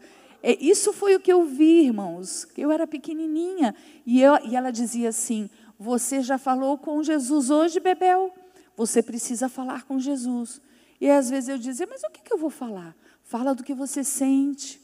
É, 0.47 0.57
isso 0.61 0.93
foi 0.93 1.13
o 1.13 1.19
que 1.19 1.33
eu 1.33 1.43
vi, 1.43 1.87
irmãos. 1.87 2.47
Eu 2.57 2.71
era 2.71 2.87
pequenininha 2.87 3.75
e, 4.05 4.21
eu, 4.21 4.33
e 4.45 4.55
ela 4.55 4.71
dizia 4.71 5.09
assim: 5.09 5.49
Você 5.77 6.21
já 6.21 6.37
falou 6.37 6.77
com 6.77 7.03
Jesus 7.03 7.49
hoje, 7.49 7.81
Bebel? 7.81 8.33
Você 8.77 9.03
precisa 9.03 9.49
falar 9.49 9.83
com 9.83 9.99
Jesus. 9.99 10.61
E 11.01 11.09
às 11.09 11.29
vezes 11.29 11.49
eu 11.49 11.57
dizia: 11.57 11.85
Mas 11.85 12.01
o 12.01 12.09
que, 12.09 12.21
que 12.21 12.33
eu 12.33 12.37
vou 12.37 12.49
falar? 12.49 12.95
Fala 13.23 13.53
do 13.53 13.61
que 13.61 13.73
você 13.73 14.05
sente. 14.05 14.81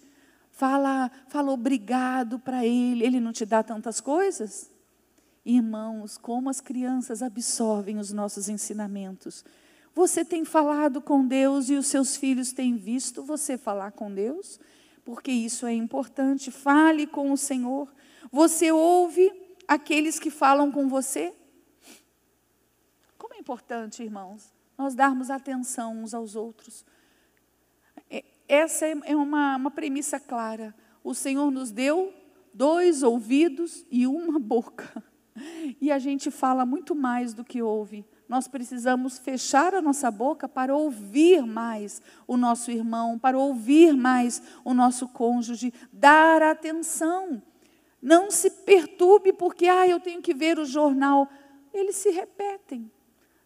Fala, 0.51 1.09
fala 1.29 1.53
obrigado 1.53 2.37
para 2.39 2.65
ele. 2.65 3.05
Ele 3.05 3.21
não 3.21 3.31
te 3.31 3.45
dá 3.45 3.63
tantas 3.63 4.01
coisas? 4.01 4.69
Irmãos, 5.45 6.17
como 6.17 6.49
as 6.49 6.59
crianças 6.59 7.23
absorvem 7.23 7.99
os 7.99 8.11
nossos 8.11 8.49
ensinamentos. 8.49 9.45
Você 9.95 10.25
tem 10.25 10.43
falado 10.43 10.99
com 10.99 11.25
Deus 11.25 11.69
e 11.69 11.75
os 11.75 11.87
seus 11.87 12.17
filhos 12.17 12.51
têm 12.51 12.75
visto 12.75 13.23
você 13.23 13.57
falar 13.57 13.93
com 13.93 14.13
Deus? 14.13 14.59
Porque 15.03 15.31
isso 15.31 15.65
é 15.65 15.73
importante. 15.73 16.51
Fale 16.51 17.05
com 17.05 17.31
o 17.31 17.37
Senhor. 17.37 17.93
Você 18.31 18.71
ouve 18.71 19.31
aqueles 19.67 20.19
que 20.19 20.29
falam 20.29 20.71
com 20.71 20.87
você? 20.87 21.33
Como 23.17 23.33
é 23.33 23.37
importante, 23.37 24.03
irmãos, 24.03 24.53
nós 24.77 24.95
darmos 24.95 25.29
atenção 25.29 26.01
uns 26.01 26.13
aos 26.13 26.35
outros. 26.35 26.85
É, 28.09 28.23
essa 28.47 28.85
é, 28.85 28.95
é 29.05 29.15
uma, 29.15 29.55
uma 29.55 29.71
premissa 29.71 30.19
clara. 30.19 30.75
O 31.03 31.13
Senhor 31.13 31.51
nos 31.51 31.71
deu 31.71 32.13
dois 32.53 33.03
ouvidos 33.03 33.85
e 33.89 34.07
uma 34.07 34.39
boca. 34.39 35.03
E 35.81 35.91
a 35.91 35.97
gente 35.97 36.29
fala 36.29 36.63
muito 36.63 36.93
mais 36.93 37.33
do 37.33 37.43
que 37.43 37.59
ouve. 37.59 38.05
Nós 38.33 38.47
precisamos 38.47 39.19
fechar 39.19 39.75
a 39.75 39.81
nossa 39.81 40.09
boca 40.09 40.49
para 40.49 40.75
ouvir 40.75 41.45
mais 41.45 42.01
o 42.25 42.35
nosso 42.35 42.71
irmão, 42.71 43.19
para 43.19 43.37
ouvir 43.37 43.95
mais 43.95 44.41
o 44.65 44.73
nosso 44.73 45.07
cônjuge, 45.07 45.71
dar 45.91 46.41
atenção. 46.41 47.39
Não 48.01 48.31
se 48.31 48.49
perturbe 48.49 49.33
porque, 49.33 49.67
ah, 49.67 49.87
eu 49.87 49.99
tenho 49.99 50.19
que 50.19 50.33
ver 50.33 50.57
o 50.57 50.65
jornal. 50.65 51.29
Eles 51.71 51.97
se 51.97 52.09
repetem. 52.09 52.91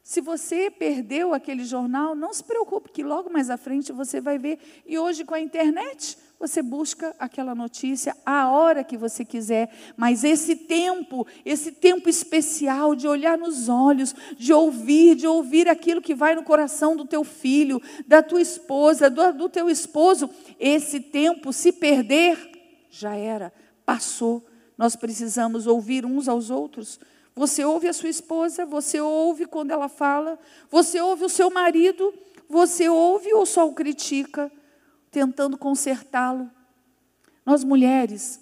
Se 0.02 0.22
você 0.22 0.72
perdeu 0.72 1.34
aquele 1.34 1.66
jornal, 1.66 2.16
não 2.16 2.34
se 2.34 2.46
preocupe, 2.46 2.90
que 2.90 3.04
logo 3.04 3.30
mais 3.30 3.50
à 3.50 3.58
frente 3.58 3.92
você 3.92 4.22
vai 4.22 4.38
ver. 4.40 4.58
E 4.86 4.98
hoje, 4.98 5.26
com 5.26 5.34
a 5.34 5.42
internet, 5.42 6.18
você 6.40 6.62
busca 6.62 7.16
aquela 7.18 7.56
notícia 7.56 8.16
a 8.24 8.50
hora 8.50 8.84
que 8.84 8.96
você 8.96 9.26
quiser, 9.26 9.70
mas 9.96 10.24
esse 10.24 10.56
tempo, 10.56 11.26
esse 11.44 11.72
tempo 11.72 12.08
especial 12.08 12.94
de 12.96 13.08
olhar 13.08 13.38
nos 13.38 13.68
olhos, 13.68 14.14
de 14.38 14.54
ouvir, 14.54 15.16
de 15.16 15.26
ouvir 15.26 15.68
aquilo 15.68 16.02
que 16.02 16.14
vai 16.14 16.36
no 16.36 16.44
coração 16.44 16.96
do 16.96 17.06
teu 17.06 17.24
filho, 17.24 17.82
da 18.06 18.22
tua 18.22 18.40
esposa, 18.42 19.10
do, 19.10 19.34
do 19.34 19.50
teu 19.50 19.68
esposo, 19.68 20.30
esse 20.60 21.00
tempo, 21.00 21.52
se 21.52 21.72
perder, 21.72 22.38
já 22.90 23.16
era, 23.16 23.52
passou. 23.84 24.46
Nós 24.78 24.96
precisamos 24.96 25.66
ouvir 25.66 26.06
uns 26.06 26.28
aos 26.28 26.52
outros. 26.52 27.00
Você 27.36 27.66
ouve 27.66 27.88
a 27.88 27.94
sua 27.94 28.10
esposa, 28.10 28.64
você 28.64 29.02
ouve 29.02 29.48
quando 29.48 29.72
ela 29.72 29.90
fala, 29.90 30.38
você 30.70 31.02
ouve 31.02 31.26
o 31.26 31.30
seu 31.30 31.50
marido, 31.50 32.14
você 32.48 32.88
ouve 32.88 33.34
ou 33.34 33.46
só 33.46 33.68
o 33.68 33.74
critica? 33.74 34.52
Tentando 35.18 35.58
consertá-lo. 35.58 36.48
Nós 37.44 37.64
mulheres 37.64 38.40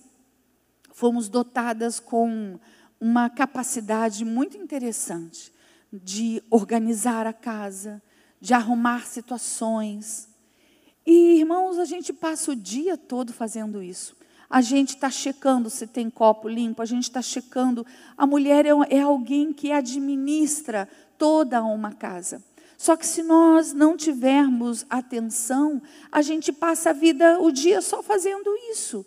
fomos 0.91 1.29
dotadas 1.29 2.01
com 2.01 2.59
uma 2.99 3.29
capacidade 3.29 4.25
muito 4.25 4.57
interessante 4.57 5.53
de 5.89 6.43
organizar 6.49 7.25
a 7.25 7.31
casa, 7.31 8.03
de 8.41 8.53
arrumar 8.53 9.05
situações. 9.07 10.27
E, 11.05 11.39
irmãos, 11.39 11.79
a 11.79 11.85
gente 11.85 12.11
passa 12.11 12.51
o 12.51 12.55
dia 12.57 12.97
todo 12.97 13.31
fazendo 13.31 13.81
isso. 13.81 14.13
A 14.49 14.59
gente 14.59 14.95
está 14.95 15.09
checando 15.09 15.69
se 15.69 15.87
tem 15.87 16.09
copo 16.09 16.49
limpo, 16.49 16.81
a 16.81 16.85
gente 16.85 17.03
está 17.03 17.21
checando. 17.21 17.85
A 18.17 18.27
mulher 18.27 18.65
é, 18.65 18.71
é 18.89 18.99
alguém 18.99 19.53
que 19.53 19.71
administra 19.71 20.89
toda 21.17 21.63
uma 21.63 21.93
casa. 21.93 22.43
Só 22.77 22.95
que 22.95 23.05
se 23.05 23.23
nós 23.23 23.73
não 23.73 23.95
tivermos 23.95 24.85
atenção, 24.89 25.81
a 26.11 26.21
gente 26.21 26.51
passa 26.51 26.89
a 26.89 26.93
vida, 26.93 27.39
o 27.39 27.51
dia 27.51 27.81
só 27.81 28.03
fazendo 28.03 28.53
isso. 28.71 29.05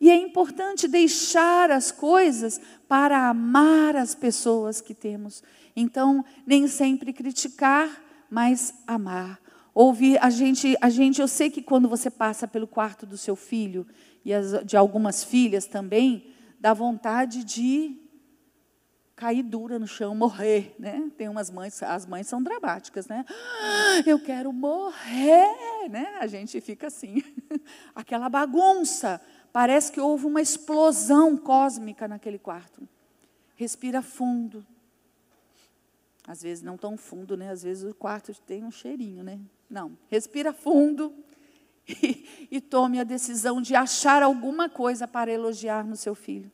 E 0.00 0.10
é 0.10 0.16
importante 0.16 0.86
deixar 0.86 1.70
as 1.70 1.90
coisas 1.90 2.60
para 2.86 3.28
amar 3.28 3.96
as 3.96 4.14
pessoas 4.14 4.80
que 4.80 4.94
temos. 4.94 5.42
Então, 5.74 6.24
nem 6.46 6.68
sempre 6.68 7.12
criticar, 7.12 8.02
mas 8.30 8.74
amar. 8.86 9.40
Ouvir 9.74 10.18
a 10.22 10.30
gente, 10.30 10.76
a 10.80 10.88
gente, 10.88 11.20
eu 11.20 11.28
sei 11.28 11.50
que 11.50 11.62
quando 11.62 11.88
você 11.88 12.10
passa 12.10 12.46
pelo 12.48 12.66
quarto 12.66 13.06
do 13.06 13.16
seu 13.16 13.36
filho 13.36 13.86
e 14.24 14.32
as, 14.32 14.64
de 14.64 14.76
algumas 14.76 15.22
filhas 15.22 15.66
também, 15.66 16.32
dá 16.58 16.72
vontade 16.72 17.44
de 17.44 17.96
cair 19.16 19.42
dura 19.42 19.78
no 19.78 19.86
chão, 19.86 20.14
morrer, 20.14 20.76
né? 20.78 21.10
Tem 21.16 21.26
umas 21.26 21.50
mães, 21.50 21.82
as 21.82 22.04
mães 22.04 22.26
são 22.26 22.42
dramáticas, 22.42 23.08
né? 23.08 23.24
Ah, 23.28 24.02
eu 24.04 24.20
quero 24.20 24.52
morrer, 24.52 25.88
né? 25.88 26.18
A 26.20 26.26
gente 26.26 26.60
fica 26.60 26.88
assim, 26.88 27.22
aquela 27.94 28.28
bagunça. 28.28 29.18
Parece 29.50 29.90
que 29.90 29.98
houve 29.98 30.26
uma 30.26 30.42
explosão 30.42 31.34
cósmica 31.38 32.06
naquele 32.06 32.38
quarto. 32.38 32.86
Respira 33.54 34.02
fundo. 34.02 34.64
Às 36.28 36.42
vezes 36.42 36.62
não 36.62 36.76
tão 36.76 36.98
fundo, 36.98 37.38
né? 37.38 37.50
Às 37.50 37.62
vezes 37.62 37.90
o 37.90 37.94
quarto 37.94 38.38
tem 38.42 38.64
um 38.64 38.70
cheirinho, 38.70 39.24
né? 39.24 39.40
Não, 39.70 39.96
respira 40.10 40.52
fundo 40.52 41.14
e, 41.88 42.48
e 42.50 42.60
tome 42.60 43.00
a 43.00 43.04
decisão 43.04 43.62
de 43.62 43.74
achar 43.74 44.22
alguma 44.22 44.68
coisa 44.68 45.08
para 45.08 45.32
elogiar 45.32 45.86
no 45.86 45.96
seu 45.96 46.14
filho. 46.14 46.52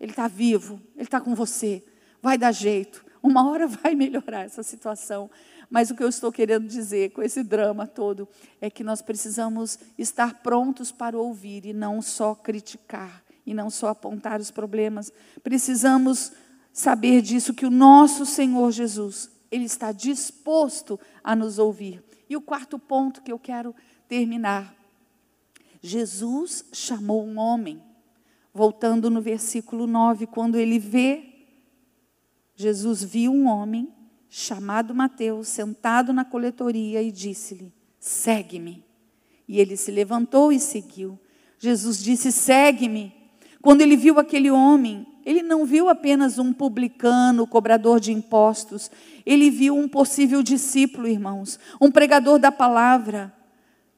Ele 0.00 0.10
está 0.10 0.26
vivo, 0.26 0.82
ele 0.96 1.04
está 1.04 1.20
com 1.20 1.32
você 1.32 1.84
vai 2.22 2.38
dar 2.38 2.52
jeito, 2.52 3.04
uma 3.22 3.48
hora 3.50 3.66
vai 3.68 3.94
melhorar 3.94 4.44
essa 4.44 4.62
situação. 4.62 5.28
Mas 5.68 5.90
o 5.90 5.94
que 5.94 6.02
eu 6.02 6.08
estou 6.08 6.30
querendo 6.30 6.66
dizer 6.66 7.12
com 7.12 7.22
esse 7.22 7.42
drama 7.42 7.86
todo 7.86 8.28
é 8.60 8.68
que 8.68 8.84
nós 8.84 9.00
precisamos 9.00 9.78
estar 9.96 10.42
prontos 10.42 10.92
para 10.92 11.18
ouvir 11.18 11.64
e 11.64 11.72
não 11.72 12.02
só 12.02 12.34
criticar, 12.34 13.22
e 13.46 13.54
não 13.54 13.70
só 13.70 13.88
apontar 13.88 14.38
os 14.38 14.50
problemas. 14.50 15.10
Precisamos 15.42 16.32
saber 16.72 17.22
disso 17.22 17.54
que 17.54 17.64
o 17.64 17.70
nosso 17.70 18.26
Senhor 18.26 18.70
Jesus, 18.70 19.30
ele 19.50 19.64
está 19.64 19.92
disposto 19.92 21.00
a 21.24 21.34
nos 21.34 21.58
ouvir. 21.58 22.04
E 22.28 22.36
o 22.36 22.40
quarto 22.42 22.78
ponto 22.78 23.22
que 23.22 23.32
eu 23.32 23.38
quero 23.38 23.74
terminar. 24.06 24.74
Jesus 25.80 26.66
chamou 26.70 27.26
um 27.26 27.38
homem, 27.38 27.82
voltando 28.52 29.08
no 29.08 29.22
versículo 29.22 29.86
9, 29.86 30.26
quando 30.26 30.56
ele 30.56 30.78
vê 30.78 31.31
Jesus 32.54 33.02
viu 33.02 33.32
um 33.32 33.46
homem 33.46 33.88
chamado 34.28 34.94
Mateus 34.94 35.48
sentado 35.48 36.12
na 36.12 36.24
coletoria 36.24 37.02
e 37.02 37.10
disse-lhe: 37.10 37.72
Segue-me. 37.98 38.84
E 39.48 39.60
ele 39.60 39.76
se 39.76 39.90
levantou 39.90 40.52
e 40.52 40.58
seguiu. 40.58 41.18
Jesus 41.58 42.02
disse: 42.02 42.32
Segue-me. 42.32 43.12
Quando 43.60 43.80
ele 43.80 43.96
viu 43.96 44.18
aquele 44.18 44.50
homem, 44.50 45.06
ele 45.24 45.42
não 45.42 45.64
viu 45.64 45.88
apenas 45.88 46.38
um 46.38 46.52
publicano, 46.52 47.46
cobrador 47.46 48.00
de 48.00 48.12
impostos, 48.12 48.90
ele 49.24 49.50
viu 49.50 49.76
um 49.76 49.88
possível 49.88 50.42
discípulo, 50.42 51.06
irmãos, 51.06 51.58
um 51.80 51.90
pregador 51.90 52.38
da 52.38 52.50
palavra. 52.50 53.32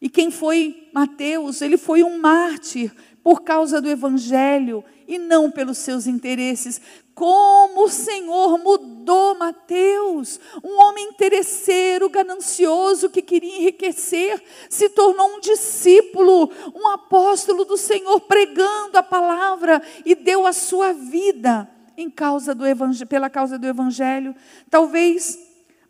E 0.00 0.08
quem 0.10 0.30
foi 0.30 0.90
Mateus? 0.92 1.62
Ele 1.62 1.78
foi 1.78 2.02
um 2.02 2.18
mártir 2.18 2.92
por 3.24 3.40
causa 3.40 3.80
do 3.80 3.88
evangelho 3.88 4.84
e 5.08 5.18
não 5.18 5.50
pelos 5.50 5.78
seus 5.78 6.06
interesses. 6.06 6.78
Como 7.14 7.84
o 7.84 7.88
Senhor 7.88 8.58
mudou 8.58 9.34
Mateus, 9.38 10.38
um 10.62 10.78
homem 10.78 11.08
interesseiro, 11.08 12.10
ganancioso, 12.10 13.08
que 13.08 13.22
queria 13.22 13.56
enriquecer, 13.56 14.42
se 14.68 14.90
tornou 14.90 15.36
um 15.36 15.40
discípulo, 15.40 16.50
um 16.74 16.86
apóstolo 16.88 17.64
do 17.64 17.78
Senhor, 17.78 18.20
pregando 18.20 18.98
a 18.98 19.02
palavra 19.02 19.80
e 20.04 20.14
deu 20.14 20.46
a 20.46 20.52
sua 20.52 20.92
vida 20.92 21.66
em 21.96 22.10
causa 22.10 22.54
do 22.54 22.64
pela 23.08 23.30
causa 23.30 23.58
do 23.58 23.66
Evangelho. 23.66 24.34
Talvez 24.68 25.38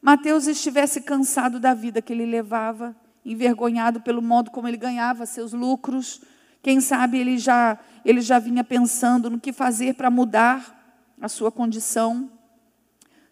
Mateus 0.01 0.47
estivesse 0.47 1.01
cansado 1.01 1.59
da 1.59 1.75
vida 1.75 2.01
que 2.01 2.13
ele 2.13 2.27
levava, 2.27 2.95
envergonhado 3.25 4.01
pelo 4.03 4.23
modo 4.23 4.53
como 4.53 4.69
ele 4.69 4.77
ganhava 4.77 5.27
seus 5.27 5.53
lucros. 5.53 6.21
Quem 6.65 6.81
sabe 6.81 7.19
ele 7.19 7.37
já, 7.37 7.79
ele 8.07 8.23
já 8.23 8.39
vinha 8.39 8.65
pensando 8.65 9.29
no 9.29 9.39
que 9.39 9.53
fazer 9.53 9.97
para 9.97 10.11
mudar 10.11 11.15
a 11.21 11.29
sua 11.29 11.53
condição, 11.53 12.33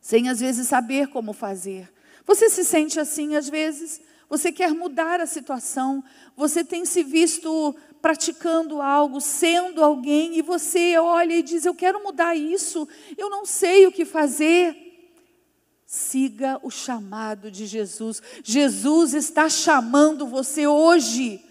sem 0.02 0.28
às 0.28 0.38
vezes 0.38 0.68
saber 0.68 1.08
como 1.08 1.32
fazer. 1.32 1.90
Você 2.26 2.50
se 2.50 2.62
sente 2.62 3.00
assim 3.00 3.34
às 3.34 3.48
vezes? 3.48 4.02
Você 4.28 4.52
quer 4.52 4.74
mudar 4.74 5.18
a 5.18 5.24
situação, 5.24 6.04
você 6.36 6.62
tem 6.62 6.84
se 6.84 7.02
visto 7.02 7.74
praticando 8.02 8.82
algo, 8.82 9.18
sendo 9.18 9.82
alguém, 9.82 10.36
e 10.36 10.42
você 10.42 10.98
olha 10.98 11.32
e 11.32 11.42
diz: 11.42 11.64
Eu 11.64 11.74
quero 11.74 12.04
mudar 12.04 12.36
isso, 12.36 12.86
eu 13.16 13.30
não 13.30 13.46
sei 13.46 13.86
o 13.86 13.92
que 13.92 14.04
fazer. 14.04 14.76
Siga 15.86 16.60
o 16.62 16.70
chamado 16.70 17.50
de 17.50 17.64
Jesus. 17.64 18.20
Jesus 18.44 19.14
está 19.14 19.48
chamando 19.48 20.26
você 20.26 20.66
hoje 20.66 21.42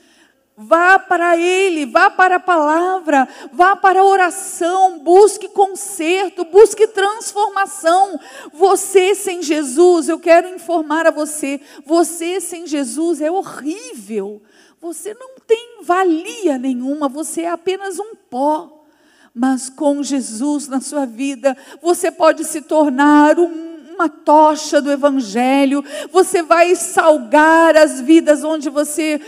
Vá 0.64 1.00
para 1.00 1.36
Ele, 1.36 1.88
vá 1.88 2.08
para 2.12 2.36
a 2.36 2.40
palavra, 2.40 3.28
vá 3.52 3.76
para 3.76 4.02
a 4.02 4.06
oração, 4.06 5.00
busque 5.00 5.50
conserto, 5.50 6.46
busque 6.46 6.86
transformação. 6.86 8.20
Você 8.54 9.16
sem 9.16 9.42
Jesus, 9.42 10.08
eu 10.08 10.20
quero 10.20 10.48
informar 10.50 11.08
a 11.08 11.12
você, 11.12 11.60
você 11.84 12.40
sem 12.40 12.68
Jesus 12.68 13.22
é 13.22 13.32
horrível. 13.32 14.40
você 14.80 15.16
não 15.16 15.32
tem 15.48 15.80
valia 15.82 16.60
nenhuma, 16.60 17.10
você 17.10 17.42
é 17.42 17.50
apenas 17.50 17.98
um 17.98 18.14
pó. 18.16 18.86
Mas 19.34 19.70
com 19.70 20.04
Jesus 20.04 20.68
na 20.68 20.80
sua 20.80 21.06
vida, 21.06 21.58
você 21.82 22.12
pode 22.12 22.44
se 22.44 22.62
tornar 22.62 23.40
um 23.40 23.71
uma 24.02 24.10
tocha 24.10 24.82
do 24.82 24.92
Evangelho, 24.92 25.84
você 26.12 26.42
vai 26.42 26.76
salgar 26.76 27.78
as 27.78 28.02
vidas 28.02 28.44
onde 28.44 28.70
você 28.70 29.22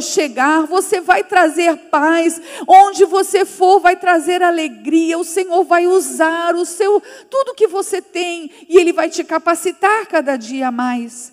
chegar, 0.00 0.64
você 0.66 1.00
vai 1.00 1.24
trazer 1.24 1.76
paz, 1.90 2.40
onde 2.68 3.04
você 3.04 3.44
for, 3.44 3.80
vai 3.80 3.96
trazer 3.96 4.42
alegria, 4.42 5.18
o 5.18 5.24
Senhor 5.24 5.64
vai 5.64 5.88
usar 5.88 6.54
o 6.54 6.64
seu, 6.64 7.02
tudo 7.28 7.54
que 7.54 7.66
você 7.66 8.00
tem, 8.00 8.50
e 8.68 8.78
Ele 8.78 8.92
vai 8.92 9.10
te 9.10 9.24
capacitar 9.24 10.06
cada 10.06 10.36
dia 10.36 10.70
mais. 10.70 11.32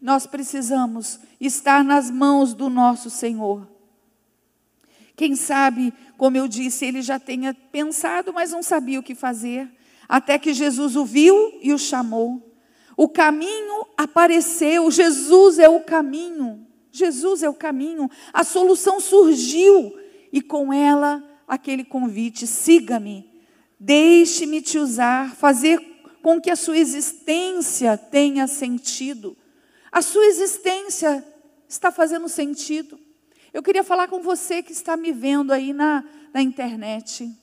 Nós 0.00 0.26
precisamos 0.26 1.18
estar 1.40 1.82
nas 1.82 2.08
mãos 2.10 2.54
do 2.54 2.70
nosso 2.70 3.10
Senhor. 3.10 3.66
Quem 5.16 5.34
sabe, 5.34 5.92
como 6.16 6.36
eu 6.36 6.48
disse, 6.48 6.84
ele 6.84 7.02
já 7.02 7.18
tenha 7.18 7.54
pensado, 7.54 8.32
mas 8.32 8.50
não 8.50 8.62
sabia 8.62 8.98
o 8.98 9.02
que 9.02 9.14
fazer 9.14 9.68
até 10.12 10.38
que 10.38 10.52
Jesus 10.52 10.94
o 10.94 11.06
viu 11.06 11.58
e 11.62 11.72
o 11.72 11.78
chamou. 11.78 12.54
O 12.98 13.08
caminho 13.08 13.86
apareceu, 13.96 14.90
Jesus 14.90 15.58
é 15.58 15.70
o 15.70 15.80
caminho. 15.80 16.66
Jesus 16.90 17.42
é 17.42 17.48
o 17.48 17.54
caminho. 17.54 18.10
A 18.30 18.44
solução 18.44 19.00
surgiu 19.00 19.98
e 20.30 20.42
com 20.42 20.70
ela 20.70 21.24
aquele 21.48 21.82
convite: 21.82 22.46
siga-me, 22.46 23.26
deixe-me 23.80 24.60
te 24.60 24.76
usar, 24.76 25.34
fazer 25.34 25.80
com 26.22 26.38
que 26.38 26.50
a 26.50 26.56
sua 26.56 26.76
existência 26.76 27.96
tenha 27.96 28.46
sentido. 28.46 29.34
A 29.90 30.02
sua 30.02 30.26
existência 30.26 31.24
está 31.66 31.90
fazendo 31.90 32.28
sentido. 32.28 33.00
Eu 33.50 33.62
queria 33.62 33.82
falar 33.82 34.08
com 34.08 34.20
você 34.20 34.62
que 34.62 34.72
está 34.72 34.94
me 34.94 35.10
vendo 35.10 35.54
aí 35.54 35.72
na, 35.72 36.04
na 36.34 36.42
internet. 36.42 37.34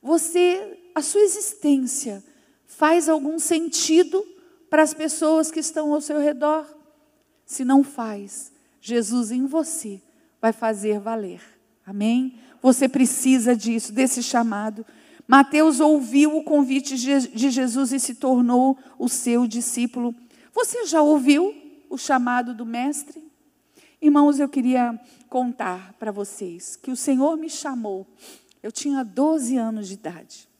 Você 0.00 0.85
a 0.96 1.02
sua 1.02 1.20
existência 1.20 2.24
faz 2.64 3.06
algum 3.06 3.38
sentido 3.38 4.24
para 4.70 4.82
as 4.82 4.94
pessoas 4.94 5.50
que 5.50 5.60
estão 5.60 5.92
ao 5.92 6.00
seu 6.00 6.18
redor? 6.18 6.66
Se 7.44 7.66
não 7.66 7.84
faz, 7.84 8.50
Jesus 8.80 9.30
em 9.30 9.44
você 9.44 10.00
vai 10.40 10.54
fazer 10.54 10.98
valer. 10.98 11.42
Amém? 11.84 12.38
Você 12.62 12.88
precisa 12.88 13.54
disso, 13.54 13.92
desse 13.92 14.22
chamado. 14.22 14.86
Mateus 15.28 15.80
ouviu 15.80 16.34
o 16.34 16.42
convite 16.42 16.96
de 16.96 17.50
Jesus 17.50 17.92
e 17.92 18.00
se 18.00 18.14
tornou 18.14 18.78
o 18.98 19.06
seu 19.06 19.46
discípulo. 19.46 20.14
Você 20.54 20.86
já 20.86 21.02
ouviu 21.02 21.54
o 21.90 21.98
chamado 21.98 22.54
do 22.54 22.64
Mestre? 22.64 23.22
Irmãos, 24.00 24.40
eu 24.40 24.48
queria 24.48 24.98
contar 25.28 25.92
para 25.98 26.10
vocês 26.10 26.74
que 26.74 26.90
o 26.90 26.96
Senhor 26.96 27.36
me 27.36 27.50
chamou. 27.50 28.06
Eu 28.62 28.72
tinha 28.72 29.04
12 29.04 29.58
anos 29.58 29.88
de 29.88 29.94
idade. 29.94 30.55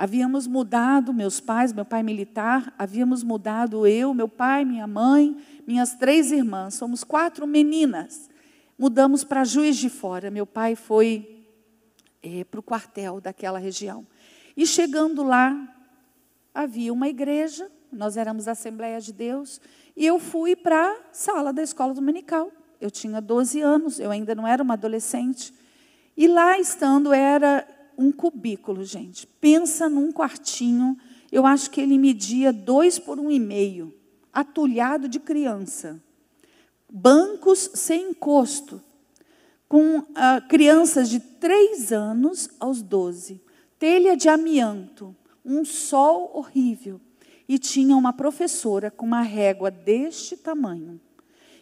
Havíamos 0.00 0.46
mudado, 0.46 1.12
meus 1.12 1.40
pais, 1.40 1.72
meu 1.72 1.84
pai 1.84 2.04
militar, 2.04 2.72
havíamos 2.78 3.24
mudado 3.24 3.84
eu, 3.84 4.14
meu 4.14 4.28
pai, 4.28 4.64
minha 4.64 4.86
mãe, 4.86 5.36
minhas 5.66 5.96
três 5.96 6.30
irmãs, 6.30 6.74
somos 6.74 7.02
quatro 7.02 7.48
meninas. 7.48 8.30
Mudamos 8.78 9.24
para 9.24 9.42
Juiz 9.42 9.76
de 9.76 9.90
Fora. 9.90 10.30
Meu 10.30 10.46
pai 10.46 10.76
foi 10.76 11.44
é, 12.22 12.44
para 12.44 12.60
o 12.60 12.62
quartel 12.62 13.20
daquela 13.20 13.58
região. 13.58 14.06
E 14.56 14.64
chegando 14.64 15.24
lá, 15.24 15.68
havia 16.54 16.92
uma 16.92 17.08
igreja, 17.08 17.68
nós 17.90 18.16
éramos 18.16 18.46
a 18.46 18.52
Assembleia 18.52 19.00
de 19.00 19.12
Deus, 19.12 19.60
e 19.96 20.06
eu 20.06 20.20
fui 20.20 20.54
para 20.54 20.92
a 20.92 20.96
sala 21.12 21.52
da 21.52 21.60
escola 21.60 21.92
dominical. 21.92 22.52
Eu 22.80 22.88
tinha 22.88 23.20
12 23.20 23.60
anos, 23.60 23.98
eu 23.98 24.12
ainda 24.12 24.32
não 24.32 24.46
era 24.46 24.62
uma 24.62 24.74
adolescente. 24.74 25.52
E 26.16 26.28
lá 26.28 26.56
estando 26.56 27.12
era 27.12 27.66
um 27.98 28.12
cubículo, 28.12 28.84
gente. 28.84 29.26
Pensa 29.26 29.88
num 29.88 30.12
quartinho, 30.12 30.96
eu 31.32 31.44
acho 31.44 31.70
que 31.70 31.80
ele 31.80 31.98
media 31.98 32.52
dois 32.52 32.98
por 32.98 33.18
um 33.18 33.30
e 33.30 33.40
meio, 33.40 33.92
atulhado 34.32 35.08
de 35.08 35.18
criança. 35.18 36.00
Bancos 36.88 37.70
sem 37.74 38.10
encosto, 38.10 38.80
com 39.68 40.04
ah, 40.14 40.40
crianças 40.48 41.10
de 41.10 41.18
três 41.18 41.92
anos 41.92 42.48
aos 42.60 42.80
doze. 42.80 43.42
Telha 43.78 44.16
de 44.16 44.28
amianto, 44.28 45.14
um 45.44 45.64
sol 45.64 46.30
horrível. 46.34 47.00
E 47.48 47.58
tinha 47.58 47.96
uma 47.96 48.12
professora 48.12 48.90
com 48.90 49.06
uma 49.06 49.22
régua 49.22 49.70
deste 49.70 50.36
tamanho 50.36 51.00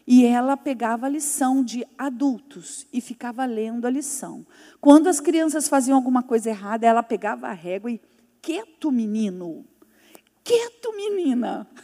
e 0.06 0.24
ela 0.24 0.56
pegava 0.56 1.06
a 1.06 1.08
lição 1.08 1.64
de 1.64 1.84
adultos 1.98 2.86
e 2.92 3.00
ficava 3.00 3.44
lendo 3.44 3.86
a 3.86 3.90
lição. 3.90 4.46
Quando 4.80 5.08
as 5.08 5.18
crianças 5.18 5.68
faziam 5.68 5.96
alguma 5.96 6.22
coisa 6.22 6.48
errada, 6.48 6.86
ela 6.86 7.02
pegava 7.02 7.48
a 7.48 7.52
régua 7.52 7.90
e 7.90 8.00
quieto, 8.40 8.92
menino. 8.92 9.66
Quieto, 10.44 10.92
menina. 10.94 11.66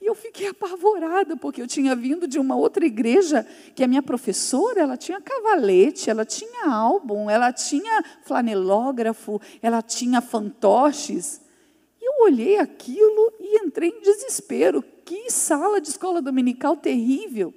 E 0.00 0.06
eu 0.06 0.14
fiquei 0.14 0.46
apavorada, 0.46 1.36
porque 1.36 1.60
eu 1.60 1.66
tinha 1.66 1.96
vindo 1.96 2.28
de 2.28 2.38
uma 2.38 2.54
outra 2.54 2.86
igreja, 2.86 3.44
que 3.74 3.82
a 3.82 3.88
minha 3.88 4.00
professora, 4.00 4.80
ela 4.80 4.96
tinha 4.96 5.20
cavalete, 5.20 6.08
ela 6.08 6.24
tinha 6.24 6.70
álbum, 6.70 7.28
ela 7.28 7.52
tinha 7.52 8.04
flanelógrafo, 8.22 9.40
ela 9.60 9.82
tinha 9.82 10.20
fantoches. 10.20 11.40
E 12.00 12.08
eu 12.08 12.26
olhei 12.26 12.58
aquilo 12.58 13.32
e 13.40 13.58
entrei 13.58 13.88
em 13.88 14.00
desespero. 14.00 14.84
Que 15.08 15.30
sala 15.30 15.80
de 15.80 15.88
escola 15.88 16.20
dominical 16.20 16.76
terrível. 16.76 17.54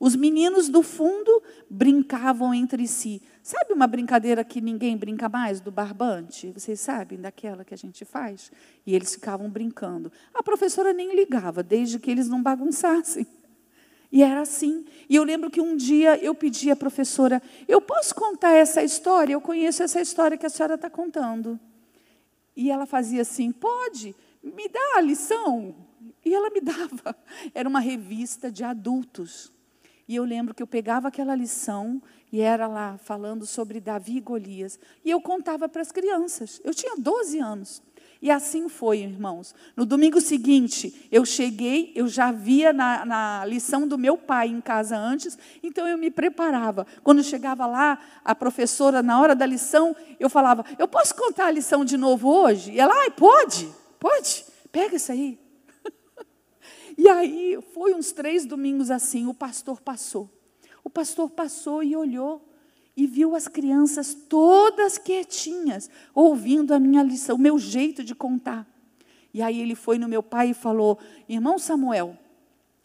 Os 0.00 0.16
meninos 0.16 0.70
do 0.70 0.82
fundo 0.82 1.42
brincavam 1.68 2.54
entre 2.54 2.88
si. 2.88 3.20
Sabe 3.42 3.74
uma 3.74 3.86
brincadeira 3.86 4.42
que 4.42 4.62
ninguém 4.62 4.96
brinca 4.96 5.28
mais, 5.28 5.60
do 5.60 5.70
barbante? 5.70 6.50
Vocês 6.52 6.80
sabem 6.80 7.20
daquela 7.20 7.66
que 7.66 7.74
a 7.74 7.76
gente 7.76 8.02
faz? 8.06 8.50
E 8.86 8.94
eles 8.94 9.12
ficavam 9.12 9.50
brincando. 9.50 10.10
A 10.32 10.42
professora 10.42 10.94
nem 10.94 11.14
ligava, 11.14 11.62
desde 11.62 11.98
que 11.98 12.10
eles 12.10 12.30
não 12.30 12.42
bagunçassem. 12.42 13.26
E 14.10 14.22
era 14.22 14.40
assim. 14.40 14.86
E 15.06 15.16
eu 15.16 15.22
lembro 15.22 15.50
que 15.50 15.60
um 15.60 15.76
dia 15.76 16.16
eu 16.24 16.34
pedi 16.34 16.70
à 16.70 16.76
professora: 16.76 17.42
Eu 17.68 17.82
posso 17.82 18.14
contar 18.14 18.52
essa 18.52 18.82
história? 18.82 19.34
Eu 19.34 19.40
conheço 19.42 19.82
essa 19.82 20.00
história 20.00 20.38
que 20.38 20.46
a 20.46 20.50
senhora 20.50 20.76
está 20.76 20.88
contando. 20.88 21.60
E 22.56 22.70
ela 22.70 22.86
fazia 22.86 23.20
assim: 23.20 23.52
Pode, 23.52 24.16
me 24.42 24.66
dá 24.66 24.94
a 24.96 25.02
lição. 25.02 25.85
E 26.24 26.34
ela 26.34 26.50
me 26.50 26.60
dava. 26.62 27.16
Era 27.54 27.68
uma 27.68 27.80
revista 27.80 28.50
de 28.50 28.64
adultos. 28.64 29.52
E 30.08 30.14
eu 30.14 30.24
lembro 30.24 30.54
que 30.54 30.62
eu 30.62 30.66
pegava 30.66 31.08
aquela 31.08 31.34
lição 31.34 32.00
e 32.32 32.40
era 32.40 32.66
lá 32.66 32.96
falando 32.98 33.44
sobre 33.44 33.80
Davi 33.80 34.18
e 34.18 34.20
Golias. 34.20 34.78
E 35.04 35.10
eu 35.10 35.20
contava 35.20 35.68
para 35.68 35.82
as 35.82 35.90
crianças. 35.90 36.60
Eu 36.64 36.74
tinha 36.74 36.96
12 36.96 37.38
anos. 37.38 37.82
E 38.20 38.30
assim 38.30 38.68
foi, 38.68 39.00
irmãos. 39.00 39.54
No 39.76 39.84
domingo 39.84 40.20
seguinte, 40.20 41.06
eu 41.12 41.24
cheguei, 41.24 41.92
eu 41.94 42.08
já 42.08 42.32
via 42.32 42.72
na, 42.72 43.04
na, 43.04 43.44
lição 43.44 43.86
do 43.86 43.98
meu 43.98 44.16
pai 44.16 44.48
em 44.48 44.60
casa 44.60 44.96
antes, 44.96 45.38
então 45.62 45.86
eu 45.86 45.98
me 45.98 46.10
preparava. 46.10 46.86
Quando 47.02 47.22
chegava 47.22 47.66
lá, 47.66 47.98
a 48.24 48.34
professora, 48.34 49.02
na 49.02 49.20
hora 49.20 49.34
da 49.34 49.44
lição, 49.44 49.94
eu 50.18 50.30
falava: 50.30 50.64
Eu 50.78 50.88
posso 50.88 51.14
contar 51.14 51.46
a 51.46 51.50
lição 51.50 51.84
de 51.84 51.96
novo 51.96 52.28
hoje? 52.28 52.72
E 52.72 52.80
ela, 52.80 52.94
ai, 53.02 53.10
pode, 53.10 53.68
pode, 54.00 54.44
pega 54.72 54.96
isso 54.96 55.12
aí. 55.12 55.38
E 56.96 57.08
aí, 57.08 57.58
foi 57.74 57.94
uns 57.94 58.12
três 58.12 58.46
domingos 58.46 58.90
assim, 58.90 59.26
o 59.26 59.34
pastor 59.34 59.80
passou. 59.80 60.30
O 60.82 60.90
pastor 60.90 61.30
passou 61.30 61.82
e 61.82 61.96
olhou 61.96 62.42
e 62.96 63.06
viu 63.06 63.34
as 63.34 63.46
crianças 63.46 64.14
todas 64.14 64.96
quietinhas, 64.96 65.90
ouvindo 66.14 66.72
a 66.72 66.78
minha 66.78 67.02
lição, 67.02 67.36
o 67.36 67.38
meu 67.38 67.58
jeito 67.58 68.02
de 68.02 68.14
contar. 68.14 68.66
E 69.34 69.42
aí 69.42 69.60
ele 69.60 69.74
foi 69.74 69.98
no 69.98 70.08
meu 70.08 70.22
pai 70.22 70.50
e 70.50 70.54
falou: 70.54 70.98
Irmão 71.28 71.58
Samuel, 71.58 72.16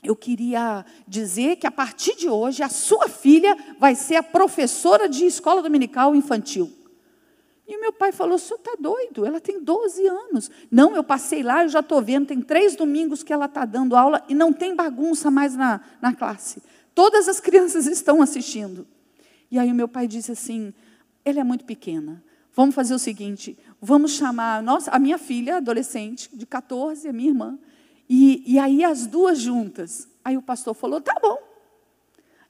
eu 0.03 0.16
queria 0.16 0.86
dizer 1.07 1.55
que 1.55 1.68
a 1.68 1.72
partir 1.72 2.16
de 2.18 2.28
hoje 2.28 2.62
a 2.62 2.70
sua 2.70 3.07
filha 3.07 3.55
vai 3.80 3.95
ser 3.95 4.16
a 4.16 4.24
professora 4.24 5.07
de 5.07 5.26
escola 5.26 5.62
dominical 5.62 6.14
infantil. 6.14 6.80
E 7.72 7.78
meu 7.78 7.93
pai 7.93 8.11
falou: 8.11 8.36
o 8.36 8.38
senhor 8.38 8.57
está 8.57 8.76
doido? 8.78 9.26
Ela 9.26 9.39
tem 9.39 9.63
12 9.63 10.05
anos. 10.05 10.51
Não, 10.69 10.93
eu 10.93 11.05
passei 11.05 11.41
lá, 11.41 11.63
eu 11.63 11.69
já 11.69 11.80
estou 11.80 12.01
vendo, 12.01 12.28
tem 12.28 12.41
três 12.41 12.76
domingos 12.76 13.24
que 13.24 13.32
ela 13.32 13.45
está 13.45 13.63
dando 13.63 13.95
aula 13.95 14.22
e 14.28 14.36
não 14.36 14.51
tem 14.51 14.76
bagunça 14.76 15.32
mais 15.32 15.55
na, 15.55 15.80
na 16.01 16.13
classe. 16.13 16.61
Todas 16.93 17.30
as 17.30 17.39
crianças 17.39 17.88
estão 17.88 18.22
assistindo. 18.22 18.86
E 19.49 19.57
aí 19.57 19.72
o 19.72 19.74
meu 19.74 19.88
pai 19.88 20.05
disse 20.05 20.34
assim: 20.34 20.74
ela 21.24 21.39
é 21.39 21.43
muito 21.45 21.63
pequena. 21.63 22.22
Vamos 22.53 22.76
fazer 22.76 22.93
o 22.93 22.99
seguinte: 22.99 23.57
vamos 23.82 24.11
chamar 24.11 24.61
nossa, 24.61 24.91
a 24.91 24.99
minha 24.99 25.17
filha, 25.17 25.55
adolescente, 25.55 26.30
de 26.34 26.45
14, 26.45 27.07
a 27.07 27.13
minha 27.13 27.30
irmã, 27.30 27.57
e, 28.09 28.43
e 28.45 28.59
aí 28.59 28.84
as 28.84 29.07
duas 29.07 29.39
juntas. 29.39 30.09
Aí 30.26 30.36
o 30.36 30.41
pastor 30.41 30.74
falou: 30.74 30.99
tá 30.99 31.15
bom. 31.22 31.38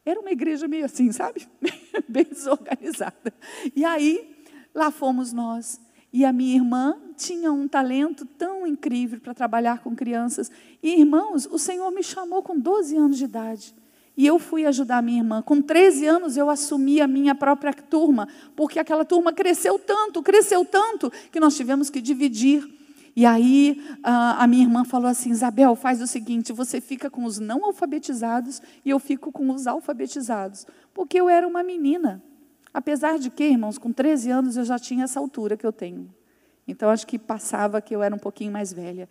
Era 0.03 0.19
uma 0.19 0.31
igreja 0.31 0.67
meio 0.67 0.85
assim, 0.85 1.11
sabe? 1.11 1.47
Bem 2.09 2.25
desorganizada. 2.25 3.31
E 3.75 3.85
aí 3.85 4.40
Lá 4.73 4.91
fomos 4.91 5.33
nós. 5.33 5.79
E 6.13 6.25
a 6.25 6.33
minha 6.33 6.55
irmã 6.55 6.95
tinha 7.15 7.51
um 7.51 7.67
talento 7.67 8.25
tão 8.25 8.67
incrível 8.67 9.19
para 9.19 9.33
trabalhar 9.33 9.79
com 9.79 9.95
crianças. 9.95 10.51
E, 10.83 10.99
irmãos, 10.99 11.45
o 11.45 11.57
Senhor 11.57 11.89
me 11.91 12.03
chamou 12.03 12.43
com 12.43 12.59
12 12.59 12.97
anos 12.97 13.17
de 13.17 13.23
idade. 13.23 13.73
E 14.17 14.27
eu 14.27 14.37
fui 14.37 14.65
ajudar 14.65 14.97
a 14.97 15.01
minha 15.01 15.19
irmã. 15.19 15.41
Com 15.41 15.61
13 15.61 16.05
anos, 16.05 16.35
eu 16.35 16.49
assumi 16.49 16.99
a 16.99 17.07
minha 17.07 17.33
própria 17.33 17.73
turma, 17.73 18.27
porque 18.55 18.77
aquela 18.77 19.05
turma 19.05 19.31
cresceu 19.31 19.79
tanto, 19.79 20.21
cresceu 20.21 20.65
tanto, 20.65 21.11
que 21.31 21.39
nós 21.39 21.55
tivemos 21.55 21.89
que 21.89 22.01
dividir. 22.01 22.67
E 23.15 23.25
aí 23.25 23.81
a, 24.03 24.45
minha 24.47 24.63
irmã 24.63 24.83
falou 24.83 25.07
assim: 25.09 25.31
Isabel, 25.31 25.75
faz 25.75 26.01
o 26.01 26.07
seguinte, 26.07 26.51
você 26.51 26.81
fica 26.81 27.09
com 27.09 27.23
os 27.23 27.39
não 27.39 27.63
alfabetizados 27.65 28.61
e 28.85 28.89
eu 28.89 28.99
fico 28.99 29.31
com 29.31 29.49
os 29.49 29.65
alfabetizados. 29.65 30.65
Porque 30.93 31.19
eu 31.19 31.29
era 31.29 31.47
uma 31.47 31.63
menina. 31.63 32.21
Apesar 32.73 33.19
de 33.19 33.29
que, 33.29 33.43
irmãos, 33.43 33.77
com 33.77 33.91
13 33.91 34.31
anos 34.31 34.57
eu 34.57 34.63
já 34.63 34.79
tinha 34.79 35.03
essa 35.03 35.19
altura 35.19 35.57
que 35.57 35.65
eu 35.65 35.73
tenho. 35.73 36.13
Então 36.67 36.89
acho 36.89 37.05
que 37.05 37.19
passava 37.19 37.81
que 37.81 37.95
eu 37.95 38.01
era 38.01 38.15
um 38.15 38.19
pouquinho 38.19 38.51
mais 38.51 38.71
velha. 38.71 39.09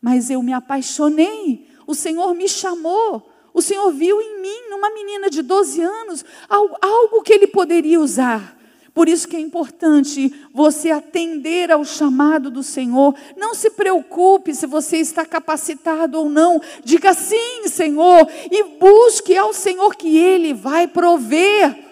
Mas 0.00 0.30
eu 0.30 0.42
me 0.42 0.52
apaixonei. 0.52 1.68
O 1.86 1.94
Senhor 1.94 2.34
me 2.34 2.48
chamou. 2.48 3.30
O 3.52 3.62
Senhor 3.62 3.90
viu 3.92 4.20
em 4.20 4.40
mim, 4.40 4.70
numa 4.70 4.90
menina 4.90 5.30
de 5.30 5.42
12 5.42 5.80
anos, 5.80 6.24
algo 6.48 7.22
que 7.22 7.32
Ele 7.32 7.46
poderia 7.46 8.00
usar. 8.00 8.58
Por 8.92 9.08
isso 9.08 9.26
que 9.26 9.36
é 9.36 9.40
importante 9.40 10.32
você 10.52 10.90
atender 10.90 11.70
ao 11.72 11.84
chamado 11.84 12.48
do 12.48 12.62
Senhor. 12.62 13.14
Não 13.36 13.54
se 13.54 13.70
preocupe 13.70 14.54
se 14.54 14.66
você 14.66 14.98
está 14.98 15.26
capacitado 15.26 16.18
ou 16.18 16.28
não. 16.28 16.60
Diga 16.84 17.12
sim, 17.12 17.66
Senhor, 17.66 18.28
e 18.50 18.78
busque 18.78 19.36
ao 19.36 19.52
Senhor 19.52 19.96
que 19.96 20.16
Ele 20.16 20.54
vai 20.54 20.86
prover. 20.86 21.83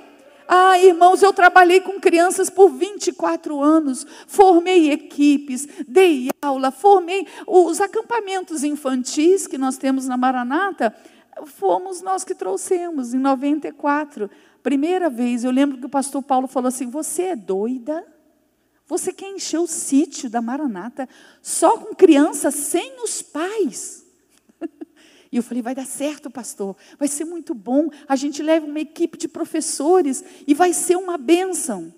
Ah, 0.54 0.78
irmãos, 0.78 1.22
eu 1.22 1.32
trabalhei 1.32 1.80
com 1.80 1.98
crianças 1.98 2.50
por 2.50 2.68
24 2.68 3.58
anos, 3.58 4.06
formei 4.26 4.90
equipes, 4.90 5.66
dei 5.88 6.28
aula, 6.42 6.70
formei 6.70 7.26
os 7.46 7.80
acampamentos 7.80 8.62
infantis 8.62 9.46
que 9.46 9.56
nós 9.56 9.78
temos 9.78 10.06
na 10.06 10.18
Maranata, 10.18 10.94
fomos 11.46 12.02
nós 12.02 12.22
que 12.22 12.34
trouxemos 12.34 13.14
em 13.14 13.18
94. 13.18 14.30
Primeira 14.62 15.08
vez, 15.08 15.42
eu 15.42 15.50
lembro 15.50 15.78
que 15.78 15.86
o 15.86 15.88
pastor 15.88 16.22
Paulo 16.22 16.46
falou 16.46 16.68
assim: 16.68 16.90
Você 16.90 17.22
é 17.22 17.36
doida? 17.36 18.06
Você 18.86 19.10
quer 19.10 19.30
encher 19.30 19.58
o 19.58 19.66
sítio 19.66 20.28
da 20.28 20.42
Maranata 20.42 21.08
só 21.40 21.78
com 21.78 21.94
crianças 21.94 22.54
sem 22.56 23.02
os 23.02 23.22
pais? 23.22 24.01
E 25.32 25.38
eu 25.38 25.42
falei, 25.42 25.62
vai 25.62 25.74
dar 25.74 25.86
certo, 25.86 26.30
pastor, 26.30 26.76
vai 26.98 27.08
ser 27.08 27.24
muito 27.24 27.54
bom. 27.54 27.88
A 28.06 28.14
gente 28.14 28.42
leva 28.42 28.66
uma 28.66 28.80
equipe 28.80 29.16
de 29.16 29.26
professores 29.26 30.22
e 30.46 30.52
vai 30.52 30.74
ser 30.74 30.96
uma 30.96 31.16
bênção. 31.16 31.92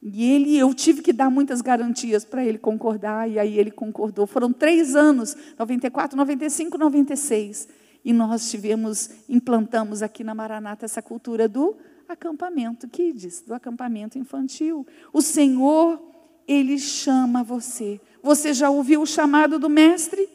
E 0.00 0.30
ele, 0.30 0.56
eu 0.56 0.72
tive 0.72 1.02
que 1.02 1.12
dar 1.12 1.28
muitas 1.28 1.60
garantias 1.60 2.24
para 2.24 2.44
ele 2.44 2.58
concordar, 2.58 3.28
e 3.28 3.40
aí 3.40 3.58
ele 3.58 3.72
concordou. 3.72 4.24
Foram 4.24 4.52
três 4.52 4.94
anos, 4.94 5.36
94, 5.58 6.16
95, 6.16 6.78
96. 6.78 7.68
E 8.04 8.12
nós 8.12 8.48
tivemos, 8.48 9.10
implantamos 9.28 10.00
aqui 10.00 10.22
na 10.22 10.32
Maranata 10.32 10.84
essa 10.84 11.02
cultura 11.02 11.48
do 11.48 11.76
acampamento 12.08 12.86
kids, 12.86 13.40
do 13.40 13.52
acampamento 13.52 14.16
infantil. 14.16 14.86
O 15.12 15.20
Senhor, 15.20 16.00
Ele 16.46 16.78
chama 16.78 17.42
você. 17.42 18.00
Você 18.22 18.54
já 18.54 18.70
ouviu 18.70 19.02
o 19.02 19.06
chamado 19.06 19.58
do 19.58 19.68
Mestre? 19.68 20.28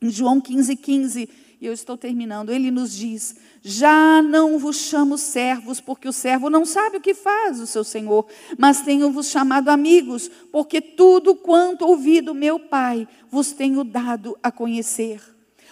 Em 0.00 0.10
João 0.10 0.40
15, 0.40 0.76
15, 0.76 1.28
e 1.58 1.66
eu 1.66 1.72
estou 1.72 1.96
terminando, 1.96 2.50
ele 2.50 2.70
nos 2.70 2.94
diz: 2.94 3.34
Já 3.62 4.20
não 4.20 4.58
vos 4.58 4.76
chamo 4.76 5.16
servos, 5.16 5.80
porque 5.80 6.06
o 6.06 6.12
servo 6.12 6.50
não 6.50 6.66
sabe 6.66 6.98
o 6.98 7.00
que 7.00 7.14
faz 7.14 7.60
o 7.60 7.66
seu 7.66 7.82
senhor, 7.82 8.26
mas 8.58 8.82
tenho-vos 8.82 9.28
chamado 9.28 9.68
amigos, 9.68 10.30
porque 10.52 10.80
tudo 10.80 11.34
quanto 11.34 11.86
ouvi 11.86 12.20
do 12.20 12.34
meu 12.34 12.58
Pai 12.58 13.08
vos 13.30 13.52
tenho 13.52 13.82
dado 13.84 14.36
a 14.42 14.52
conhecer. 14.52 15.20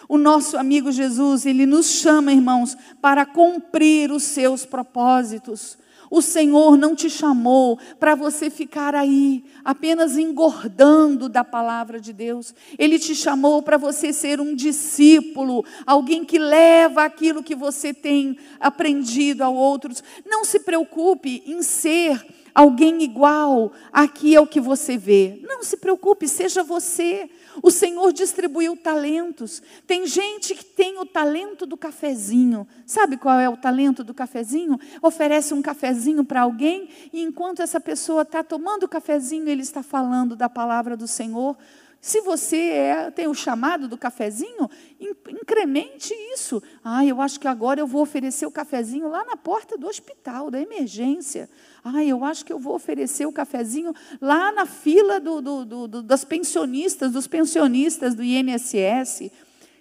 O 0.08 0.18
nosso 0.18 0.56
amigo 0.56 0.92
Jesus, 0.92 1.46
ele 1.46 1.66
nos 1.66 1.86
chama, 1.86 2.32
irmãos, 2.32 2.76
para 3.00 3.24
cumprir 3.24 4.10
os 4.10 4.22
seus 4.22 4.64
propósitos. 4.66 5.78
O 6.10 6.20
Senhor 6.20 6.76
não 6.76 6.94
te 6.94 7.08
chamou 7.08 7.78
para 7.98 8.14
você 8.14 8.50
ficar 8.50 8.94
aí 8.94 9.44
apenas 9.64 10.16
engordando 10.16 11.28
da 11.28 11.44
palavra 11.44 12.00
de 12.00 12.12
Deus. 12.12 12.54
Ele 12.78 12.98
te 12.98 13.14
chamou 13.14 13.62
para 13.62 13.76
você 13.76 14.12
ser 14.12 14.40
um 14.40 14.54
discípulo, 14.54 15.64
alguém 15.86 16.24
que 16.24 16.38
leva 16.38 17.04
aquilo 17.04 17.42
que 17.42 17.54
você 17.54 17.92
tem 17.92 18.36
aprendido 18.60 19.42
a 19.42 19.48
outros. 19.48 20.02
Não 20.26 20.44
se 20.44 20.60
preocupe 20.60 21.42
em 21.46 21.62
ser 21.62 22.24
alguém 22.54 23.02
igual 23.02 23.72
aqui 23.92 24.34
é 24.34 24.40
o 24.40 24.46
que 24.46 24.60
você 24.60 24.96
vê. 24.96 25.40
Não 25.42 25.62
se 25.62 25.76
preocupe, 25.76 26.28
seja 26.28 26.62
você. 26.62 27.28
O 27.62 27.70
Senhor 27.70 28.12
distribuiu 28.12 28.76
talentos. 28.76 29.62
Tem 29.86 30.06
gente 30.06 30.54
que 30.54 30.64
tem 30.64 30.98
o 30.98 31.06
talento 31.06 31.66
do 31.66 31.76
cafezinho. 31.76 32.66
Sabe 32.86 33.16
qual 33.16 33.38
é 33.38 33.48
o 33.48 33.56
talento 33.56 34.02
do 34.02 34.14
cafezinho? 34.14 34.78
Oferece 35.02 35.54
um 35.54 35.62
cafezinho 35.62 36.24
para 36.24 36.42
alguém 36.42 36.88
e 37.12 37.22
enquanto 37.22 37.62
essa 37.62 37.80
pessoa 37.80 38.22
está 38.22 38.42
tomando 38.42 38.84
o 38.84 38.88
cafezinho, 38.88 39.48
ele 39.48 39.62
está 39.62 39.82
falando 39.82 40.36
da 40.36 40.48
palavra 40.48 40.96
do 40.96 41.06
Senhor. 41.06 41.56
Se 42.04 42.20
você 42.20 42.56
é, 42.56 43.10
tem 43.10 43.26
o 43.26 43.32
chamado 43.32 43.88
do 43.88 43.96
cafezinho, 43.96 44.68
incremente 45.00 46.12
isso. 46.34 46.62
Ah, 46.84 47.02
eu 47.02 47.18
acho 47.18 47.40
que 47.40 47.48
agora 47.48 47.80
eu 47.80 47.86
vou 47.86 48.02
oferecer 48.02 48.44
o 48.44 48.50
cafezinho 48.50 49.08
lá 49.08 49.24
na 49.24 49.38
porta 49.38 49.78
do 49.78 49.88
hospital, 49.88 50.50
da 50.50 50.60
emergência. 50.60 51.48
Ah, 51.82 52.04
eu 52.04 52.22
acho 52.22 52.44
que 52.44 52.52
eu 52.52 52.58
vou 52.58 52.74
oferecer 52.74 53.24
o 53.24 53.32
cafezinho 53.32 53.94
lá 54.20 54.52
na 54.52 54.66
fila 54.66 55.18
do, 55.18 55.40
do, 55.40 55.64
do, 55.64 56.02
das 56.02 56.26
pensionistas, 56.26 57.10
dos 57.10 57.26
pensionistas 57.26 58.14
do 58.14 58.22
INSS. 58.22 59.30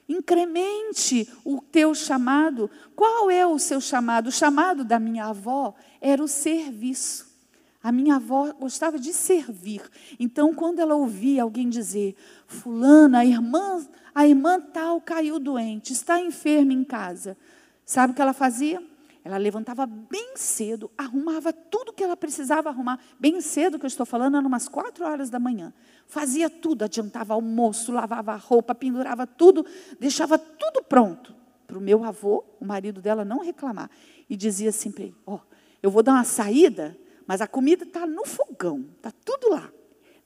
Incremente 0.07 1.27
o 1.43 1.59
teu 1.59 1.93
chamado. 1.93 2.71
Qual 2.95 3.29
é 3.29 3.45
o 3.45 3.59
seu 3.59 3.81
chamado? 3.81 4.27
O 4.27 4.31
chamado 4.31 4.85
da 4.85 4.97
minha 4.97 5.25
avó 5.25 5.75
era 5.99 6.23
o 6.23 6.27
serviço. 6.29 7.32
A 7.83 7.91
minha 7.91 8.15
avó 8.15 8.53
gostava 8.53 8.97
de 8.97 9.11
servir. 9.11 9.81
Então, 10.17 10.53
quando 10.53 10.79
ela 10.79 10.95
ouvia 10.95 11.43
alguém 11.43 11.67
dizer, 11.67 12.15
fulana, 12.47 13.19
a 13.19 13.25
irmã, 13.25 13.85
a 14.15 14.25
irmã 14.25 14.57
tal 14.61 15.01
caiu 15.01 15.37
doente, 15.37 15.91
está 15.91 16.17
enferma 16.17 16.71
em 16.71 16.85
casa. 16.85 17.37
Sabe 17.85 18.13
o 18.13 18.15
que 18.15 18.21
ela 18.21 18.31
fazia? 18.31 18.81
Ela 19.21 19.35
levantava 19.35 19.85
bem 19.85 20.35
cedo, 20.35 20.89
arrumava 20.97 21.51
tudo 21.51 21.91
que 21.91 22.03
ela 22.03 22.15
precisava 22.15 22.69
arrumar. 22.69 22.99
Bem 23.19 23.41
cedo, 23.41 23.77
que 23.77 23.85
eu 23.85 23.89
estou 23.89 24.05
falando, 24.05 24.37
eram 24.37 24.47
umas 24.47 24.69
quatro 24.69 25.05
horas 25.05 25.29
da 25.29 25.39
manhã. 25.39 25.73
Fazia 26.07 26.49
tudo, 26.49 26.83
adiantava 26.83 27.33
almoço, 27.33 27.91
lavava 27.91 28.33
roupa, 28.37 28.73
pendurava 28.73 29.27
tudo, 29.27 29.65
deixava 29.99 30.37
tudo 30.37 30.81
pronto. 30.83 31.35
Para 31.67 31.77
o 31.77 31.81
meu 31.81 32.03
avô, 32.05 32.45
o 32.61 32.65
marido 32.65 33.01
dela, 33.01 33.25
não 33.25 33.39
reclamar. 33.39 33.89
E 34.29 34.37
dizia 34.37 34.69
assim 34.69 34.91
para 34.91 35.03
ele: 35.03 35.15
Ó, 35.25 35.35
oh, 35.35 35.39
eu 35.81 35.89
vou 35.89 36.03
dar 36.03 36.13
uma 36.13 36.23
saída, 36.23 36.97
mas 37.27 37.41
a 37.41 37.47
comida 37.47 37.83
está 37.83 38.05
no 38.05 38.25
fogão, 38.25 38.85
está 38.97 39.11
tudo 39.23 39.49
lá. 39.49 39.71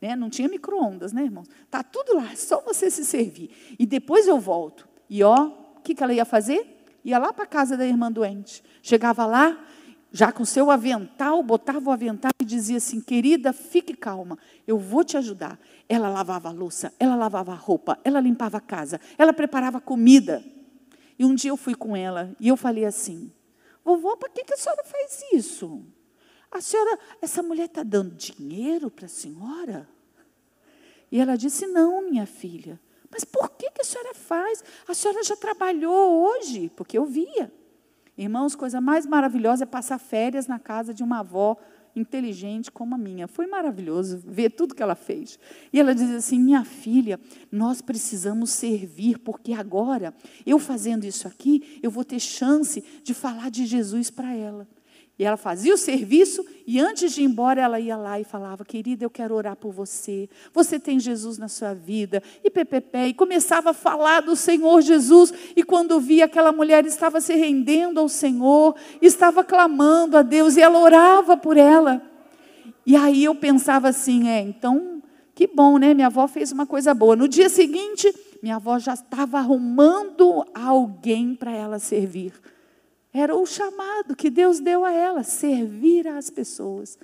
Né? 0.01 0.15
Não 0.15 0.29
tinha 0.29 0.47
micro-ondas, 0.47 1.11
né, 1.11 1.23
irmãos? 1.23 1.47
Está 1.63 1.83
tudo 1.83 2.15
lá, 2.15 2.31
é 2.31 2.35
só 2.35 2.61
você 2.61 2.89
se 2.89 3.05
servir. 3.05 3.75
E 3.77 3.85
depois 3.85 4.27
eu 4.27 4.39
volto. 4.39 4.87
E 5.09 5.23
ó, 5.23 5.47
o 5.77 5.81
que, 5.81 5.95
que 5.95 6.03
ela 6.03 6.13
ia 6.13 6.25
fazer? 6.25 6.85
Ia 7.03 7.17
lá 7.17 7.31
para 7.31 7.45
a 7.45 7.47
casa 7.47 7.77
da 7.77 7.85
irmã 7.85 8.11
doente. 8.11 8.63
Chegava 8.81 9.25
lá, 9.25 9.65
já 10.11 10.31
com 10.31 10.45
seu 10.45 10.71
avental, 10.71 11.41
botava 11.43 11.89
o 11.89 11.91
avental 11.91 12.31
e 12.39 12.45
dizia 12.45 12.77
assim: 12.77 12.99
querida, 12.99 13.53
fique 13.53 13.93
calma, 13.93 14.37
eu 14.65 14.77
vou 14.77 15.03
te 15.03 15.17
ajudar. 15.17 15.59
Ela 15.87 16.09
lavava 16.09 16.49
a 16.49 16.51
louça, 16.51 16.93
ela 16.99 17.15
lavava 17.15 17.53
a 17.53 17.55
roupa, 17.55 17.97
ela 18.03 18.19
limpava 18.19 18.57
a 18.57 18.61
casa, 18.61 18.99
ela 19.17 19.33
preparava 19.33 19.79
comida. 19.79 20.43
E 21.19 21.25
um 21.25 21.33
dia 21.33 21.51
eu 21.51 21.57
fui 21.57 21.75
com 21.75 21.95
ela 21.95 22.35
e 22.39 22.47
eu 22.47 22.57
falei 22.57 22.85
assim: 22.85 23.31
vovó, 23.83 24.15
para 24.15 24.29
que, 24.29 24.43
que 24.43 24.53
a 24.53 24.57
senhora 24.57 24.83
faz 24.83 25.23
isso? 25.33 25.85
A 26.51 26.61
senhora, 26.61 26.97
essa 27.21 27.43
mulher 27.43 27.65
está 27.65 27.83
dando 27.83 28.15
dinheiro 28.15 28.89
para 28.89 29.05
a 29.05 29.09
senhora? 29.09 29.87
E 31.11 31.19
ela 31.19 31.37
disse: 31.37 31.67
Não, 31.67 32.09
minha 32.09 32.25
filha. 32.25 32.79
Mas 33.09 33.23
por 33.23 33.49
que, 33.51 33.69
que 33.71 33.81
a 33.81 33.85
senhora 33.85 34.13
faz? 34.13 34.63
A 34.87 34.93
senhora 34.93 35.23
já 35.23 35.35
trabalhou 35.35 36.23
hoje, 36.23 36.69
porque 36.75 36.97
eu 36.97 37.05
via. 37.05 37.51
Irmãos, 38.17 38.55
coisa 38.55 38.81
mais 38.81 39.05
maravilhosa 39.05 39.63
é 39.63 39.67
passar 39.67 39.99
férias 39.99 40.47
na 40.47 40.59
casa 40.59 40.93
de 40.93 41.03
uma 41.03 41.19
avó 41.19 41.55
inteligente 41.95 42.71
como 42.71 42.95
a 42.95 42.97
minha. 42.97 43.27
Foi 43.27 43.47
maravilhoso 43.47 44.21
ver 44.25 44.51
tudo 44.51 44.75
que 44.75 44.83
ela 44.83 44.95
fez. 44.95 45.39
E 45.71 45.79
ela 45.79 45.93
diz 45.93 46.09
assim: 46.11 46.39
Minha 46.39 46.65
filha, 46.65 47.19
nós 47.51 47.81
precisamos 47.81 48.51
servir, 48.51 49.19
porque 49.19 49.53
agora, 49.53 50.13
eu 50.45 50.59
fazendo 50.59 51.05
isso 51.05 51.27
aqui, 51.27 51.79
eu 51.81 51.91
vou 51.91 52.03
ter 52.03 52.19
chance 52.19 52.83
de 53.03 53.13
falar 53.13 53.51
de 53.51 53.65
Jesus 53.65 54.09
para 54.09 54.33
ela. 54.33 54.67
E 55.19 55.25
ela 55.25 55.37
fazia 55.37 55.73
o 55.73 55.77
serviço 55.77 56.45
e 56.65 56.79
antes 56.79 57.13
de 57.13 57.21
ir 57.21 57.25
embora 57.25 57.59
ela 57.59 57.79
ia 57.79 57.97
lá 57.97 58.19
e 58.19 58.23
falava: 58.23 58.63
"Querida, 58.63 59.03
eu 59.03 59.09
quero 59.09 59.33
orar 59.33 59.55
por 59.55 59.71
você. 59.71 60.29
Você 60.53 60.79
tem 60.79 60.99
Jesus 60.99 61.39
na 61.39 61.47
sua 61.47 61.73
vida". 61.73 62.21
E 62.43 62.51
pepepé 62.51 63.07
e 63.07 63.13
começava 63.13 63.71
a 63.71 63.73
falar 63.73 64.21
do 64.21 64.35
Senhor 64.35 64.79
Jesus 64.81 65.33
e 65.55 65.63
quando 65.63 65.99
via 65.99 66.25
aquela 66.25 66.51
mulher 66.51 66.85
estava 66.85 67.19
se 67.19 67.33
rendendo 67.33 67.99
ao 67.99 68.07
Senhor, 68.07 68.75
estava 69.01 69.43
clamando 69.43 70.17
a 70.17 70.21
Deus 70.21 70.55
e 70.55 70.61
ela 70.61 70.79
orava 70.79 71.35
por 71.35 71.57
ela. 71.57 72.01
E 72.85 72.95
aí 72.95 73.23
eu 73.23 73.33
pensava 73.33 73.89
assim, 73.89 74.29
é, 74.29 74.39
então 74.39 75.01
que 75.33 75.45
bom, 75.45 75.77
né? 75.77 75.93
Minha 75.93 76.07
avó 76.07 76.27
fez 76.27 76.51
uma 76.51 76.65
coisa 76.65 76.93
boa. 76.93 77.15
No 77.15 77.27
dia 77.27 77.47
seguinte, 77.47 78.11
minha 78.41 78.55
avó 78.55 78.79
já 78.79 78.93
estava 78.93 79.37
arrumando 79.37 80.43
alguém 80.53 81.35
para 81.35 81.51
ela 81.51 81.79
servir. 81.79 82.33
Era 83.17 83.35
o 83.35 83.45
chamado 83.47 84.15
que 84.15 84.29
Deus 84.29 84.59
deu 84.59 84.85
a 84.85 84.91
ela, 84.91 85.23
servir 85.23 86.07
às 86.07 86.29
pessoas. 86.29 86.99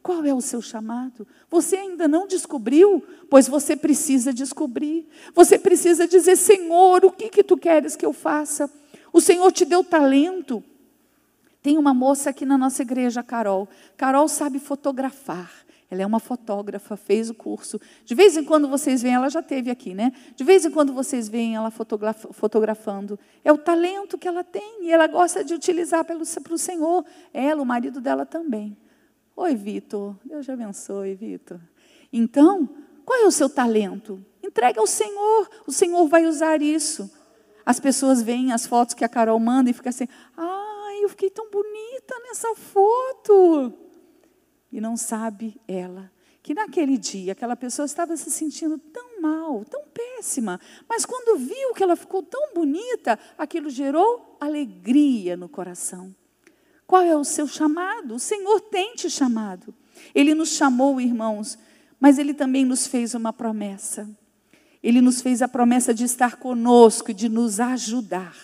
Qual 0.00 0.24
é 0.24 0.32
o 0.32 0.40
seu 0.40 0.62
chamado? 0.62 1.26
Você 1.50 1.74
ainda 1.76 2.06
não 2.06 2.28
descobriu? 2.28 3.02
Pois 3.28 3.48
você 3.48 3.74
precisa 3.74 4.32
descobrir. 4.32 5.08
Você 5.34 5.58
precisa 5.58 6.06
dizer: 6.06 6.36
Senhor, 6.36 7.04
o 7.04 7.10
que, 7.10 7.28
que 7.28 7.42
tu 7.42 7.56
queres 7.56 7.96
que 7.96 8.06
eu 8.06 8.12
faça? 8.12 8.70
O 9.12 9.20
Senhor 9.20 9.50
te 9.50 9.64
deu 9.64 9.82
talento. 9.82 10.62
Tem 11.60 11.76
uma 11.76 11.92
moça 11.92 12.30
aqui 12.30 12.46
na 12.46 12.56
nossa 12.56 12.82
igreja, 12.82 13.20
Carol. 13.24 13.68
Carol 13.96 14.28
sabe 14.28 14.60
fotografar. 14.60 15.50
Ela 15.88 16.02
é 16.02 16.06
uma 16.06 16.18
fotógrafa, 16.18 16.96
fez 16.96 17.30
o 17.30 17.34
curso. 17.34 17.80
De 18.04 18.14
vez 18.14 18.36
em 18.36 18.42
quando 18.42 18.68
vocês 18.68 19.02
veem, 19.02 19.14
ela 19.14 19.28
já 19.30 19.40
teve 19.40 19.70
aqui, 19.70 19.94
né? 19.94 20.12
De 20.34 20.42
vez 20.42 20.64
em 20.64 20.70
quando 20.70 20.92
vocês 20.92 21.28
veem 21.28 21.54
ela 21.54 21.70
fotografando. 21.70 23.18
É 23.44 23.52
o 23.52 23.58
talento 23.58 24.18
que 24.18 24.26
ela 24.26 24.42
tem 24.42 24.84
e 24.84 24.90
ela 24.90 25.06
gosta 25.06 25.44
de 25.44 25.54
utilizar 25.54 26.04
para 26.04 26.16
o 26.16 26.58
Senhor. 26.58 27.04
Ela, 27.32 27.62
o 27.62 27.66
marido 27.66 28.00
dela 28.00 28.26
também. 28.26 28.76
Oi, 29.36 29.54
Vitor. 29.54 30.16
Deus 30.24 30.44
te 30.44 30.50
abençoe, 30.50 31.14
Vitor. 31.14 31.60
Então, 32.12 32.68
qual 33.04 33.20
é 33.20 33.26
o 33.26 33.30
seu 33.30 33.48
talento? 33.48 34.24
Entregue 34.42 34.80
ao 34.80 34.86
Senhor. 34.88 35.48
O 35.68 35.72
Senhor 35.72 36.08
vai 36.08 36.26
usar 36.26 36.60
isso. 36.60 37.08
As 37.64 37.78
pessoas 37.78 38.22
veem 38.22 38.52
as 38.52 38.66
fotos 38.66 38.94
que 38.94 39.04
a 39.04 39.08
Carol 39.08 39.38
manda 39.38 39.70
e 39.70 39.72
ficam 39.72 39.90
assim: 39.90 40.08
ai, 40.36 41.04
eu 41.04 41.08
fiquei 41.08 41.30
tão 41.30 41.48
bonita 41.48 42.18
nessa 42.24 42.52
foto 42.56 43.85
e 44.76 44.80
não 44.80 44.94
sabe 44.94 45.58
ela 45.66 46.12
que 46.42 46.54
naquele 46.54 46.96
dia 46.96 47.32
aquela 47.32 47.56
pessoa 47.56 47.86
estava 47.86 48.14
se 48.16 48.30
sentindo 48.30 48.78
tão 48.78 49.20
mal, 49.20 49.64
tão 49.64 49.82
péssima, 49.92 50.60
mas 50.88 51.04
quando 51.04 51.38
viu 51.38 51.74
que 51.74 51.82
ela 51.82 51.96
ficou 51.96 52.22
tão 52.22 52.54
bonita, 52.54 53.18
aquilo 53.36 53.68
gerou 53.68 54.36
alegria 54.38 55.36
no 55.36 55.48
coração. 55.48 56.14
Qual 56.86 57.02
é 57.02 57.16
o 57.16 57.24
seu 57.24 57.48
chamado? 57.48 58.14
O 58.14 58.18
Senhor 58.20 58.60
tem 58.60 58.94
te 58.94 59.10
chamado. 59.10 59.74
Ele 60.14 60.34
nos 60.34 60.50
chamou, 60.50 61.00
irmãos, 61.00 61.58
mas 61.98 62.16
ele 62.16 62.32
também 62.32 62.64
nos 62.64 62.86
fez 62.86 63.12
uma 63.14 63.32
promessa. 63.32 64.08
Ele 64.80 65.00
nos 65.00 65.20
fez 65.20 65.42
a 65.42 65.48
promessa 65.48 65.92
de 65.92 66.04
estar 66.04 66.36
conosco, 66.36 67.12
de 67.12 67.28
nos 67.28 67.58
ajudar. 67.58 68.36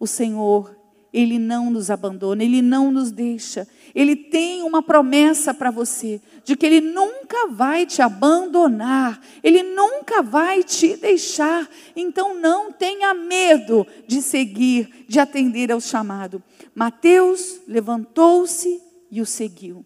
O 0.00 0.06
Senhor 0.06 0.74
ele 1.12 1.38
não 1.38 1.70
nos 1.70 1.90
abandona, 1.90 2.44
Ele 2.44 2.60
não 2.60 2.90
nos 2.90 3.10
deixa. 3.10 3.66
Ele 3.94 4.14
tem 4.14 4.62
uma 4.62 4.82
promessa 4.82 5.54
para 5.54 5.70
você, 5.70 6.20
de 6.44 6.54
que 6.54 6.66
Ele 6.66 6.80
nunca 6.80 7.48
vai 7.48 7.86
te 7.86 8.02
abandonar, 8.02 9.20
Ele 9.42 9.62
nunca 9.62 10.22
vai 10.22 10.62
te 10.62 10.96
deixar. 10.96 11.68
Então 11.96 12.38
não 12.38 12.70
tenha 12.70 13.14
medo 13.14 13.86
de 14.06 14.20
seguir, 14.20 15.06
de 15.08 15.18
atender 15.18 15.72
ao 15.72 15.80
chamado. 15.80 16.42
Mateus 16.74 17.60
levantou-se 17.66 18.80
e 19.10 19.22
o 19.22 19.26
seguiu. 19.26 19.84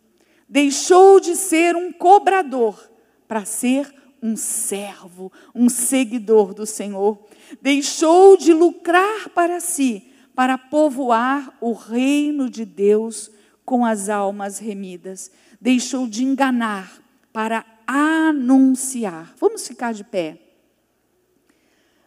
Deixou 0.49 1.20
de 1.20 1.37
ser 1.37 1.77
um 1.77 1.93
cobrador 1.93 2.91
para 3.29 3.45
ser 3.45 3.95
um 4.20 4.37
servo, 4.37 5.33
um 5.55 5.68
seguidor 5.68 6.53
do 6.53 6.66
Senhor. 6.66 7.18
Deixou 7.61 8.37
de 8.37 8.53
lucrar 8.53 9.29
para 9.31 9.61
si 9.61 10.11
para 10.35 10.57
povoar 10.57 11.57
o 11.61 11.72
reino 11.72 12.49
de 12.49 12.64
Deus 12.64 13.30
com 13.64 13.85
as 13.85 14.09
almas 14.09 14.59
remidas. 14.59 15.30
Deixou 15.61 16.07
de 16.07 16.24
enganar 16.24 17.03
para 17.33 17.64
anunciar. 17.87 19.35
Vamos 19.39 19.66
ficar 19.66 19.93
de 19.93 20.05
pé. 20.05 20.39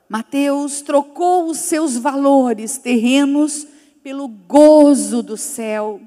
Mateus 0.08 0.82
trocou 0.82 1.50
os 1.50 1.58
seus 1.58 1.98
valores 1.98 2.78
terrenos 2.78 3.68
pelo 4.04 4.28
gozo 4.28 5.24
do 5.24 5.36
céu. 5.36 6.00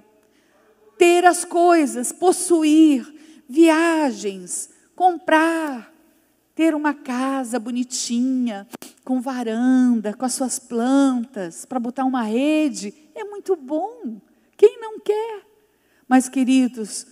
Ter 0.97 1.25
as 1.25 1.45
coisas, 1.45 2.13
possuir, 2.13 3.07
viagens, 3.49 4.71
comprar, 4.95 5.93
ter 6.59 6.75
uma 6.75 6.93
casa 6.93 7.57
bonitinha, 7.61 8.67
com 9.05 9.21
varanda, 9.21 10.13
com 10.13 10.25
as 10.25 10.33
suas 10.33 10.59
plantas, 10.59 11.65
para 11.65 11.79
botar 11.79 12.05
uma 12.05 12.23
rede, 12.25 12.93
é 13.15 13.23
muito 13.23 13.55
bom. 13.55 14.21
Quem 14.57 14.81
não 14.81 14.99
quer? 14.99 15.43
Mas, 16.09 16.29
queridos, 16.29 17.07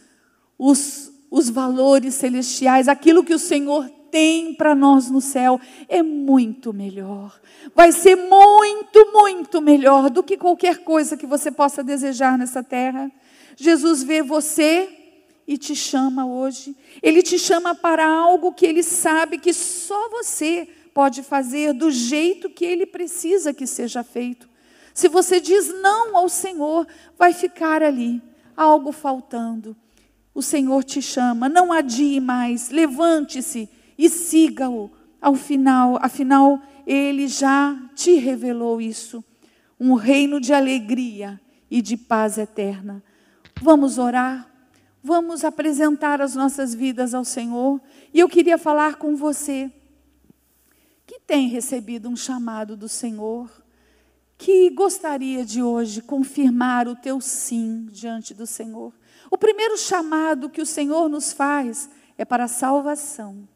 os, 0.59 1.13
os 1.31 1.49
valores 1.49 2.15
celestiais, 2.15 2.89
aquilo 2.89 3.23
que 3.23 3.35
o 3.35 3.39
Senhor 3.39 3.89
tem 4.11 4.53
para 4.53 4.75
nós 4.75 5.09
no 5.13 5.21
céu, 5.21 5.61
é 5.89 6.03
muito 6.03 6.73
melhor. 6.73 7.41
Vai 7.73 7.93
ser 7.93 8.17
muito, 8.17 9.13
muito 9.13 9.63
melhor 9.63 10.11
do 10.11 10.25
que 10.25 10.37
qualquer 10.37 10.79
coisa 10.79 11.17
que 11.17 11.25
você 11.25 11.53
possa 11.53 11.85
desejar 11.85 12.37
nessa 12.37 12.65
terra. 12.65 13.09
Jesus 13.57 14.03
vê 14.03 14.25
você 14.25 15.06
e 15.47 15.57
te 15.57 15.75
chama 15.75 16.27
hoje. 16.27 16.77
Ele 17.03 17.23
te 17.23 17.39
chama 17.39 17.75
para 17.75 18.07
algo 18.07 18.53
que 18.53 18.67
ele 18.67 18.83
sabe 18.83 19.39
que 19.39 19.53
só 19.53 20.09
você 20.09 20.69
pode 20.93 21.23
fazer 21.23 21.73
do 21.73 21.91
jeito 21.91 22.51
que 22.51 22.65
ele 22.65 22.87
precisa 22.87 23.53
que 23.53 23.67
seja 23.67 24.03
feito. 24.03 24.49
Se 24.95 25.09
você 25.09 25.39
diz 25.41 25.69
não 25.83 26.17
ao 26.17 26.29
Senhor, 26.29 26.87
vai 27.19 27.33
ficar 27.35 27.83
ali 27.83 28.23
algo 28.57 28.93
faltando. 28.93 29.77
O 30.35 30.43
Senhor 30.43 30.83
te 30.83 31.03
chama, 31.03 31.49
não 31.49 31.73
adie 31.73 32.19
mais, 32.19 32.71
levante-se 32.71 33.69
e 33.99 34.09
siga-o. 34.09 34.91
Ao 35.21 35.35
final, 35.35 35.99
afinal, 36.01 36.61
ele 36.87 37.29
já 37.29 37.77
te 37.95 38.15
revelou 38.15 38.81
isso, 38.81 39.25
um 39.79 39.95
reino 39.95 40.41
de 40.41 40.55
alegria 40.55 41.41
e 41.71 41.83
de 41.83 41.97
paz 41.97 42.39
eterna. 42.39 43.03
Vamos 43.61 43.99
orar, 43.99 44.51
vamos 45.07 45.45
apresentar 45.45 46.21
as 46.21 46.35
nossas 46.35 46.75
vidas 46.75 47.15
ao 47.15 47.25
Senhor. 47.25 47.81
E 48.13 48.19
eu 48.19 48.29
queria 48.29 48.59
falar 48.59 48.97
com 48.97 49.15
você 49.15 49.71
que 51.07 51.21
tem 51.21 51.49
recebido 51.49 52.09
um 52.09 52.17
chamado 52.17 52.77
do 52.77 52.89
Senhor, 52.89 53.49
que 54.37 54.69
gostaria 54.71 55.45
de 55.45 55.63
hoje 55.63 56.03
confirmar 56.03 56.89
o 56.89 56.97
teu 56.97 57.21
sim 57.21 57.87
diante 57.93 58.35
do 58.35 58.49
Senhor. 58.49 58.93
O 59.31 59.39
primeiro 59.39 59.79
chamado 59.79 60.51
que 60.51 60.61
o 60.61 60.67
Senhor 60.67 61.09
nos 61.09 61.33
faz 61.33 61.89
é 62.19 62.25
para 62.25 62.49
salvação. 62.49 63.49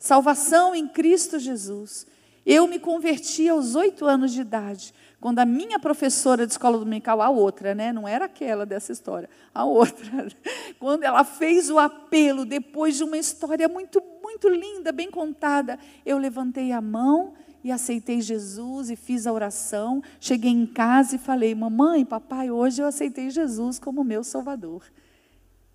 Salvação 0.00 0.74
em 0.74 0.88
Cristo 0.88 1.38
Jesus. 1.38 2.08
Eu 2.44 2.66
me 2.66 2.80
converti 2.80 3.48
aos 3.48 3.76
oito 3.76 4.04
anos 4.04 4.32
de 4.32 4.40
idade, 4.40 4.92
quando 5.20 5.40
a 5.40 5.44
minha 5.44 5.78
professora 5.78 6.46
de 6.46 6.52
escola 6.52 6.78
dominical, 6.78 7.20
a 7.20 7.28
outra, 7.28 7.74
né, 7.74 7.92
não 7.92 8.06
era 8.06 8.26
aquela 8.26 8.64
dessa 8.64 8.92
história, 8.92 9.28
a 9.52 9.64
outra, 9.64 10.28
quando 10.78 11.02
ela 11.02 11.24
fez 11.24 11.70
o 11.70 11.78
apelo 11.78 12.44
depois 12.44 12.96
de 12.96 13.04
uma 13.04 13.18
história 13.18 13.68
muito 13.68 14.00
muito 14.28 14.48
linda, 14.50 14.92
bem 14.92 15.10
contada. 15.10 15.78
Eu 16.04 16.18
levantei 16.18 16.70
a 16.70 16.82
mão 16.82 17.32
e 17.64 17.72
aceitei 17.72 18.20
Jesus 18.20 18.90
e 18.90 18.94
fiz 18.94 19.26
a 19.26 19.32
oração. 19.32 20.02
Cheguei 20.20 20.50
em 20.50 20.66
casa 20.66 21.16
e 21.16 21.18
falei: 21.18 21.54
Mamãe, 21.54 22.04
papai, 22.04 22.50
hoje 22.50 22.82
eu 22.82 22.86
aceitei 22.86 23.30
Jesus 23.30 23.78
como 23.78 24.04
meu 24.04 24.22
Salvador. 24.22 24.84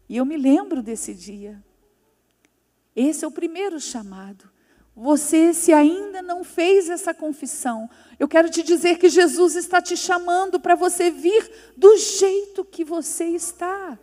E 0.08 0.18
eu 0.18 0.26
me 0.26 0.38
lembro 0.38 0.84
desse 0.84 1.14
dia. 1.14 1.62
Esse 2.96 3.26
é 3.26 3.28
o 3.28 3.32
primeiro 3.32 3.80
chamado. 3.80 4.53
Você, 4.96 5.54
se 5.54 5.74
ainda 5.74 6.22
não 6.22 6.44
fez 6.44 6.88
essa 6.88 7.14
confissão, 7.14 7.90
eu 8.20 8.28
quero 8.28 8.50
te 8.50 8.62
dizer 8.62 9.00
que 9.00 9.10
Jesus 9.10 9.56
está 9.56 9.82
te 9.82 9.98
chamando 9.98 10.60
para 10.60 10.76
você 10.76 11.10
vir 11.10 11.50
do 11.76 11.98
jeito 11.98 12.64
que 12.64 12.84
você 12.84 13.26
está. 13.26 13.98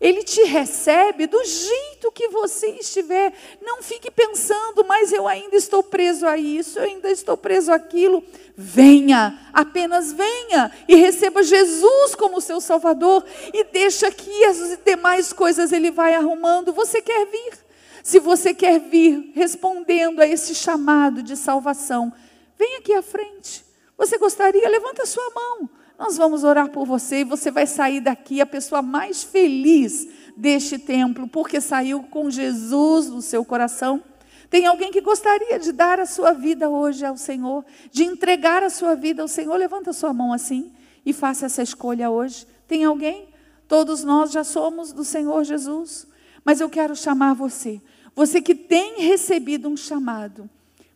Ele 0.00 0.22
te 0.22 0.42
recebe 0.44 1.26
do 1.26 1.42
jeito 1.42 2.12
que 2.12 2.28
você 2.28 2.68
estiver. 2.72 3.32
Não 3.60 3.82
fique 3.82 4.10
pensando, 4.10 4.84
mas 4.84 5.12
eu 5.12 5.26
ainda 5.26 5.56
estou 5.56 5.82
preso 5.82 6.26
a 6.26 6.36
isso, 6.36 6.78
eu 6.78 6.84
ainda 6.84 7.10
estou 7.10 7.36
preso 7.36 7.72
àquilo. 7.72 8.22
Venha, 8.56 9.50
apenas 9.52 10.12
venha 10.12 10.70
e 10.86 10.94
receba 10.96 11.42
Jesus 11.42 12.14
como 12.14 12.40
seu 12.40 12.60
Salvador 12.60 13.24
e 13.52 13.64
deixa 13.64 14.10
que 14.10 14.44
as 14.44 14.78
demais 14.84 15.32
coisas 15.32 15.72
Ele 15.72 15.90
vai 15.90 16.14
arrumando. 16.14 16.72
Você 16.72 17.00
quer 17.00 17.26
vir? 17.26 17.65
Se 18.06 18.20
você 18.20 18.54
quer 18.54 18.78
vir 18.78 19.32
respondendo 19.34 20.20
a 20.20 20.26
esse 20.28 20.54
chamado 20.54 21.24
de 21.24 21.36
salvação, 21.36 22.12
venha 22.56 22.78
aqui 22.78 22.92
à 22.92 23.02
frente. 23.02 23.64
Você 23.98 24.16
gostaria? 24.16 24.68
Levanta 24.68 25.02
a 25.02 25.06
sua 25.06 25.28
mão. 25.34 25.68
Nós 25.98 26.16
vamos 26.16 26.44
orar 26.44 26.70
por 26.70 26.86
você 26.86 27.22
e 27.22 27.24
você 27.24 27.50
vai 27.50 27.66
sair 27.66 28.00
daqui 28.00 28.40
a 28.40 28.46
pessoa 28.46 28.80
mais 28.80 29.24
feliz 29.24 30.06
deste 30.36 30.78
templo, 30.78 31.26
porque 31.26 31.60
saiu 31.60 32.00
com 32.04 32.30
Jesus 32.30 33.08
no 33.08 33.20
seu 33.20 33.44
coração. 33.44 34.00
Tem 34.48 34.66
alguém 34.66 34.92
que 34.92 35.00
gostaria 35.00 35.58
de 35.58 35.72
dar 35.72 35.98
a 35.98 36.06
sua 36.06 36.32
vida 36.32 36.68
hoje 36.68 37.04
ao 37.04 37.16
Senhor, 37.16 37.64
de 37.90 38.04
entregar 38.04 38.62
a 38.62 38.70
sua 38.70 38.94
vida 38.94 39.20
ao 39.20 39.26
Senhor? 39.26 39.56
Levanta 39.56 39.90
a 39.90 39.92
sua 39.92 40.12
mão 40.12 40.32
assim 40.32 40.70
e 41.04 41.12
faça 41.12 41.46
essa 41.46 41.60
escolha 41.60 42.08
hoje. 42.08 42.46
Tem 42.68 42.84
alguém? 42.84 43.30
Todos 43.66 44.04
nós 44.04 44.30
já 44.30 44.44
somos 44.44 44.92
do 44.92 45.02
Senhor 45.04 45.42
Jesus. 45.42 46.06
Mas 46.46 46.60
eu 46.60 46.70
quero 46.70 46.94
chamar 46.94 47.34
você, 47.34 47.82
você 48.16 48.40
que 48.40 48.54
tem 48.54 49.02
recebido 49.02 49.68
um 49.68 49.76
chamado, 49.76 50.48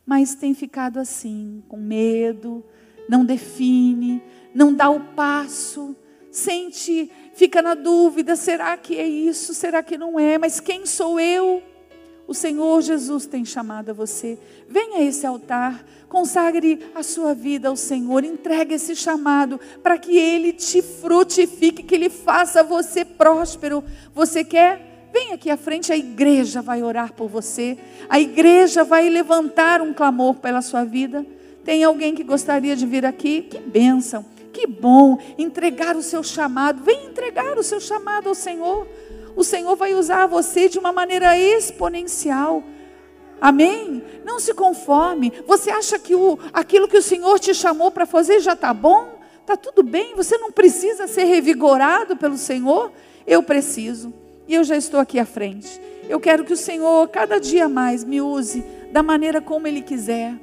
mas 0.07 0.35
tem 0.35 0.55
ficado 0.55 0.99
assim, 0.99 1.63
com 1.69 1.77
medo, 1.77 2.65
não 3.07 3.27
define, 3.27 4.23
não 4.55 4.73
dá 4.73 4.89
o 4.89 5.01
passo, 5.01 5.95
sente, 6.31 7.11
fica 7.35 7.61
na 7.61 7.75
dúvida: 7.75 8.37
será 8.37 8.75
que 8.79 8.97
é 8.97 9.07
isso? 9.07 9.53
Será 9.53 9.83
que 9.83 9.99
não 9.99 10.19
é? 10.19 10.39
Mas 10.39 10.61
quem 10.61 10.87
sou 10.87 11.21
eu? 11.21 11.63
O 12.27 12.33
Senhor 12.33 12.81
Jesus 12.81 13.27
tem 13.27 13.45
chamado 13.45 13.91
a 13.91 13.93
você. 13.93 14.39
Venha 14.67 14.99
a 14.99 15.03
esse 15.03 15.27
altar, 15.27 15.85
consagre 16.09 16.79
a 16.95 17.03
sua 17.03 17.35
vida 17.35 17.69
ao 17.69 17.77
Senhor, 17.77 18.25
entregue 18.25 18.75
esse 18.75 18.97
chamado 18.97 19.61
para 19.83 19.99
que 19.99 20.17
Ele 20.17 20.55
te 20.55 20.81
frutifique, 20.81 21.83
que 21.83 21.95
Ele 21.95 22.09
faça 22.09 22.63
você 22.63 23.05
próspero. 23.05 23.85
Você 24.15 24.43
quer? 24.43 24.90
Vem 25.13 25.33
aqui 25.33 25.51
à 25.51 25.57
frente, 25.57 25.93
a 25.93 25.97
igreja 25.97 26.63
vai 26.63 26.83
orar 26.83 27.13
por 27.13 27.29
você, 27.29 27.79
a 28.09 28.21
igreja 28.21 28.85
vai 28.85 29.09
levantar 29.09 29.81
um 29.81 29.93
clamor 29.93 30.35
pela 30.37 30.63
sua 30.63 30.85
vida. 30.85 31.27
Tem 31.65 31.85
alguém 31.85 32.15
que 32.15 32.25
gostaria 32.25 32.75
de 32.75 32.87
vir 32.87 33.05
aqui? 33.05 33.43
Que 33.43 33.59
bênção, 33.59 34.25
que 34.53 34.67
bom 34.67 35.19
entregar 35.37 35.97
o 35.97 36.03
seu 36.03 36.23
chamado. 36.23 36.83
Vem 36.83 37.07
entregar 37.07 37.59
o 37.59 37.63
seu 37.63 37.81
chamado 37.81 38.29
ao 38.29 38.35
Senhor 38.35 38.87
o 39.37 39.45
Senhor 39.45 39.77
vai 39.77 39.95
usar 39.95 40.27
você 40.27 40.69
de 40.69 40.79
uma 40.79 40.93
maneira 40.93 41.37
exponencial. 41.37 42.63
Amém? 43.41 44.03
Não 44.25 44.39
se 44.39 44.53
conforme. 44.53 45.33
Você 45.47 45.71
acha 45.71 45.99
que 45.99 46.15
o, 46.15 46.39
aquilo 46.53 46.89
que 46.89 46.99
o 46.99 47.03
Senhor 47.03 47.39
te 47.39 47.55
chamou 47.55 47.91
para 47.91 48.05
fazer 48.07 48.41
já 48.41 48.53
está 48.53 48.75
bom? 48.75 49.19
Está 49.41 49.57
tudo 49.57 49.83
bem? 49.83 50.15
Você 50.15 50.37
não 50.37 50.53
precisa 50.53 51.07
ser 51.07 51.25
revigorado 51.25 52.17
pelo 52.17 52.37
Senhor? 52.37 52.93
Eu 53.27 53.43
preciso. 53.43 54.13
E 54.51 54.55
eu 54.57 54.65
já 54.65 54.77
estou 54.77 54.99
aqui 54.99 55.17
à 55.21 55.25
frente. 55.25 55.81
Eu 56.09 56.19
quero 56.19 56.45
que 56.45 56.53
o 56.53 56.57
Senhor, 56.57 57.07
cada 57.07 57.39
dia 57.39 57.69
mais, 57.69 58.03
me 58.03 58.21
use 58.21 58.65
da 58.91 59.01
maneira 59.01 59.41
como 59.41 59.65
Ele 59.65 59.81
quiser. 59.81 60.35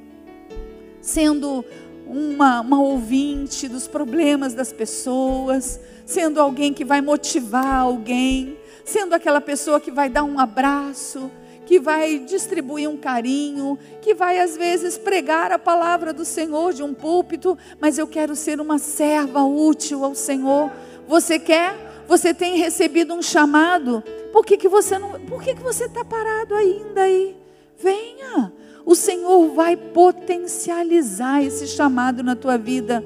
Sendo 1.01 1.65
uma, 2.05 2.61
uma 2.61 2.81
ouvinte 2.81 3.67
dos 3.67 3.85
problemas 3.85 4.53
das 4.53 4.71
pessoas, 4.71 5.77
sendo 6.05 6.39
alguém 6.39 6.73
que 6.73 6.85
vai 6.85 7.01
motivar 7.01 7.81
alguém, 7.81 8.57
sendo 8.85 9.13
aquela 9.13 9.41
pessoa 9.41 9.77
que 9.77 9.91
vai 9.91 10.09
dar 10.09 10.23
um 10.23 10.39
abraço, 10.39 11.29
que 11.65 11.77
vai 11.77 12.19
distribuir 12.19 12.89
um 12.89 12.95
carinho, 12.95 13.77
que 14.01 14.13
vai 14.13 14.39
às 14.39 14.55
vezes 14.55 14.97
pregar 14.97 15.51
a 15.51 15.59
palavra 15.59 16.13
do 16.13 16.23
Senhor 16.23 16.71
de 16.71 16.81
um 16.81 16.93
púlpito, 16.93 17.57
mas 17.77 17.97
eu 17.97 18.07
quero 18.07 18.37
ser 18.37 18.61
uma 18.61 18.77
serva 18.77 19.43
útil 19.43 20.05
ao 20.05 20.15
Senhor. 20.15 20.71
Você 21.09 21.37
quer? 21.37 21.86
Você 22.07 22.33
tem 22.33 22.57
recebido 22.57 23.13
um 23.13 23.21
chamado? 23.21 24.03
Por 24.31 24.45
que, 24.45 24.57
que 24.57 24.69
você 24.69 24.97
não? 24.97 25.19
Por 25.21 25.41
que, 25.41 25.55
que 25.55 25.61
você 25.61 25.85
está 25.85 26.05
parado 26.05 26.55
ainda 26.55 27.01
aí? 27.01 27.35
Venha. 27.77 28.53
O 28.85 28.95
Senhor 28.95 29.49
vai 29.53 29.75
potencializar 29.75 31.43
esse 31.43 31.67
chamado 31.67 32.23
na 32.23 32.35
tua 32.35 32.57
vida. 32.57 33.03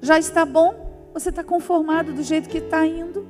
Já 0.00 0.18
está 0.18 0.44
bom? 0.44 1.10
Você 1.12 1.30
está 1.30 1.42
conformado 1.42 2.12
do 2.12 2.22
jeito 2.22 2.48
que 2.48 2.58
está 2.58 2.86
indo? 2.86 3.26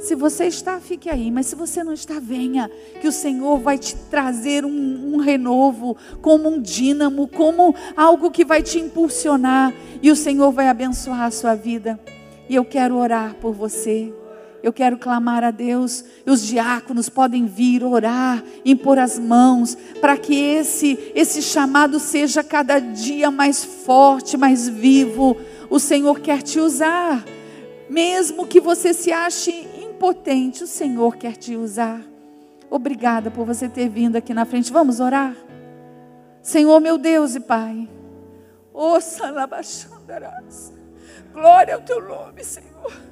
Se 0.00 0.14
você 0.14 0.46
está, 0.46 0.80
fique 0.80 1.10
aí. 1.10 1.30
Mas 1.30 1.46
se 1.46 1.54
você 1.54 1.84
não 1.84 1.92
está, 1.92 2.18
venha. 2.18 2.70
Que 3.00 3.06
o 3.06 3.12
Senhor 3.12 3.58
vai 3.58 3.78
te 3.78 3.94
trazer 3.94 4.64
um, 4.64 5.14
um, 5.14 5.16
renovo, 5.18 5.96
como 6.20 6.48
um 6.48 6.60
dínamo, 6.60 7.28
como 7.28 7.74
algo 7.96 8.30
que 8.30 8.44
vai 8.44 8.62
te 8.62 8.78
impulsionar. 8.78 9.72
E 10.02 10.10
o 10.10 10.16
Senhor 10.16 10.50
vai 10.50 10.68
abençoar 10.68 11.22
a 11.22 11.30
sua 11.30 11.54
vida. 11.54 12.00
E 12.48 12.54
eu 12.54 12.64
quero 12.64 12.96
orar 12.96 13.34
por 13.34 13.52
você. 13.52 14.12
Eu 14.62 14.72
quero 14.72 14.96
clamar 14.96 15.42
a 15.42 15.50
Deus. 15.50 16.04
E 16.24 16.30
os 16.30 16.42
diáconos 16.42 17.08
podem 17.08 17.46
vir 17.46 17.82
orar, 17.82 18.42
impor 18.64 18.98
as 18.98 19.18
mãos, 19.18 19.76
para 20.00 20.16
que 20.16 20.34
esse, 20.34 21.12
esse 21.14 21.42
chamado 21.42 21.98
seja 21.98 22.44
cada 22.44 22.78
dia 22.78 23.30
mais 23.30 23.64
forte, 23.64 24.36
mais 24.36 24.68
vivo. 24.68 25.36
O 25.68 25.78
Senhor 25.78 26.20
quer 26.20 26.42
te 26.42 26.60
usar. 26.60 27.24
Mesmo 27.90 28.46
que 28.46 28.60
você 28.60 28.94
se 28.94 29.12
ache 29.12 29.68
potente, 30.02 30.64
o 30.64 30.66
Senhor 30.66 31.16
quer 31.16 31.36
te 31.36 31.54
usar. 31.54 32.02
Obrigada 32.68 33.30
por 33.30 33.46
você 33.46 33.68
ter 33.68 33.88
vindo 33.88 34.16
aqui 34.16 34.34
na 34.34 34.44
frente. 34.44 34.72
Vamos 34.72 34.98
orar? 34.98 35.36
Senhor, 36.42 36.80
meu 36.80 36.98
Deus 36.98 37.36
e 37.36 37.40
Pai. 37.40 37.88
Ouça 38.74 39.30
Labachandarás. 39.30 40.72
Glória 41.32 41.76
ao 41.76 41.82
teu 41.82 42.02
nome, 42.02 42.42
Senhor. 42.42 43.11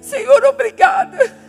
Senhor, 0.00 0.44
obrigada 0.44 1.46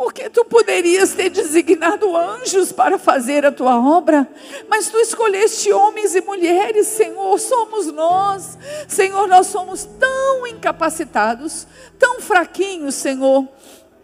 porque 0.00 0.30
tu 0.30 0.46
poderias 0.46 1.12
ter 1.12 1.28
designado 1.28 2.16
anjos 2.16 2.72
para 2.72 2.98
fazer 2.98 3.44
a 3.44 3.52
tua 3.52 3.78
obra, 3.78 4.26
mas 4.66 4.88
tu 4.88 4.96
escolheste 4.96 5.70
homens 5.74 6.14
e 6.14 6.22
mulheres, 6.22 6.86
Senhor, 6.86 7.38
somos 7.38 7.92
nós. 7.92 8.56
Senhor, 8.88 9.28
nós 9.28 9.48
somos 9.48 9.84
tão 9.98 10.46
incapacitados, 10.46 11.66
tão 11.98 12.18
fraquinhos, 12.18 12.94
Senhor, 12.94 13.46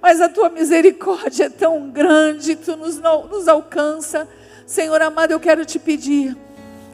mas 0.02 0.20
a 0.20 0.28
tua 0.28 0.50
misericórdia 0.50 1.44
é 1.44 1.48
tão 1.48 1.88
grande, 1.88 2.56
tu 2.56 2.76
nos, 2.76 2.98
nos 2.98 3.48
alcança. 3.48 4.28
Senhor 4.66 5.00
amado, 5.00 5.30
eu 5.30 5.40
quero 5.40 5.64
te 5.64 5.78
pedir 5.78 6.36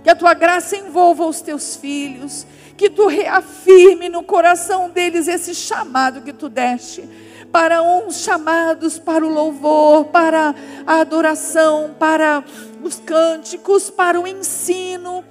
que 0.05 0.11
a 0.11 0.14
tua 0.14 0.33
graça 0.33 0.76
envolva 0.76 1.26
os 1.26 1.41
teus 1.41 1.74
filhos, 1.74 2.47
que 2.77 2.91
tu 2.91 3.07
reafirme 3.07 4.09
no 4.09 4.23
coração 4.23 4.91
deles 4.91 5.29
esse 5.29 5.55
chamado 5.55 6.23
que 6.23 6.33
tu 6.33 6.49
deste 6.49 7.09
para 7.53 7.83
uns 7.83 8.16
chamados 8.23 8.99
para 8.99 9.25
o 9.25 9.29
louvor, 9.29 10.07
para 10.07 10.55
a 10.87 11.01
adoração, 11.01 11.95
para 11.99 12.43
os 12.83 12.99
cânticos, 12.99 13.91
para 13.91 14.18
o 14.18 14.27
ensino, 14.27 15.23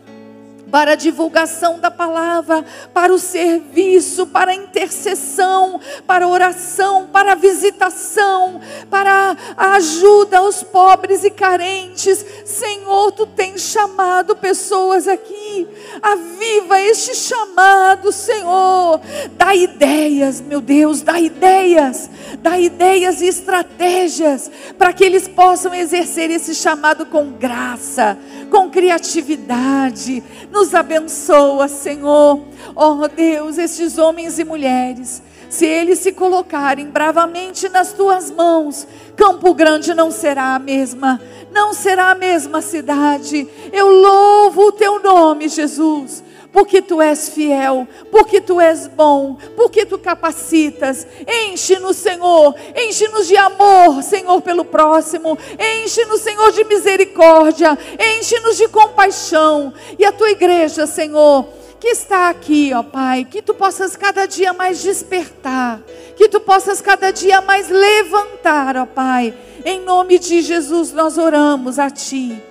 para 0.72 0.94
a 0.94 0.96
divulgação 0.96 1.80
da 1.80 1.92
palavra, 1.92 2.66
para 2.94 3.14
o 3.14 3.20
serviço, 3.20 4.26
para 4.28 4.52
a 4.52 4.56
intercessão, 4.56 5.80
para 6.08 6.26
a 6.26 6.28
oração, 6.30 7.08
para 7.12 7.34
a 7.34 7.36
visitação, 7.36 8.62
para 8.90 9.36
a 9.58 9.74
ajuda 9.74 10.40
aos 10.40 10.64
pobres 10.64 11.24
e 11.24 11.30
carentes. 11.30 12.26
Senhor, 12.46 13.12
tu 13.12 13.26
tens 13.26 13.62
chamado 13.62 14.36
pessoas 14.36 15.08
aqui. 15.08 15.68
Aviva 16.02 16.80
este 16.80 17.14
chamado, 17.16 18.12
Senhor. 18.12 19.02
Dá 19.32 19.54
ideias, 19.54 20.40
meu 20.40 20.62
Deus, 20.62 21.02
dá 21.02 21.20
ideias, 21.20 22.10
dá 22.40 22.58
ideias 22.58 23.22
e 23.22 23.28
estratégias 23.28 24.50
para 24.78 24.94
que 24.94 25.04
eles 25.04 25.28
possam 25.28 25.74
exercer 25.74 26.32
esse 26.32 26.56
chamado 26.56 27.06
com 27.06 27.32
graça, 27.32 28.18
com 28.52 28.70
criatividade. 28.70 30.22
Nos 30.52 30.76
abençoa, 30.76 31.68
Senhor. 31.68 32.42
Oh 32.76 33.08
Deus, 33.08 33.58
estes 33.58 33.98
homens 33.98 34.38
e 34.38 34.44
mulheres, 34.44 35.24
se 35.50 35.66
eles 35.66 36.00
se 36.00 36.12
colocarem 36.12 36.88
bravamente 36.88 37.68
nas 37.70 37.94
tuas 37.94 38.30
mãos, 38.30 38.86
Campo 39.16 39.54
Grande 39.54 39.94
não 39.94 40.12
será 40.12 40.54
a 40.54 40.60
mesma, 40.60 41.20
não 41.52 41.74
será 41.74 42.12
a 42.12 42.16
mesma 42.16 42.62
cidade. 42.62 43.48
Eu 43.72 43.90
louvo 43.90 44.68
o 44.68 44.72
teu 44.72 45.02
nome, 45.02 45.48
Jesus 45.48 46.24
porque 46.52 46.82
tu 46.82 47.02
és 47.02 47.30
fiel, 47.30 47.88
porque 48.12 48.42
tu 48.42 48.60
és 48.60 48.88
bom, 48.88 49.38
porque 49.56 49.86
tu 49.86 49.98
capacitas. 49.98 51.08
Enche-nos, 51.28 51.98
Senhor, 51.98 52.56
enche-nos 52.76 53.28
de 53.28 53.38
amor, 53.38 54.04
Senhor, 54.04 54.42
pelo 54.42 54.66
próximo, 54.66 55.38
enche-nos, 55.58 56.22
Senhor, 56.22 56.52
de 56.52 56.64
misericórdia, 56.66 57.78
enche-nos 58.18 58.58
de 58.58 58.68
compaixão. 58.68 59.74
E 59.98 60.06
a 60.06 60.12
tua 60.12 60.32
igreja, 60.32 60.86
Senhor, 60.86 61.48
que 61.80 61.88
está 61.88 62.30
aqui, 62.30 62.72
ó 62.76 62.84
Pai, 62.84 63.26
que 63.26 63.42
tu 63.42 63.56
possas 63.56 63.96
cada 63.96 64.28
dia 64.28 64.54
mais 64.54 64.84
despertar, 64.84 65.82
que 66.16 66.28
tu 66.28 66.40
possas 66.40 66.80
cada 66.80 67.12
dia 67.12 67.42
mais 67.42 67.70
levantar, 67.70 68.78
ó 68.78 68.86
Pai. 68.86 69.34
Em 69.66 69.80
nome 69.80 70.20
de 70.20 70.42
Jesus 70.42 70.92
nós 70.92 71.18
oramos 71.18 71.80
a 71.80 71.90
Ti. 71.90 72.42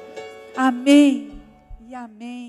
Amém 0.57 1.41
e 1.89 1.95
amém. 1.95 2.40